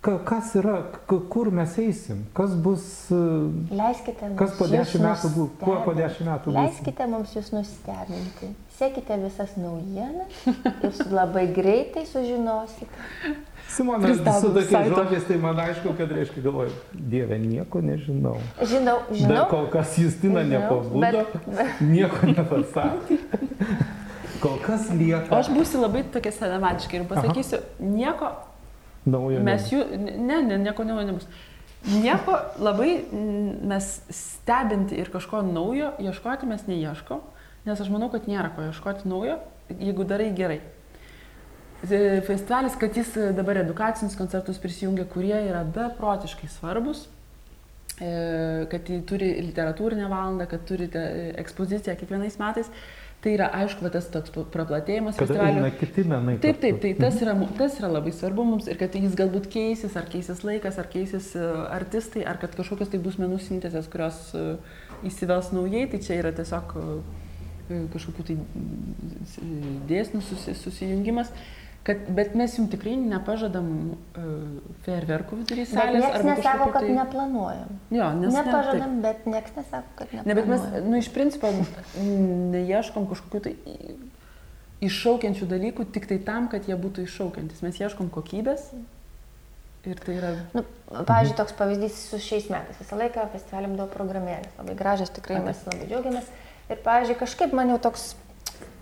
Ka- 0.00 0.18
Kas 0.24 0.52
yra, 0.54 0.76
kur 1.10 1.50
mes 1.50 1.72
eisim, 1.82 2.20
kas 2.34 2.52
bus, 2.54 2.84
leiskite 3.10 4.28
mums 4.30 4.38
Kas 4.38 4.52
po 4.58 4.68
dešimt 4.70 5.02
metų 5.02 5.30
bus? 5.34 5.48
Kuo 5.60 5.74
po 5.84 5.94
dešimt 5.98 6.28
metų 6.30 6.52
bus? 6.52 6.54
Leiskite 6.54 7.06
mums 7.10 7.32
jūs 7.34 7.50
nustebinti. 7.52 8.52
Sekite 8.78 9.16
visas 9.24 9.56
naujienas 9.58 10.38
ir 10.86 10.92
su 10.94 11.08
labai 11.10 11.48
greitai 11.52 12.04
sužinosite. 12.06 12.86
Simona, 13.68 14.08
su 14.40 14.48
tokiais 14.54 14.88
žodžiais, 14.88 15.24
tai 15.28 15.36
man 15.38 15.58
aišku, 15.60 15.92
kad 15.98 16.10
reiškia 16.12 16.42
galvoju, 16.42 16.70
Dieve, 16.92 17.36
nieko 17.38 17.82
nežinau. 17.84 18.38
Žinau, 18.64 19.02
Bet 19.10 19.18
žinau. 19.20 19.44
kol 19.50 19.66
kas 19.72 19.98
Justina 20.00 20.42
nepabudo, 20.42 21.00
bet- 21.04 21.36
nieko 21.94 22.26
nepasakė. 22.32 23.18
Kol 24.40 24.56
kas 24.64 24.88
O 24.90 24.96
lieka 24.96 25.36
aš 25.42 25.50
būsiu 25.52 25.82
labai 25.82 26.04
tokia 26.14 26.32
senamatiška 26.32 26.96
ir 27.00 27.04
pasakysiu, 27.10 27.60
nieko 27.82 28.32
naujo. 29.06 29.42
Mes 29.44 29.68
jų, 29.72 29.84
ne, 30.16 30.40
ne, 30.46 30.58
nieko 30.64 30.86
naujo 30.88 31.04
nebus. 31.10 31.28
Nieko 31.88 32.38
labai 32.58 32.94
mes 33.68 33.90
stebinti 34.10 34.96
ir 34.98 35.12
kažko 35.12 35.42
naujo 35.46 35.92
ieškoti 36.02 36.48
mes 36.50 36.64
neieškom, 36.70 37.20
nes 37.68 37.80
aš 37.84 37.92
manau, 37.92 38.08
kad 38.10 38.26
nėra 38.30 38.50
ko 38.56 38.64
ieškoti 38.70 39.06
naujo, 39.10 39.36
jeigu 39.76 40.06
darai 40.08 40.32
gerai. 40.34 40.60
E, 41.86 42.20
Festivalis, 42.26 42.74
kad 42.80 42.96
jis 42.96 43.12
e, 43.16 43.28
dabar 43.36 43.60
edukacinius 43.62 44.16
koncertus 44.18 44.58
prisijungia, 44.58 45.04
kurie 45.06 45.36
yra 45.46 45.60
beprotiškai 45.64 46.48
svarbus, 46.50 47.04
e, 48.02 48.66
kad 48.72 48.88
jį 48.90 49.02
turi 49.06 49.28
literatūrinę 49.46 50.08
valandą, 50.10 50.48
kad 50.50 50.64
turi 50.66 50.88
te- 50.90 51.34
ekspoziciją 51.38 51.94
kiekvienais 52.00 52.40
metais. 52.42 52.72
Tai 53.18 53.32
yra, 53.34 53.48
aišku, 53.50 53.82
va 53.82 53.90
tas 53.90 54.06
toks 54.14 54.30
praplatėjimas 54.54 55.16
festivalio. 55.18 55.64
kiti 55.80 56.04
menai. 56.06 56.36
Taip, 56.38 56.60
taip, 56.62 56.76
tai 56.82 56.92
tas 56.94 57.16
yra, 57.22 57.32
mu- 57.34 57.48
tas 57.58 57.78
yra 57.80 57.88
labai 57.90 58.12
svarbu 58.14 58.44
mums 58.46 58.68
ir 58.70 58.78
kad 58.78 58.94
jis 58.94 59.16
galbūt 59.18 59.48
keisis, 59.50 59.96
ar 59.98 60.06
keisis 60.06 60.44
laikas, 60.46 60.78
ar 60.78 60.86
keisis 60.86 61.32
e, 61.34 61.46
artistai, 61.74 62.22
ar 62.22 62.38
kad 62.38 62.54
kažkokios 62.54 62.92
tai 62.92 63.00
bus 63.02 63.18
menų 63.18 63.40
sintezės, 63.42 63.90
kurios 63.90 64.20
e, 64.38 64.44
įsivels 65.10 65.50
naujai, 65.50 65.88
tai 65.90 65.98
čia 65.98 66.20
yra 66.20 66.30
tiesiog 66.30 66.76
e, 66.78 67.80
kažkokių 67.96 68.28
tai 68.30 68.38
dėsnių 69.90 70.22
susi, 70.22 70.54
susijungimas. 70.62 71.32
Kad, 71.86 72.02
bet 72.12 72.34
mes 72.36 72.52
jums 72.58 72.68
tikrai 72.72 72.96
nepažadam 73.00 73.68
uh, 73.94 74.24
fejerverkų 74.84 75.38
vidury 75.40 75.62
Bet 75.64 75.70
salės. 75.72 76.02
niekas 76.04 76.26
nesako, 76.26 76.42
kažkokių 76.42 76.72
kad 76.74 76.84
tai... 76.84 76.96
neplanuojam. 76.98 77.70
Jo, 77.96 78.08
nes 78.18 78.34
ne-. 78.34 78.42
Nepažadam, 78.44 78.98
bet 79.06 79.24
niekas 79.30 79.56
nesako, 79.56 79.94
kad 80.02 80.12
Ne, 80.18 80.34
bet 80.36 80.50
mes, 80.50 80.60
neplanuojam. 80.60 80.90
nu, 80.92 81.00
iš 81.00 81.08
principo, 81.14 81.52
neieškom 82.58 83.08
kažkokių 83.14 83.40
tai 83.46 83.54
iššaukiančių 84.84 85.48
dalykų 85.50 85.88
tik 85.94 86.06
tai 86.10 86.20
tam, 86.22 86.46
kad 86.52 86.68
jie 86.68 86.76
būtų 86.78 87.06
iššaukiantis. 87.08 87.64
Mes 87.64 87.80
ieškom 87.80 88.12
kokybės 88.14 88.68
ir 89.88 89.98
tai 90.04 90.18
yra... 90.20 90.34
Nu, 90.52 90.62
pavyzdžiui, 90.92 91.36
toks 91.40 91.56
pavyzdys 91.56 91.96
su 92.10 92.20
šiais 92.22 92.50
metais. 92.52 92.76
Visą 92.82 92.98
laiką 93.00 93.24
festivaliam 93.32 93.78
duoda 93.78 93.88
programėlės. 93.94 94.52
Labai 94.60 94.76
gražios, 94.78 95.10
tikrai 95.16 95.40
mes 95.46 95.64
labai 95.66 95.88
džiaugiamės. 95.88 96.28
Ir, 96.68 96.80
pavyzdžiui, 96.84 97.16
kažkaip 97.22 97.54
man 97.56 97.72
jau 97.72 97.78
toks, 97.88 98.10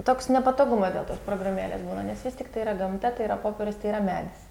toks 0.04 0.28
nepatogumas 0.32 0.92
dėl 0.94 1.04
tos 1.08 1.18
programėlės 1.26 1.82
būna, 1.86 2.02
nes 2.06 2.22
vis 2.24 2.34
tik 2.38 2.48
tai 2.54 2.62
yra 2.66 2.74
gamta, 2.78 3.10
tai 3.10 3.24
yra 3.28 3.36
popieris, 3.42 3.76
tai 3.82 3.90
yra 3.92 4.00
medis. 4.04 4.42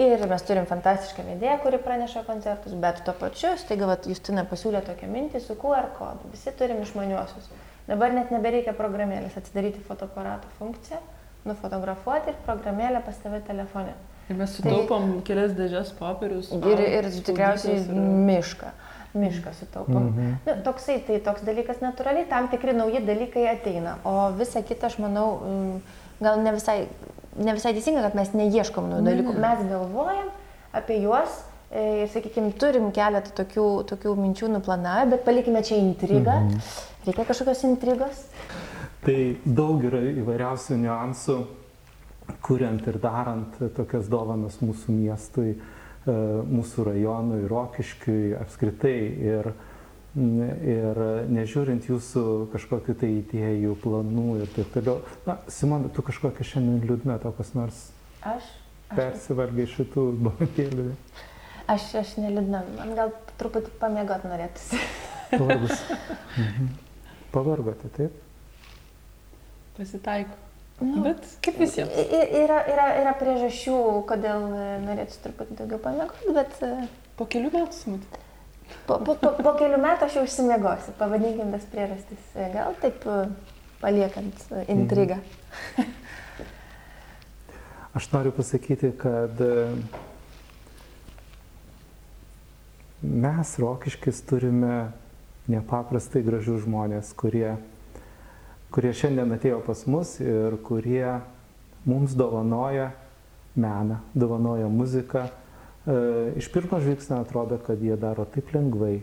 Ir 0.00 0.22
mes 0.26 0.42
turim 0.48 0.64
fantastišką 0.66 1.22
vedėją, 1.26 1.58
kuri 1.62 1.78
praneša 1.78 2.22
koncertus, 2.26 2.72
bet 2.80 3.02
tuo 3.06 3.12
pačiu, 3.14 3.52
staiga, 3.60 3.86
vat, 3.90 4.06
Justina 4.08 4.42
pasiūlė 4.48 4.80
tokią 4.86 5.10
mintį 5.12 5.42
su 5.44 5.54
QR 5.60 5.90
kodu. 5.98 6.30
Visi 6.32 6.50
turim 6.58 6.80
išmaniuosius. 6.82 7.50
Dabar 7.86 8.14
net 8.16 8.30
nebereikia 8.32 8.72
programėlės, 8.78 9.36
atsidaryti 9.36 9.82
fotoaparato 9.84 10.48
funkciją, 10.58 10.98
nufotografuoti 11.44 12.32
ir 12.32 12.40
programėlę 12.46 13.02
pas 13.04 13.18
tave 13.22 13.40
telefone. 13.46 13.92
Ir 14.30 14.38
mes 14.38 14.52
Tai- 14.54 14.62
sutaupom 14.62 15.20
kelias 15.26 15.52
dėžės 15.58 15.92
popierius. 15.98 16.50
Ir, 16.54 16.80
ir 16.88 17.08
tikriausiai 17.26 17.80
ir- 17.82 17.92
mišką. 18.30 18.70
Mišką 19.14 19.52
sutaupom. 19.52 20.06
Mhm. 20.08 20.34
Nu, 20.46 20.52
toksai, 20.64 20.98
tai 21.06 21.18
toks 21.24 21.44
dalykas 21.46 21.82
natūraliai, 21.84 22.28
tam 22.30 22.48
tikri 22.52 22.74
nauji 22.76 23.02
dalykai 23.06 23.46
ateina, 23.52 23.98
o 24.08 24.30
visa 24.38 24.62
kita, 24.64 24.88
aš 24.88 24.98
manau, 25.02 25.28
mm, 25.44 25.80
gal 26.24 26.40
ne 26.40 26.52
visai, 26.56 26.78
ne 27.36 27.56
visai 27.56 27.74
teisinga, 27.76 28.04
kad 28.06 28.16
mes 28.18 28.32
neieškom 28.36 28.88
naujų 28.90 29.08
dalykų, 29.10 29.34
ne. 29.36 29.42
mes 29.44 29.64
galvojam 29.68 30.30
apie 30.72 31.00
juos 31.02 31.42
e, 31.70 32.04
ir, 32.04 32.12
sakykime, 32.12 32.54
turim 32.60 32.90
keletą 32.94 33.34
tokių, 33.42 33.66
tokių 33.92 34.16
minčių 34.20 34.52
nuplanavę, 34.56 35.10
bet 35.16 35.26
palikime 35.28 35.64
čia 35.66 35.80
intrigą. 35.82 36.38
Mhm. 36.46 36.72
Reikia 37.06 37.26
kažkokios 37.26 37.64
intrigos. 37.66 38.26
Tai 39.02 39.18
daug 39.44 39.82
yra 39.82 39.98
įvairiausių 40.22 40.76
niuansų, 40.84 41.38
kuriant 42.46 42.86
ir 42.86 43.00
darant 43.02 43.56
tokias 43.76 44.06
dovanas 44.08 44.60
mūsų 44.62 44.94
miestui, 44.94 45.56
e, 45.56 45.81
mūsų 46.06 46.88
rajonui, 46.90 47.44
Rokiškiui 47.50 48.32
apskritai. 48.40 48.96
Ir, 49.22 49.52
ir 50.12 50.98
nežiūrint 51.32 51.86
jūsų 51.88 52.24
kažkokiu 52.52 52.96
tai 53.00 53.12
idėjų, 53.20 53.76
planų 53.84 54.26
ir 54.42 54.50
taip 54.56 54.72
toliau. 54.74 54.98
Na, 55.28 55.38
Simona, 55.48 55.88
tu 55.88 56.04
kažkokia 56.04 56.44
šiandien 56.44 56.82
liūdna, 56.88 57.16
tau 57.22 57.32
kas 57.36 57.54
nors 57.56 57.86
Aš. 58.22 58.44
Aš, 58.92 58.98
persivalgiai 58.98 59.70
šitų 59.72 60.02
bankėlių. 60.26 60.90
aš, 61.72 61.88
aš 62.02 62.16
nelidna, 62.20 62.60
man 62.76 62.92
gal 62.98 63.14
truputį 63.40 63.72
pamėgot 63.80 64.28
norėtųsi. 64.28 64.80
Pavargus. 65.32 65.82
Mhm. 66.32 66.68
Pavargote, 67.32 67.90
taip? 67.92 68.14
Pasitaiko. 69.76 70.32
Nu, 70.80 71.02
Bet 71.04 71.26
kaip 71.44 71.58
visiems. 71.60 71.92
Yra, 71.94 72.62
yra, 72.72 72.86
yra 73.02 73.12
priežasčių, 73.20 73.76
kodėl 74.08 74.46
e, 74.56 74.66
norėčiau 74.82 75.20
truputį 75.26 75.58
daugiau 75.60 75.78
pamiegoti, 75.84 76.34
bet 76.34 76.56
e, 76.66 76.72
Po 77.20 77.26
kelių 77.28 77.50
metų 77.52 77.76
smūti. 77.76 78.20
po, 78.88 78.96
po, 79.04 79.14
po, 79.20 79.30
po 79.44 79.52
kelių 79.60 79.78
metų 79.82 80.06
aš 80.08 80.16
jau 80.16 80.22
užsimiegosiu, 80.26 80.94
pavadinkim 80.98 81.52
tas 81.54 81.66
priežastis. 81.70 82.22
E, 82.34 82.48
Gal 82.54 82.74
taip 82.82 83.04
paliekant 83.82 84.46
intrigą. 84.72 85.20
Aš 87.92 88.08
noriu 88.14 88.32
pasakyti, 88.32 88.94
kad 88.96 89.42
mes, 93.02 93.52
Rokiškis, 93.60 94.22
turime 94.30 94.92
nepaprastai 95.52 96.22
gražių 96.24 96.56
žmonės, 96.64 97.10
kurie, 97.18 97.56
kurie 98.72 98.92
šiandien 98.96 99.34
atėjo 99.36 99.60
pas 99.66 99.84
mus 99.90 100.16
ir 100.24 100.56
kurie 100.64 101.18
mums 101.88 102.14
dovanoja 102.16 102.90
meną, 103.56 103.98
dovanoja 104.14 104.68
muziką. 104.72 105.26
E, 105.28 105.96
Iš 106.40 106.48
pirmo 106.54 106.80
žvilgsnio 106.80 107.20
atrodo, 107.20 107.58
kad 107.58 107.82
jie 107.82 107.96
daro 108.00 108.24
taip 108.24 108.52
lengvai, 108.54 109.02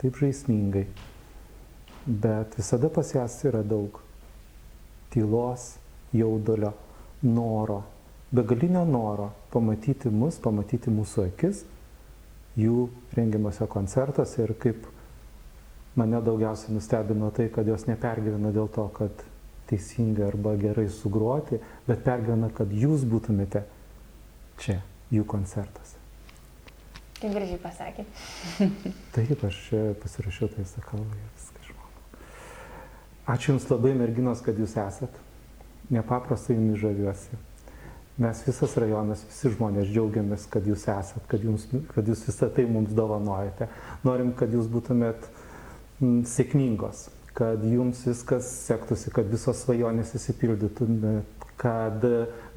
taip 0.00 0.16
žaismingai, 0.16 0.86
bet 2.06 2.56
visada 2.58 2.88
pas 2.88 3.12
jas 3.14 3.36
yra 3.44 3.60
daug 3.62 4.00
tylos, 5.12 5.74
jaudulio, 6.16 6.72
noro, 7.22 7.82
begalinio 8.32 8.84
noro 8.88 9.28
pamatyti 9.52 10.08
mus, 10.08 10.40
pamatyti 10.40 10.90
mūsų 10.90 11.26
akis 11.28 11.66
jų 12.56 12.88
rengiamuose 13.16 13.66
koncertuose 13.68 14.42
ir 14.44 14.54
kaip 14.60 14.88
mane 15.96 16.20
daugiausiai 16.24 16.74
nustebino 16.74 17.30
tai, 17.30 17.48
kad 17.52 17.68
jos 17.68 17.84
nepergyvena 17.88 18.52
dėl 18.54 18.70
to, 18.72 18.86
kad 18.96 19.24
teisingai 19.70 20.26
arba 20.26 20.54
gerai 20.60 20.88
sugroti, 20.92 21.60
bet 21.86 22.04
pergyvena, 22.04 22.50
kad 22.54 22.72
jūs 22.72 23.04
būtumėte 23.08 23.64
čia, 24.60 24.80
jų 25.12 25.24
koncertuose. 25.28 26.00
Kaip 27.22 27.36
gražiai 27.36 27.60
pasakė. 27.62 28.04
Taip, 29.14 29.44
aš 29.46 29.60
pasirašiau 30.02 30.50
tai 30.56 30.64
sakau, 30.66 30.98
viską 31.36 31.68
žinau. 31.68 31.92
Ačiū 33.30 33.52
Jums 33.52 33.68
labai, 33.70 33.94
merginos, 33.94 34.42
kad 34.42 34.58
Jūs 34.58 34.74
esat. 34.82 35.20
Nepaprastai 35.92 36.56
Jumis 36.56 36.80
žaviuosi. 36.82 37.38
Mes 38.22 38.42
visas 38.44 38.74
rajonas, 38.76 39.22
visi 39.28 39.54
žmonės 39.54 39.86
džiaugiamės, 39.92 40.48
kad 40.50 40.66
Jūs 40.68 40.88
esat, 40.90 41.22
kad, 41.30 41.46
jums, 41.46 41.68
kad 41.94 42.10
Jūs 42.10 42.26
visą 42.26 42.50
tai 42.52 42.66
mums 42.68 42.92
dovanojate. 42.96 43.70
Norim, 44.04 44.34
kad 44.36 44.52
Jūs 44.52 44.66
būtumėt 44.72 45.22
mm, 45.22 45.41
sėkmingos, 46.02 47.06
kad 47.36 47.62
Jums 47.64 48.02
viskas 48.06 48.48
sektųsi, 48.66 49.12
kad 49.14 49.28
visos 49.30 49.62
svajonės 49.64 50.14
įsipildytumėt, 50.18 51.46
kad 51.62 52.04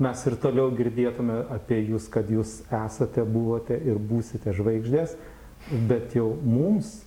mes 0.02 0.24
ir 0.26 0.38
toliau 0.42 0.72
girdėtume 0.76 1.44
apie 1.54 1.80
Jūs, 1.86 2.10
kad 2.12 2.30
Jūs 2.32 2.60
esate, 2.74 3.26
buvote 3.26 3.78
ir 3.78 4.00
būsite 4.02 4.54
žvaigždės, 4.56 5.16
bet 5.90 6.16
jau 6.18 6.32
mums 6.44 7.02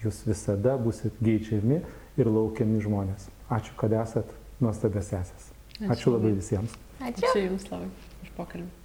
Jūs 0.00 0.22
visada 0.24 0.78
busit 0.80 1.16
geidžiami 1.20 1.82
ir 2.20 2.28
laukiami 2.28 2.80
žmonės. 2.80 3.28
Ačiū, 3.52 3.74
kad 3.80 3.92
esat 4.00 4.30
nuostabės 4.62 5.12
esės. 5.12 5.50
Ačiū 5.88 6.14
labai 6.14 6.36
visiems. 6.36 6.76
Ačiū. 7.00 7.24
Ačiū 7.24 7.46
Jums 7.48 7.66
labai 7.72 7.90
už 8.24 8.36
pokalbį. 8.36 8.79